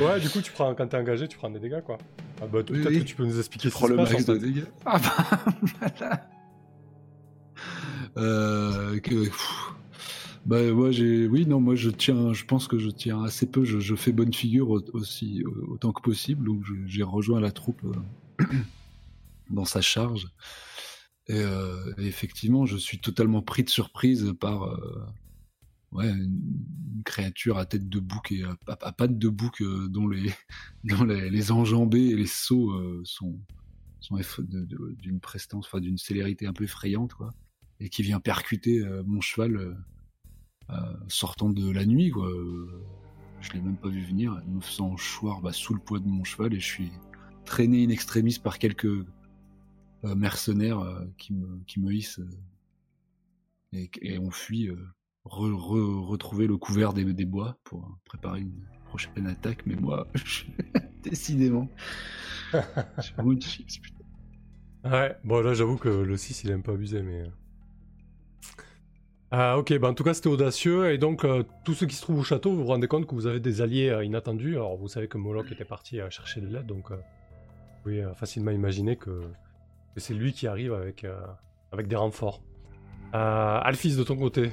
[0.00, 1.98] Ouais, du coup tu prends quand t'es engagé, tu prends des dégâts quoi.
[2.40, 2.98] Ah bah Oui, peut-être oui.
[3.00, 4.38] que tu peux nous expliquer Tu ce prends qui se le passe, max en de
[4.38, 4.46] fait.
[4.46, 4.64] dégâts.
[4.84, 5.44] Ah bah,
[5.98, 6.28] voilà.
[8.18, 9.72] Euh, que, pff,
[10.46, 13.64] bah moi j'ai, oui non moi je tiens, je pense que je tiens assez peu,
[13.64, 17.50] je, je fais bonne figure au- aussi autant que possible, donc je- j'ai rejoint la
[17.52, 18.44] troupe euh,
[19.50, 20.28] dans sa charge.
[21.28, 25.04] Et, euh, et effectivement, je suis totalement pris de surprise par euh,
[25.96, 30.08] ouais, une, créature à tête de bouc et à, à- pattes de bouc euh, dont
[30.08, 30.32] les
[30.84, 33.38] dont les, enjambées et les sauts euh, sont
[34.00, 34.18] sont
[34.98, 37.30] d'une prestance, enfin d'une célérité un peu effrayante, quoi,
[37.80, 39.74] et qui vient percuter euh, mon cheval euh,
[40.70, 42.28] euh, sortant de la nuit, quoi.
[42.28, 42.84] Euh,
[43.40, 46.24] Je l'ai même pas vu venir, me faisant choir bah, sous le poids de mon
[46.24, 46.92] cheval, et je suis
[47.44, 52.28] traîné in extremis par quelques euh, mercenaires euh, qui me qui me hissent euh,
[54.02, 54.76] et, on fuit euh,
[55.26, 59.66] re- re- retrouver le couvert des, des bois pour préparer une prochaine attaque.
[59.66, 60.06] Mais moi,
[61.02, 61.68] décidément,
[62.52, 64.04] j'ai vraiment une chips, putain.
[64.84, 67.24] Ouais, bon là j'avoue que le 6 il est un peu abusé mais...
[69.32, 72.02] Ah ok, bah en tout cas c'était audacieux et donc euh, tous ceux qui se
[72.02, 74.54] trouvent au château vous vous rendez compte que vous avez des alliés euh, inattendus.
[74.54, 78.04] Alors vous savez que Moloch était parti euh, chercher de l'aide donc euh, vous pouvez
[78.04, 79.22] euh, facilement imaginer que
[79.96, 81.20] Et c'est lui qui arrive avec, euh,
[81.72, 82.42] avec des renforts.
[83.14, 84.52] Euh, Alphys, de ton côté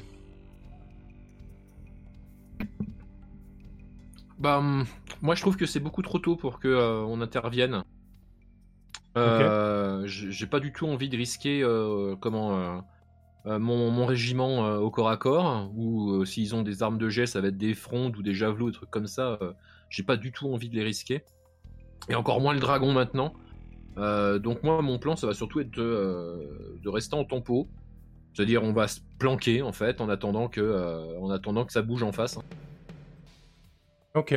[4.43, 4.83] Bah, hum,
[5.21, 7.81] moi je trouve que c'est beaucoup trop tôt pour que euh, on intervienne.
[9.17, 12.83] Euh, J'ai pas du tout envie de risquer euh, comment
[13.45, 17.25] euh, mon, mon régiment au corps à corps ou s'ils ont des armes de jet,
[17.25, 19.39] ça va être des frondes ou des javelots, des trucs comme ça.
[19.89, 21.23] J'ai pas du tout envie de les risquer.
[22.09, 23.33] Et encore moins le dragon maintenant.
[23.95, 27.69] Donc moi mon plan ça va surtout être de, de rester en tempo.
[28.33, 32.03] C'est-à-dire on va se planquer en fait en attendant que en attendant que ça bouge
[32.03, 32.37] en face.
[34.15, 34.35] Ok.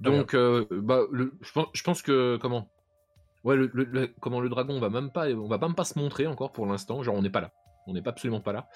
[0.00, 2.68] Donc, euh, bah, je, pense, que comment?
[3.44, 6.26] Ouais, le, comment le dragon, on va même pas, on va même pas se montrer
[6.26, 7.02] encore pour l'instant.
[7.02, 7.52] Genre, on n'est pas là.
[7.86, 8.68] On n'est absolument pas là.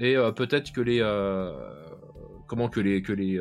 [0.00, 1.52] Et euh, peut-être que les euh,
[2.46, 3.40] comment que les que les,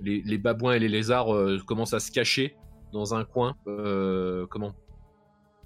[0.00, 1.28] les les babouins et les lézards
[1.66, 2.56] commencent à se cacher
[2.92, 3.54] dans un coin.
[4.50, 4.74] comment?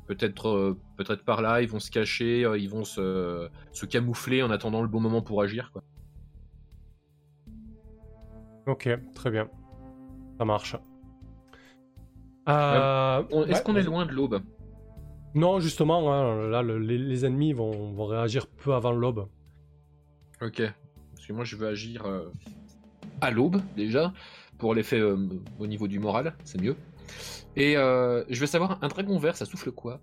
[0.07, 4.83] Peut-être peut-être par là, ils vont se cacher, ils vont se se camoufler en attendant
[4.83, 5.71] le bon moment pour agir.
[5.73, 5.83] Quoi.
[8.67, 9.49] Ok, très bien.
[10.39, 10.77] Ça marche.
[12.49, 14.41] Euh, On- Est-ce qu'on est loin de l'aube?
[15.35, 19.29] Non, justement, hein, là, le- les, les ennemis vont, vont réagir peu avant l'aube.
[20.43, 20.63] Ok.
[21.15, 22.31] Parce que moi, je veux agir euh,
[23.21, 24.13] à l'aube, déjà,
[24.59, 25.17] pour l'effet euh,
[25.59, 26.77] au niveau du moral, c'est mieux.
[27.57, 30.01] Et euh, je veux savoir, un dragon vert, ça souffle quoi?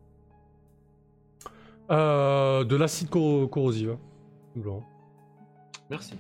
[1.91, 3.89] Euh, de l'acide cor- corrosif.
[4.55, 4.81] Bon.
[5.89, 6.13] Merci.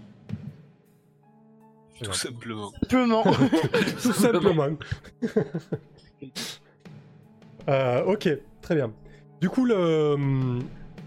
[2.03, 2.71] Tout simplement.
[2.71, 3.23] Simplement.
[4.01, 4.67] Tout simplement.
[7.69, 8.29] Euh, ok,
[8.61, 8.91] très bien.
[9.41, 10.59] Du coup, le,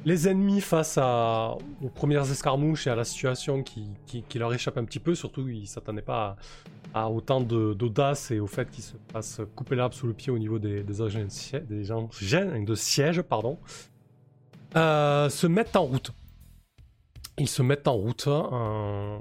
[0.05, 4.53] les ennemis face à, aux premières escarmouches et à la situation qui, qui- qui leur
[4.55, 6.37] échappe un petit peu, surtout ils ne s'attendaient pas
[6.95, 10.31] à, à autant d'audace et au fait qu'ils se fassent couper l'arbre sous le pied
[10.33, 13.59] au niveau des, des engins de siège, des engins de siège pardon,
[14.77, 16.13] euh, se mettent en route.
[17.39, 18.27] Ils se mettent en route.
[18.29, 19.19] euh,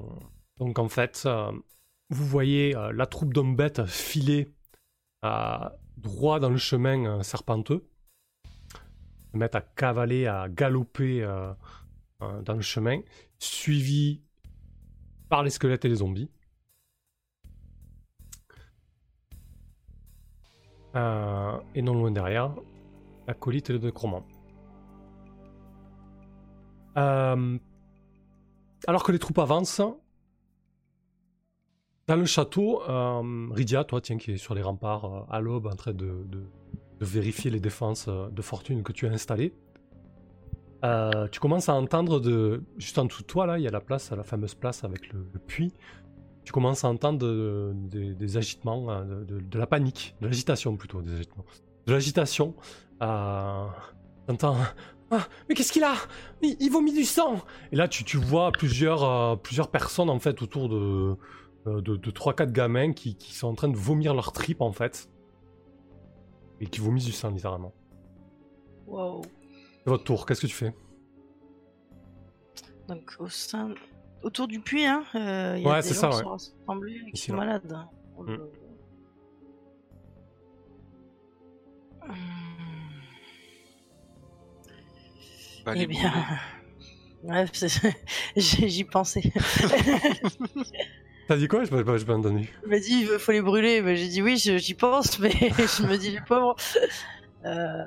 [0.57, 1.51] donc en fait, euh,
[2.09, 4.53] vous voyez euh, la troupe d'hommes bêtes filer
[5.23, 7.87] euh, droit dans le chemin serpenteux.
[9.31, 11.21] Se mettre à cavaler, à galoper
[12.19, 13.01] dans le chemin,
[13.37, 14.21] suivi
[15.27, 16.29] par les squelettes et les zombies.
[20.95, 22.55] Et non loin derrière,
[23.27, 24.25] l'acolyte et le nécromant.
[26.97, 27.57] Euh,
[28.87, 29.81] alors que les troupes avancent,
[32.07, 35.67] dans le château, euh, Rydia, toi, tiens, qui est sur les remparts euh, à l'aube
[35.67, 36.25] en train de,
[37.01, 39.53] vérifier les défenses euh, de fortune que tu as installées,
[41.31, 43.79] tu commences à entendre de, juste en dessous de toi, là, il y a la
[43.79, 45.73] place, la fameuse place avec le, puits.
[46.43, 51.15] Tu commences à entendre de- de- des agitements, de, la panique, de l'agitation plutôt, des
[51.15, 51.45] agitements.
[51.87, 52.53] De l'agitation.
[52.99, 54.57] T'entends
[55.09, 55.95] Ah, mais qu'est-ce qu'il a?
[56.43, 57.41] Il, il vomit du sang
[57.71, 61.17] Et là, tu, vois plusieurs, plusieurs personnes en fait autour de,
[61.65, 65.09] de, de 3-4 gamins qui, qui sont en train de vomir leur tripes en fait.
[66.61, 67.73] Et qui vomissent du sang littéralement.
[68.87, 69.21] Wow.
[69.83, 70.73] C'est votre tour, qu'est-ce que tu fais?
[72.87, 73.73] Donc au sein,
[74.23, 76.21] autour du puits, hein, euh, il y a Ouais, des c'est ça, qui ouais.
[76.23, 77.45] sont rassemblés et qui Ici, sont là.
[77.45, 77.71] malades.
[77.73, 77.89] hein.
[78.17, 78.29] Oh Mm.
[82.03, 82.11] Hum,
[85.65, 86.11] Bah, Eh bien,
[87.23, 87.33] brûler.
[87.41, 87.81] ouais, c'est-
[88.35, 89.23] j'ai- j'y pensais.
[91.27, 92.53] T'as dit quoi Je pas, pas entendu.
[92.63, 93.81] Il m'a dit il faut les brûler.
[93.81, 96.55] Mais j'ai dit oui, j'y pense, mais je me dis les pauvres.
[97.45, 97.83] Euh,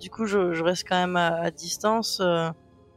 [0.00, 2.48] du coup, je, je reste quand même à, à distance euh,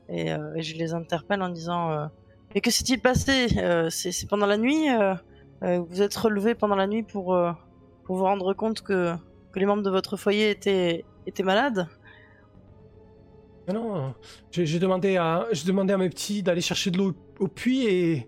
[0.10, 2.06] et, euh, et je les interpelle en disant euh,
[2.54, 4.88] Mais que s'est-il passé Euh, C'est pendant la nuit
[5.62, 7.52] Vous êtes relevé pendant la nuit pour, euh,
[8.04, 9.14] pour vous rendre compte que,
[9.52, 11.88] que les membres de votre foyer étaient, étaient malades?
[13.68, 14.16] Mais non,
[14.52, 18.28] j'ai demandé, à, j'ai demandé à mes petits d'aller chercher de l'eau au puits et,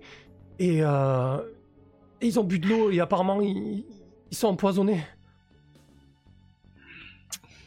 [0.62, 1.38] et, euh,
[2.22, 3.84] et ils ont bu de l'eau et apparemment ils,
[4.32, 5.04] sont empoisonnés.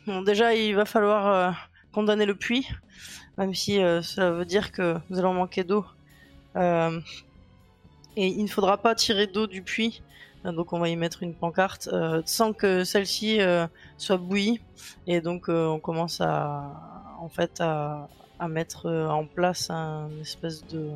[0.06, 1.50] Bon, déjà, il va falloir euh,
[1.92, 2.68] condamner le puits,
[3.36, 5.84] même si euh, cela veut dire que nous allons manquer d'eau.
[6.56, 10.00] Et il ne faudra pas tirer d'eau du puits,
[10.44, 11.88] donc on va y mettre une pancarte,
[12.26, 13.40] sans que celle-ci
[13.98, 14.60] soit bouillie.
[15.08, 18.08] Et donc on commence à, en fait, à,
[18.48, 20.90] mettre en place un espèce de,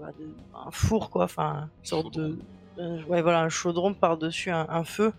[0.00, 0.34] bah, de-
[0.66, 2.38] un four, quoi, enfin, une sorte de,
[2.78, 5.12] euh, ouais, voilà, un chaudron par-dessus un, un feu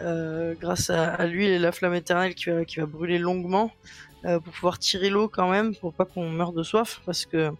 [0.00, 3.70] euh, grâce à, à l'huile et la flamme éternelle qui va, qui va brûler longuement
[4.24, 7.50] euh, pour pouvoir tirer l'eau quand même pour pas qu'on meure de soif parce que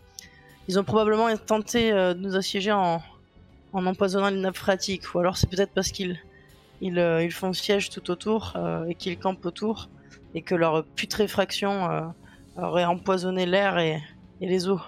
[0.67, 3.03] ils ont probablement tenté de nous assiéger en,
[3.73, 6.19] en empoisonnant les nappes phréatiques ou alors c'est peut-être parce qu'ils
[6.81, 8.55] ils, ils font siège tout autour
[8.89, 9.89] et qu'ils campent autour
[10.35, 12.13] et que leur putréfaction
[12.57, 14.03] aurait empoisonné l'air et,
[14.41, 14.81] et les eaux.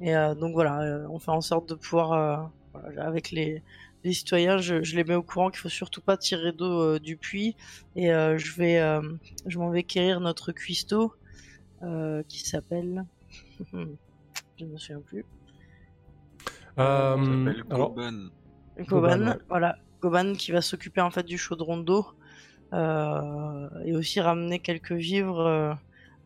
[0.00, 2.36] Et euh, donc voilà, euh, on fait en sorte de pouvoir, euh,
[2.74, 3.62] voilà, avec les,
[4.04, 6.98] les citoyens, je, je les mets au courant qu'il faut surtout pas tirer d'eau euh,
[7.00, 7.56] du puits.
[7.96, 9.00] Et euh, je vais, euh,
[9.46, 11.14] je m'en vais quérir notre cuistot
[11.82, 13.04] euh, qui s'appelle,
[13.72, 15.26] je ne me souviens plus,
[16.78, 18.28] Euh, s'appelle alors, Goban.
[18.78, 19.38] Goban, Goban, ouais.
[19.48, 22.06] voilà, Goban qui va s'occuper en fait du chaudron d'eau
[22.72, 25.74] euh, et aussi ramener quelques vivres euh,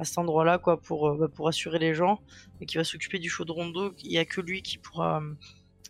[0.01, 2.21] à cet endroit-là quoi pour euh, bah, pour assurer les gens
[2.61, 3.93] et qui va s'occuper du chaudron d'eau.
[4.03, 5.35] Il y a que lui qui pourra euh,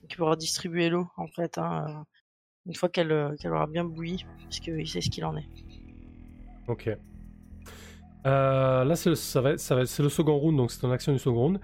[0.08, 2.02] qui pourra distribuer l'eau en fait hein, euh,
[2.66, 5.48] une fois qu'elle aura bien bouilli parce qu'il sait ce qu'il en est.
[6.66, 6.90] Ok.
[8.24, 11.18] Là, c'est le, ça va ça va le second round, donc c'est une action du
[11.18, 11.60] second round.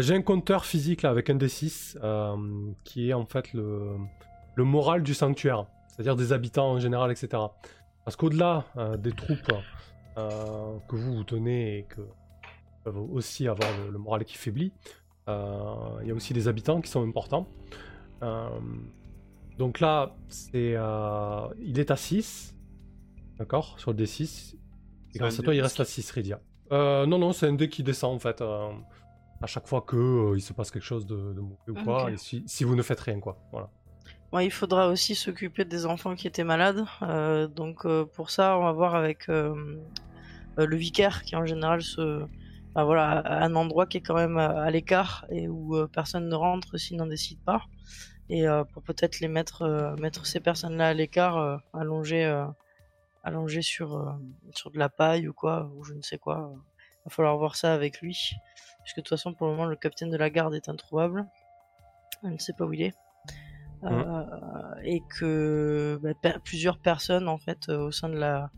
[0.00, 2.36] J'ai un compteur physique là avec un D6 euh,
[2.82, 3.96] qui est en fait le,
[4.56, 7.28] le moral du sanctuaire, c'est-à-dire des habitants en général, etc.
[8.04, 8.64] Parce qu'au-delà
[8.98, 9.52] des troupes
[10.18, 12.00] euh, que vous vous tenez et que
[12.84, 14.72] peuvent aussi avoir le, le moral qui faiblit,
[15.28, 17.46] euh, il y a aussi des habitants qui sont importants.
[18.22, 18.48] Euh,
[19.58, 20.76] donc là, c'est,
[21.58, 22.54] il est à 6,
[23.38, 24.54] d'accord, sur le D6.
[25.14, 26.40] Et grâce à toi, il reste à 6, Rydia.
[26.72, 28.40] Euh, non, non, c'est un dé qui descend en fait.
[28.40, 32.12] à chaque fois que il se passe quelque chose de, de mauvais ou quoi, Ok.
[32.12, 33.38] et si, si vous ne faites rien, quoi.
[33.52, 33.70] Voilà.
[34.38, 36.84] Il faudra aussi s'occuper des enfants qui étaient malades.
[37.02, 39.76] euh, donc euh, pour ça, on va voir avec euh,
[40.56, 42.24] le vicaire qui en général se,
[42.74, 46.76] bah, voilà, un endroit qui est quand même à, l'écart et où personne ne rentre
[46.78, 47.64] s'il n'en décide pas.
[48.28, 52.32] Et pour peut-être les mettre, mettre ces personnes-là à l'écart, allongées,
[53.62, 54.16] sur,
[54.54, 56.52] sur de la paille ou quoi, ou je ne sais quoi.
[56.54, 58.34] Il va falloir voir ça avec lui.
[58.84, 61.26] Puisque de toute façon, pour le moment, le capitaine de la garde est introuvable.
[62.22, 62.94] On ne sait pas où il est.
[63.82, 64.24] Euh,
[64.82, 68.50] et que bah, per- plusieurs personnes en fait euh, au sein de la,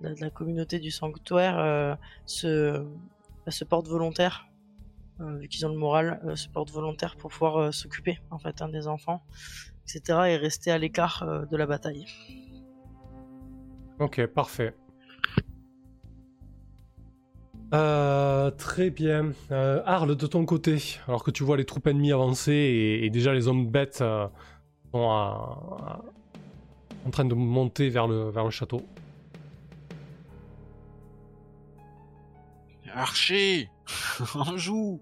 [0.00, 1.94] de communauté du sanctuaire euh,
[2.24, 2.82] se,
[3.44, 4.48] bah, se portent volontaires
[5.20, 8.38] euh, vu qu'ils ont le moral euh, se portent volontaires pour pouvoir euh, s'occuper en
[8.38, 9.22] fait hein, des enfants
[9.84, 12.06] etc et rester à l'écart de la bataille
[13.98, 14.74] Ok, parfait.
[17.70, 19.32] Très bien.
[19.50, 23.10] Euh, Arle, de ton côté, alors que tu vois les troupes ennemies avancer et, et
[23.10, 24.02] déjà les hommes bêtes
[24.92, 26.00] sont à- à-
[27.06, 28.82] en train de monter vers le, vers le château.
[32.92, 33.68] Archer
[34.34, 35.00] On joue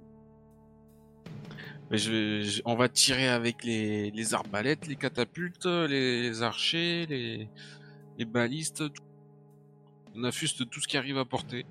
[1.90, 6.43] Mais je, vais- je- On va tirer avec les, les arbalètes, les catapultes, les, les
[6.43, 7.48] archers, les,
[8.19, 8.93] les balistes.
[8.93, 9.02] tout.
[10.15, 11.65] On affuste tout ce qui arrive à porter.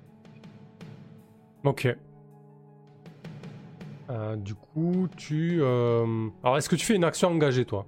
[1.64, 1.86] Ok.
[4.10, 5.58] Euh, du coup, tu.
[5.60, 7.86] euh, Alors, est-ce que tu fais une action engagée, toi?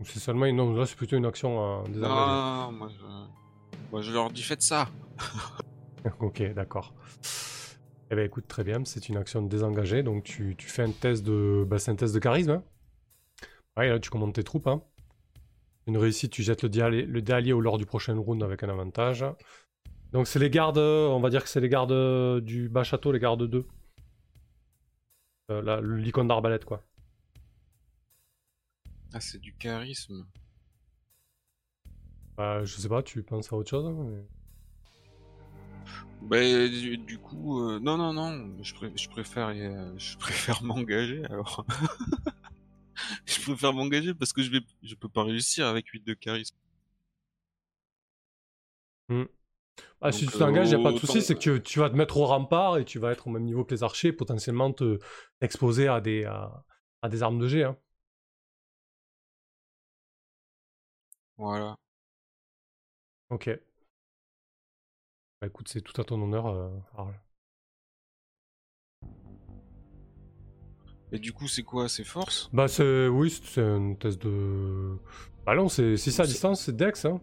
[0.00, 0.56] Ou c'est seulement une.
[0.56, 2.08] Non, là, c'est plutôt une action euh, désengagée.
[2.10, 3.04] Non, moi je,
[3.90, 4.88] moi je leur dis faites ça.
[6.20, 6.94] ok, d'accord.
[8.10, 11.24] Eh ben écoute, très bien, c'est une action désengagée, donc tu, tu fais un test
[11.24, 11.66] de...
[11.68, 12.50] Bah, c'est un test de charisme.
[12.52, 12.62] Hein
[13.76, 14.66] ouais, là tu commandes tes troupes.
[14.66, 14.82] Hein.
[15.86, 18.42] Une réussite, tu jettes le dé allié- le dé allié au lors du prochain round
[18.42, 19.24] avec un avantage.
[20.12, 23.18] Donc c'est les gardes, on va dire que c'est les gardes du bas château, les
[23.18, 23.66] gardes 2.
[25.50, 26.82] Euh, l'icône d'arbalète, quoi.
[29.12, 30.26] Ah, c'est du charisme.
[32.36, 34.24] Bah, je sais pas, tu penses à autre chose hein, mais-
[36.22, 40.62] Bah, du, du coup, euh, non, non, non, je, pré- je préfère, euh, je préfère
[40.64, 41.64] m'engager alors.
[43.26, 46.56] je préfère m'engager parce que je vais, je peux pas réussir avec 8 de charisme.
[50.00, 51.78] Ah, si tu t'engages, il euh, a pas de autant- souci, c'est que tu, tu
[51.78, 54.12] vas te mettre au rempart et tu vas être au même niveau que les archers,
[54.12, 54.98] potentiellement te
[55.40, 56.64] exposer à des, à,
[57.02, 57.64] à des armes de jet.
[57.64, 57.76] Hein.
[61.38, 61.78] Voilà.
[63.30, 63.48] Ok.
[65.40, 66.68] Bah écoute, c'est tout à ton honneur, euh.
[71.12, 72.50] Et du coup, c'est quoi, c'est force?
[72.52, 73.08] Bah c'est...
[73.08, 74.96] Oui, c'est- c'est un test de...
[75.46, 75.96] Bah non, c'est...
[75.96, 77.20] si c'est à C'est- distance, c'est Dex, hein.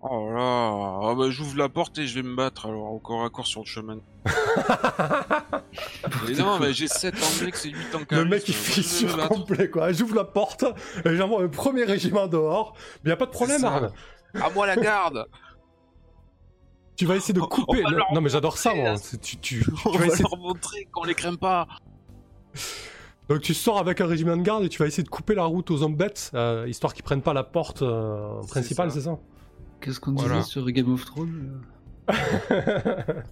[0.00, 3.24] Oh là, ah bah j'ouvre la porte et je vais me battre alors au corps
[3.24, 3.98] à corps sur le chemin.
[6.26, 8.14] Mais non, mais j'ai 7 en Dex et 8 en charisme.
[8.16, 9.28] Le mec il battre.
[9.28, 9.92] complet, quoi.
[9.92, 10.64] J'ouvre la porte,
[11.04, 12.74] et j'envoie un premier régiment dehors.
[13.02, 13.64] Mais y a pas de problème.
[13.64, 13.90] Arl.
[14.40, 15.26] À moi la garde
[16.96, 17.82] Tu vas essayer de On couper...
[17.82, 18.96] va Non, mais j'adore ça, moi.
[18.98, 21.66] C'est- Tu, tu, tu On vas va essayer leur montrer qu'on les craint pas
[23.28, 25.44] Donc tu sors avec un régiment de garde et tu vas essayer de couper la
[25.44, 28.96] route aux hommes bêtes, euh, histoire qu'ils prennent pas la porte euh, C'est principale, ça.
[29.00, 29.18] c'est ça?
[29.80, 30.36] Qu'est-ce qu'on Voilà.
[30.38, 31.62] disait sur Game of Thrones
[32.10, 32.12] euh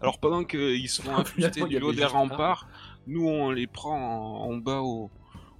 [0.00, 1.22] Alors pendant qu'ils se font
[1.66, 2.68] du haut des remparts,
[3.06, 3.96] nous on les prend
[4.46, 5.10] en, en bas au...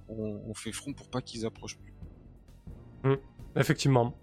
[0.09, 3.17] On, on fait front pour pas qu'ils approchent plus.
[3.57, 4.17] Effectivement.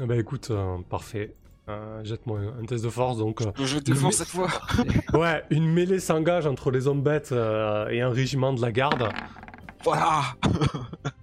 [0.00, 1.34] Eh ben écoute, euh, parfait.
[1.68, 3.16] Euh, Jette-moi un, test de force.
[3.18, 4.48] Donc, euh, Je défends Mais- cette fois.
[5.14, 9.08] ouais, une mêlée s'engage entre les hommes bêtes euh, et un régiment de la garde.
[9.84, 10.22] Voilà.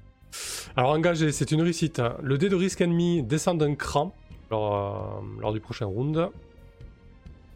[0.77, 1.97] Alors engagé, c'est une réussite.
[1.97, 2.17] hein.
[2.21, 4.13] Le dé de risque ennemi descend d'un cran
[4.51, 6.29] lors, euh, du prochain round.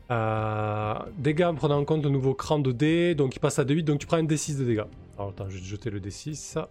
[0.10, 3.84] Euh, dégâts prenant en compte le nouveau cran de dés, donc il passe à D8,
[3.84, 4.85] donc tu prends un D6 de dégâts.
[5.19, 6.65] Alors attends, je vais te jeter le D6.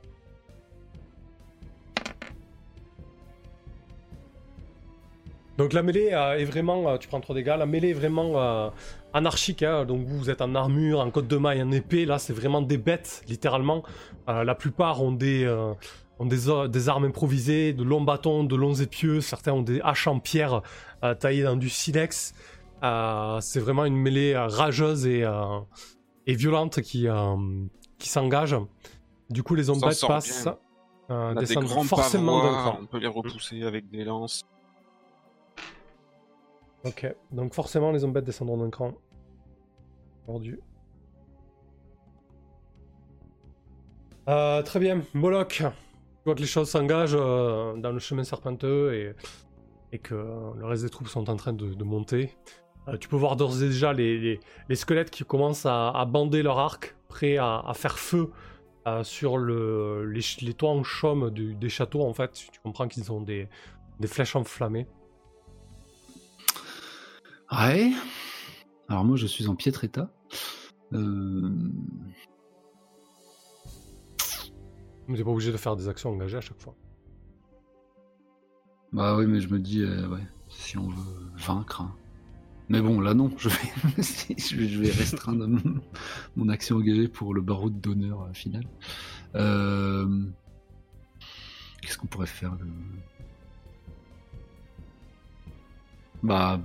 [5.56, 8.72] Donc la mêlée euh, est vraiment, tu prends 3 dégâts, la mêlée est vraiment
[9.14, 9.84] anarchique, hein.
[9.84, 12.60] donc vous, vous êtes en armure, en côte de maille, en épée, là c'est vraiment
[12.60, 13.84] des bêtes, littéralement.
[14.26, 15.46] La plupart ont des,
[16.20, 20.06] ont des, des armes improvisées, de longs bâtons, de longs épieux, certains ont des haches
[20.06, 20.62] en pierre
[21.02, 22.34] euh, taillées dans du silex.
[22.82, 25.24] Euh, c'est vraiment une mêlée euh, rageuse et,
[26.26, 27.06] et violente qui,
[27.98, 28.54] qui s'engage.
[29.30, 30.48] Du coup, les zombies passent,
[31.08, 32.78] des descendent grands forcément d'un cran.
[32.82, 34.42] on peut les repousser avec des lances.
[36.84, 38.92] Ok, donc forcément les zombies descendront d'un cran.
[40.28, 40.60] Mordu.
[44.28, 45.62] Euh, très bien, Moloch.
[46.20, 49.14] Tu vois que les choses s'engagent euh, dans le chemin serpenteux
[49.90, 52.36] et, que euh, le reste des troupes sont en train de, monter.
[52.88, 54.38] Euh, tu peux voir d'ores et déjà les,
[54.74, 58.30] squelettes qui commencent à, bander leur arc, prêts à, faire feu
[59.02, 62.32] sur le, les, toits en chaume des châteaux en fait.
[62.52, 63.48] Tu comprends qu'ils ont des,
[63.98, 64.86] des flèches enflammées.
[67.52, 67.92] Ouais.
[68.88, 70.10] Alors moi, je suis en piètre état.
[70.92, 71.50] Euh,
[75.10, 76.76] Mais t'es pas obligé de faire des actions engagées à chaque fois.
[78.92, 81.80] Bah oui, mais je me dis, euh, ouais, si on veut vaincre.
[81.80, 81.92] hein.
[82.68, 83.56] Mais bon, là non, je vais,
[84.38, 85.48] je vais, restreindre
[86.36, 88.62] mon, action engagée pour le barreau d'honneur euh, final.
[89.34, 90.06] Euh,
[91.82, 92.66] Qu'est-ce qu'on pourrait faire de...
[96.22, 96.60] Bah,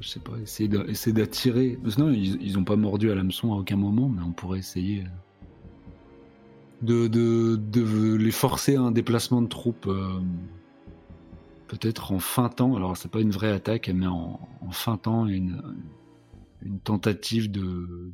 [0.00, 0.66] je sais pas, essayer
[1.12, 1.78] d'attirer.
[1.80, 4.32] Parce que non, ils, ils ont pas mordu à l'hameçon à aucun moment, mais on
[4.32, 5.04] pourrait essayer
[6.82, 9.86] de, de, de les forcer à un déplacement de troupes.
[9.86, 10.20] euh,
[11.68, 15.60] peut-être en feintant, alors c'est pas une vraie attaque, mais en, en feintant une,
[16.62, 17.60] une tentative de,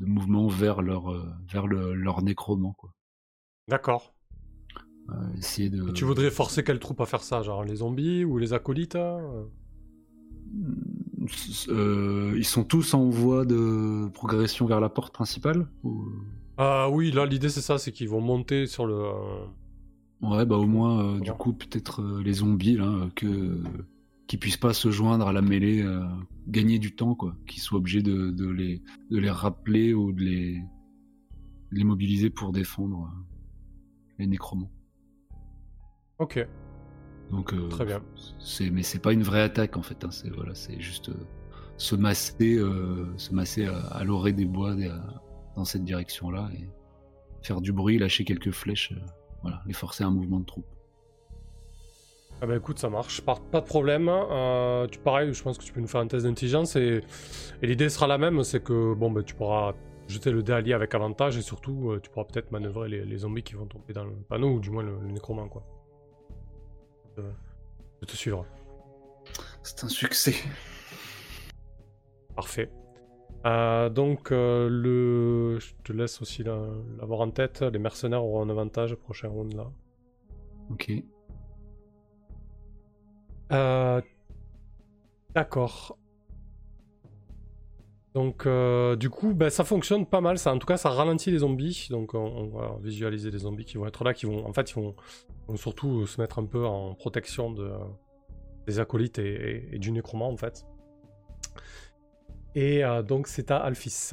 [0.00, 2.72] de mouvement vers leur, euh, vers le, leur nécromant.
[2.72, 2.90] Quoi.
[3.68, 4.12] D'accord.
[5.10, 5.88] Euh, essayer de...
[5.88, 8.96] Et tu voudrais forcer quelle troupe à faire ça Genre les zombies ou les acolytes
[8.96, 9.20] hein
[11.68, 16.06] Euh, ils sont tous en voie de progression vers la porte principale ou-
[16.56, 18.94] Ah oui, là l'idée c'est ça, c'est qu'ils vont monter sur le...
[18.94, 19.46] euh,
[20.22, 23.62] Ouais, bah au moins, euh, du coup, peut-être euh, les zombies, là, que
[24.26, 26.02] qui puissent pas se joindre à la mêlée, euh,
[26.48, 27.36] gagner du temps, quoi.
[27.46, 32.30] Qu'ils soient obligés de, de, les, de les rappeler ou de les, de les mobiliser
[32.30, 33.10] pour défendre
[34.18, 34.70] les nécromants.
[36.18, 36.38] Ok,
[37.30, 38.02] Donc, très bien.
[38.38, 40.04] c'est, mais c'est pas une vraie attaque, en fait.
[40.04, 41.10] Hein, c'est, voilà, c'est juste
[41.76, 42.58] se masser,
[43.16, 45.23] se masser à, à l'orée des bois à-
[45.56, 46.68] dans cette direction-là et
[47.42, 49.00] faire du bruit, lâcher quelques flèches, euh,
[49.42, 50.66] voilà, les forcer à un mouvement de troupe.
[52.40, 54.08] Ah bah écoute, ça marche, pas, pas de problème.
[54.08, 57.02] Euh, tu pareil, je pense que tu peux nous faire un test d'intelligence et,
[57.62, 59.74] et l'idée sera la même, c'est que bon bah tu pourras
[60.08, 63.18] jeter le dé allié avec avantage et surtout euh, tu pourras peut-être manœuvrer les, les
[63.18, 65.64] zombies qui vont tomber dans le panneau ou du moins le, le nécromant quoi.
[67.18, 67.30] Euh,
[68.02, 68.44] je te suivre.
[69.62, 70.34] C'est un succès.
[72.34, 72.70] Parfait.
[73.46, 75.58] Euh, donc, euh, le...
[75.58, 76.66] je te laisse aussi la-
[76.98, 77.60] l'avoir en tête.
[77.62, 79.70] Les mercenaires auront un avantage prochain round là.
[80.70, 80.90] Ok.
[83.52, 84.00] Euh,
[85.34, 85.98] D'accord.
[88.14, 88.46] Donc,
[88.96, 90.38] du coup, ben, ça fonctionne pas mal.
[90.38, 91.88] Ça, en tout cas, ça ralentit les zombies.
[91.90, 94.70] Donc, on, on va visualiser les zombies qui vont être là, qui vont, en fait,
[94.70, 94.94] ils vont,
[95.48, 97.72] vont surtout se mettre un peu en protection de,
[98.66, 99.32] des acolytes et,
[99.72, 100.64] et- et du nécromant, en fait.
[102.54, 104.12] Et euh, donc, c'est à Alphys.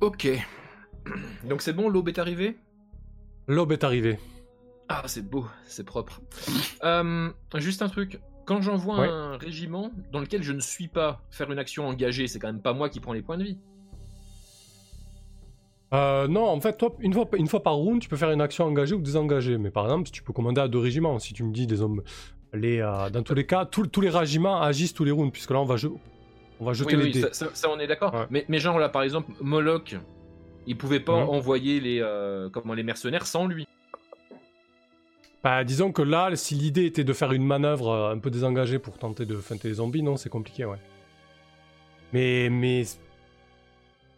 [0.00, 0.28] Ok.
[1.48, 2.58] Donc c'est bon, l'aube est arrivée?
[3.46, 4.18] L'aube est arrivée.
[4.88, 6.20] Ah, c'est beau, c'est propre.
[6.84, 8.20] Euh, juste un truc.
[8.46, 9.08] Quand j'envoie Ouais.
[9.08, 12.62] un régiment dans lequel je ne suis pas faire une action engagée, c'est quand même
[12.62, 13.58] pas moi qui prends les points de vie.
[15.92, 18.40] Euh, non, en fait, toi, une fois, une fois par round, tu peux faire une
[18.40, 19.58] action engagée ou désengagée.
[19.58, 21.18] Mais par exemple, tu peux commander à deux régiments.
[21.18, 22.02] Si tu me dis des hommes.
[22.54, 25.50] Les, euh, dans tous les cas, tous- tous les régiments agissent tous les rounds, puisque
[25.50, 25.88] là, on va, je-
[26.60, 27.28] on va jeter oui, les oui, dés.
[27.32, 28.14] ça, on est d'accord.
[28.14, 28.26] Ouais.
[28.30, 29.96] Mais, mais genre là, par exemple, Moloch,
[30.66, 31.28] il pouvait pas Mhm.
[31.28, 33.66] envoyer les, euh, comment, les mercenaires sans lui.
[35.44, 38.78] Bah, disons que là, si l'idée était de faire une manœuvre euh, un peu désengagée
[38.78, 40.78] pour tenter de feinter les zombies, non, c'est compliqué, ouais.
[42.12, 42.84] Mais, mais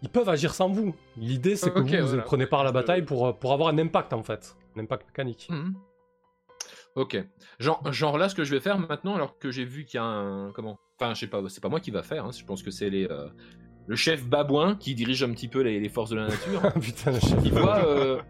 [0.03, 0.95] ils peuvent agir sans vous.
[1.19, 2.23] L'idée, c'est que vous, vous voilà.
[2.23, 4.57] prenez part à la bataille pour, pour avoir un impact, en fait.
[4.77, 5.49] Un impact mécanique.
[5.51, 5.75] Mhm.
[6.97, 7.17] Ok.
[7.59, 10.01] Genre, genre là, ce que je vais faire maintenant, alors que j'ai vu qu'il y
[10.01, 10.51] a un.
[10.53, 10.79] Comment?
[11.01, 12.25] Enfin, je sais pas, c'est pas moi qui va faire.
[12.27, 13.05] hein, Je pense que c'est les.
[13.11, 13.29] euh,
[13.87, 16.61] Le chef babouin qui dirige un petit peu les, les forces de la nature.
[16.81, 17.39] Putain, le chef.
[17.45, 17.85] Il voit.
[17.87, 18.21] euh,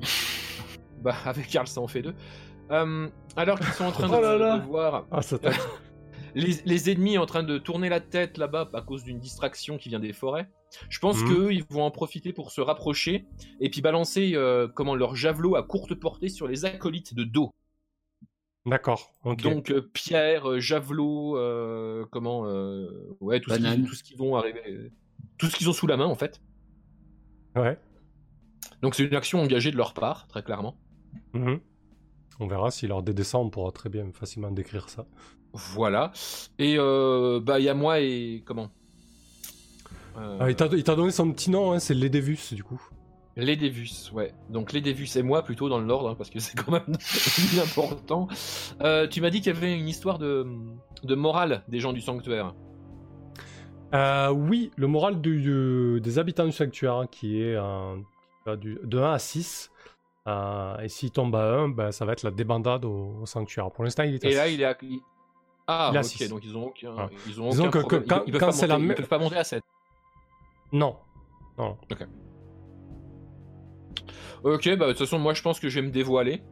[1.02, 2.14] bah, avec Karl, ça en fait deux.
[2.70, 4.58] Euh, alors qu'ils sont en train de, Oh là là.
[4.58, 5.38] de voir Ah, ça
[6.34, 9.88] les, les ennemis en train de tourner la tête là-bas à cause d'une distraction qui
[9.88, 10.48] vient des forêts.
[10.90, 11.28] Je pense Mhm.
[11.28, 13.26] qu'eux, ils vont en profiter pour se rapprocher
[13.60, 17.54] et puis balancer euh, comment leur javelot à courte portée sur les acolytes de dos.
[18.68, 19.12] D'accord.
[19.24, 23.82] Donc euh, pierre, euh, javelot, euh, comment, euh, ouais, tout ce, Banane.
[23.82, 24.92] qui, tout ce qu'ils vont arriver,
[25.38, 26.40] tout ce qu'ils ont sous la main en fait.
[27.56, 27.78] Ouais.
[28.82, 30.76] Donc c'est une action engagée de leur part, très clairement.
[31.32, 31.60] Mhm.
[32.40, 35.06] On verra si lors des dessins, on pourra très bien facilement décrire ça.
[35.52, 36.12] Voilà.
[36.58, 38.70] Et euh, bah il y a moi et comment?
[40.18, 42.80] Euh, Ah, il t'a il t'a donné son petit nom, hein, c'est Ledevus du coup.
[43.38, 44.34] Les Devus, ouais.
[44.50, 47.60] Donc les Devus et moi plutôt dans l'ordre, hein, parce que c'est quand même plus
[47.60, 48.28] important.
[48.82, 50.46] Euh, tu m'as dit qu'il y avait une histoire de,
[51.04, 52.54] de morale des gens du sanctuaire.
[53.94, 57.56] Euh, oui, le moral du- du- des habitants du sanctuaire hein, qui est
[58.58, 59.70] du, de 1 à 6.
[60.26, 63.70] Euh, et s'il tombe à 1, ben, ça va être la débandade au, au sanctuaire.
[63.70, 64.76] Pour l'instant, il est à Et là, il est à...
[64.82, 65.00] il-
[65.66, 67.08] Ah, Il ok, donc ils ont aucun, Ah.
[67.26, 67.96] ils ont aucun que- que.
[67.96, 69.44] Ils- quand- ils, peuvent quand pas c'est monter, la ils même- peuvent pas monter à
[69.44, 69.62] 7.
[70.72, 70.96] Non.
[71.56, 71.78] Non.
[71.90, 72.06] Ok,
[74.42, 76.42] bah de toute façon, moi je pense que je vais me dévoiler.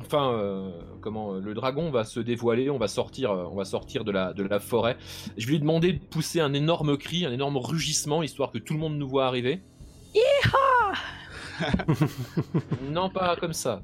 [0.00, 3.64] Enfin, euh, comment euh, le dragon va se dévoiler, on va sortir, euh, on va
[3.64, 4.96] sortir de la de la forêt.
[5.36, 8.74] Je vais lui demander de pousser un énorme cri, un énorme rugissement, histoire que tout
[8.74, 9.62] le monde nous voit arriver.
[12.90, 13.82] non, pas comme ça.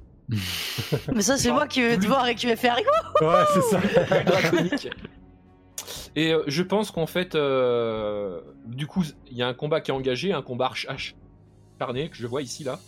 [1.12, 2.76] Mais ça, c'est moi qui vais te voir et qui vais faire.
[3.20, 3.80] Ouais, c'est ça.
[4.24, 4.88] Draconique.
[6.16, 9.90] Et euh, je pense qu'en fait, euh, du coup, il y a un combat qui
[9.90, 10.86] est engagé, un combat arch-
[11.80, 12.78] acharné que je vois ici là.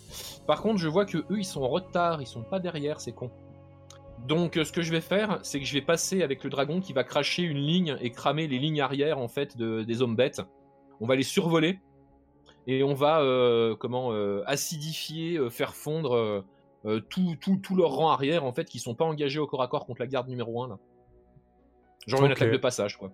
[0.46, 3.12] Par contre, je vois que eux, ils sont en retard, ils sont pas derrière, c'est
[3.12, 3.30] con.
[4.26, 6.80] Donc, euh, ce que je vais faire, c'est que je vais passer avec le dragon
[6.80, 10.16] qui va cracher une ligne et cramer les lignes arrière en fait de- des hommes
[10.16, 10.40] bêtes.
[11.00, 11.80] On va les survoler
[12.66, 16.44] et on va euh, comment euh, acidifier, euh, faire fondre
[17.10, 19.66] tout, tout, tout leur rang arrière en fait qui sont pas engagés au corps à
[19.66, 20.78] corps contre la garde numéro 1 là.
[22.06, 22.36] Genre une Ok.
[22.38, 23.10] attaque de passage quoi.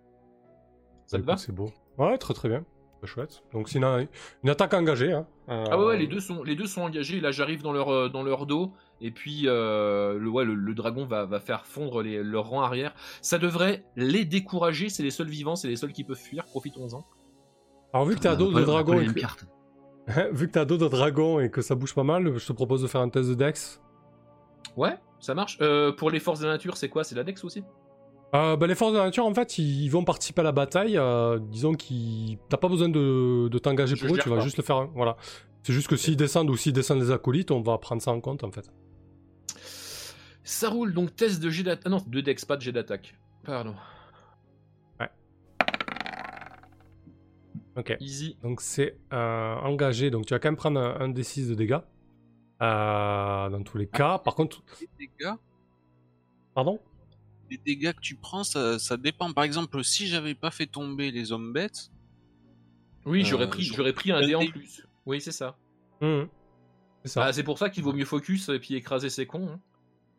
[1.06, 1.36] Ça te Bah, va?
[1.38, 1.70] C'est beau.
[1.96, 2.66] Ouais, très très bien.
[3.06, 3.42] Chouette.
[3.52, 4.08] Donc c'est une,
[4.44, 5.12] une attaque engagée.
[5.12, 5.26] Hein.
[5.48, 7.20] Euh, Ah ouais, ouais, les deux sont les deux sont engagés.
[7.20, 10.74] Là, j'arrive dans leur euh, dans leur dos et puis euh, le ouais le, le
[10.74, 12.94] dragon va, va faire fondre les, leur rang arrière.
[13.20, 14.88] Ça devrait les décourager.
[14.88, 16.44] C'est les seuls vivants, c'est les seuls qui peuvent fuir.
[16.44, 17.04] Profitons-en.
[17.92, 19.12] Alors vu que t'es à dos de dragon, et que...
[20.32, 22.52] vu que t'es à dos de dragon et que ça bouge pas mal, je te
[22.52, 23.80] propose de faire un test de Dex.
[24.76, 25.58] Ouais, ça marche.
[25.60, 27.04] Euh, pour les forces de la nature, c'est quoi?
[27.04, 27.62] C'est la Dex aussi?
[28.34, 30.52] Euh, bah, les forces de la nature, en fait, ils, ils vont participer à la
[30.52, 30.96] bataille.
[30.96, 32.38] euh, disons qu'ils.
[32.48, 34.42] T'as pas besoin de, de t'engager pour eux, tu vas pas.
[34.42, 34.76] juste le faire.
[34.76, 35.16] hein, Voilà.
[35.62, 38.20] C'est juste que s'ils descendent ou s'ils descendent les acolytes, on va prendre ça en
[38.20, 38.70] compte, en fait.
[40.44, 40.92] Ça roule.
[40.94, 41.82] Donc test de jet d'attaque.
[41.86, 43.14] Ah non, de Dex, pas de jet d'attaque.
[43.44, 43.74] Pardon.
[47.74, 47.96] Ok.
[48.00, 48.36] Easy.
[48.42, 51.78] Donc c'est euh, engagé, donc tu vas quand même prendre un, un D6 de dégâts.
[52.60, 54.18] Euh, dans tous les cas.
[54.18, 54.62] Par contre.
[54.98, 55.32] Dégâts,
[56.54, 56.78] Pardon?
[57.52, 59.32] Les dégâts que tu prends, ça, ça dépend.
[59.32, 61.90] Par exemple, si j'avais pas fait tomber les hommes bêtes,
[63.04, 64.86] Oui, Euh, j'aurais pris j'aurais pris un dé en plus.
[65.06, 65.56] Oui, c'est ça.
[66.00, 66.28] Mhm.
[67.04, 67.24] C'est ça.
[67.24, 69.48] Ah, c'est pour ça qu'il vaut mieux focus et puis écraser ces cons.
[69.48, 69.60] hein.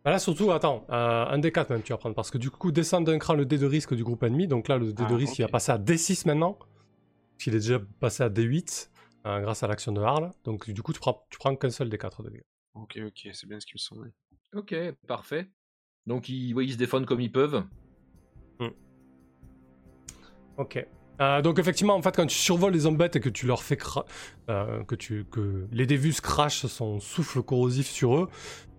[0.03, 2.73] Bah là surtout, attends, euh, un D4 même tu vas prendre, parce que du coup
[2.73, 5.14] descendre d'un cran le dé de risque du groupe ennemi, donc là le dé de
[5.14, 8.91] Ah, risque il va passer à D6 maintenant, parce qu'il est déjà passé à D8
[9.26, 11.88] euh, grâce à l'action de Harl, donc du coup tu prends, tu prends qu'un seul
[11.88, 12.43] D4 de dégâts.
[12.73, 14.11] ok, ok, c'est bien ce qui me semblait.
[14.53, 14.76] Ok,
[15.07, 15.49] parfait.
[16.08, 17.64] Donc ils, ouais, ils se défendent comme ils peuvent.
[20.58, 20.86] Ok.
[21.22, 23.64] Euh, donc effectivement, en fait, quand tu survoles les hommes bêtes et que tu leur
[23.64, 24.06] fais cra-
[24.50, 28.30] euh, que tu que les dévus crachent son souffle corrosif sur eux,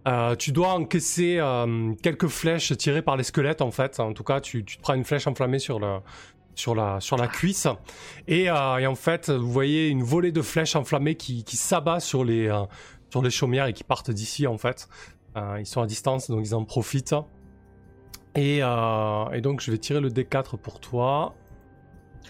[0.07, 3.99] euh, tu dois encaisser euh, quelques flèches tirées par les squelettes en fait.
[4.01, 5.99] En tout cas, tu, tu te prends une flèche enflammée sur le
[6.57, 7.67] sur la sur la cuisse
[8.29, 11.99] et, euh, et en fait, vous voyez une volée de flèches enflammées qui, qui s'abat
[12.01, 12.63] sur les euh,
[13.11, 14.89] sur les chaumières et qui partent d'ici en fait.
[15.37, 17.15] Euh, ils sont à distance, donc ils en profitent.
[18.37, 21.35] Et, euh, et donc je vais tirer le D4 pour toi.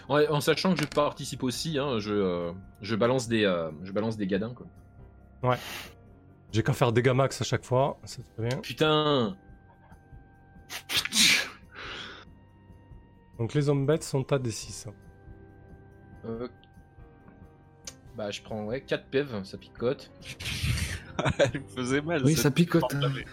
[0.09, 2.52] Ouais, en sachant que je participe aussi, hein, je, euh,
[2.82, 5.56] je balance des euh, je balance des gadins quoi.
[6.52, 8.59] J'ai qu'à faire dégâts max à chaque fois, c'est très bien.
[8.59, 9.36] Putain.
[13.39, 14.89] Donc les hommes bêtes sont à D6.
[16.26, 16.48] Euh,
[18.16, 20.10] Bah je prends ouais 4 PEV, ça picote.
[21.39, 22.23] Elle me faisait mal.
[22.24, 22.95] Oui, ça picote.
[22.95, 23.24] d'arrêt.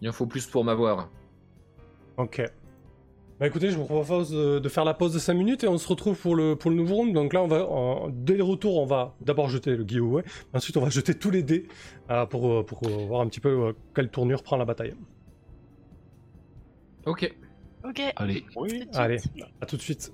[0.00, 1.08] Il en faut plus pour m'avoir.
[2.16, 2.42] Ok.
[3.40, 5.78] Bah écoutez, je vous propose de, de faire la pause de 5 minutes et on
[5.78, 7.12] se retrouve pour le, pour le nouveau round.
[7.12, 7.66] Donc là, on va,
[8.12, 10.22] dès le retour, on va d'abord jeter le giveaway.
[10.52, 11.66] Ensuite, on va jeter tous les dés
[12.10, 14.94] euh, pour, euh, pour euh, voir un petit peu euh, quelle tournure prend la bataille.
[17.06, 17.34] Ok.
[17.84, 18.00] Ok.
[18.14, 18.44] Allez.
[18.54, 18.96] tout de suite.
[18.96, 19.18] Allez,
[19.60, 20.12] à tout de suite.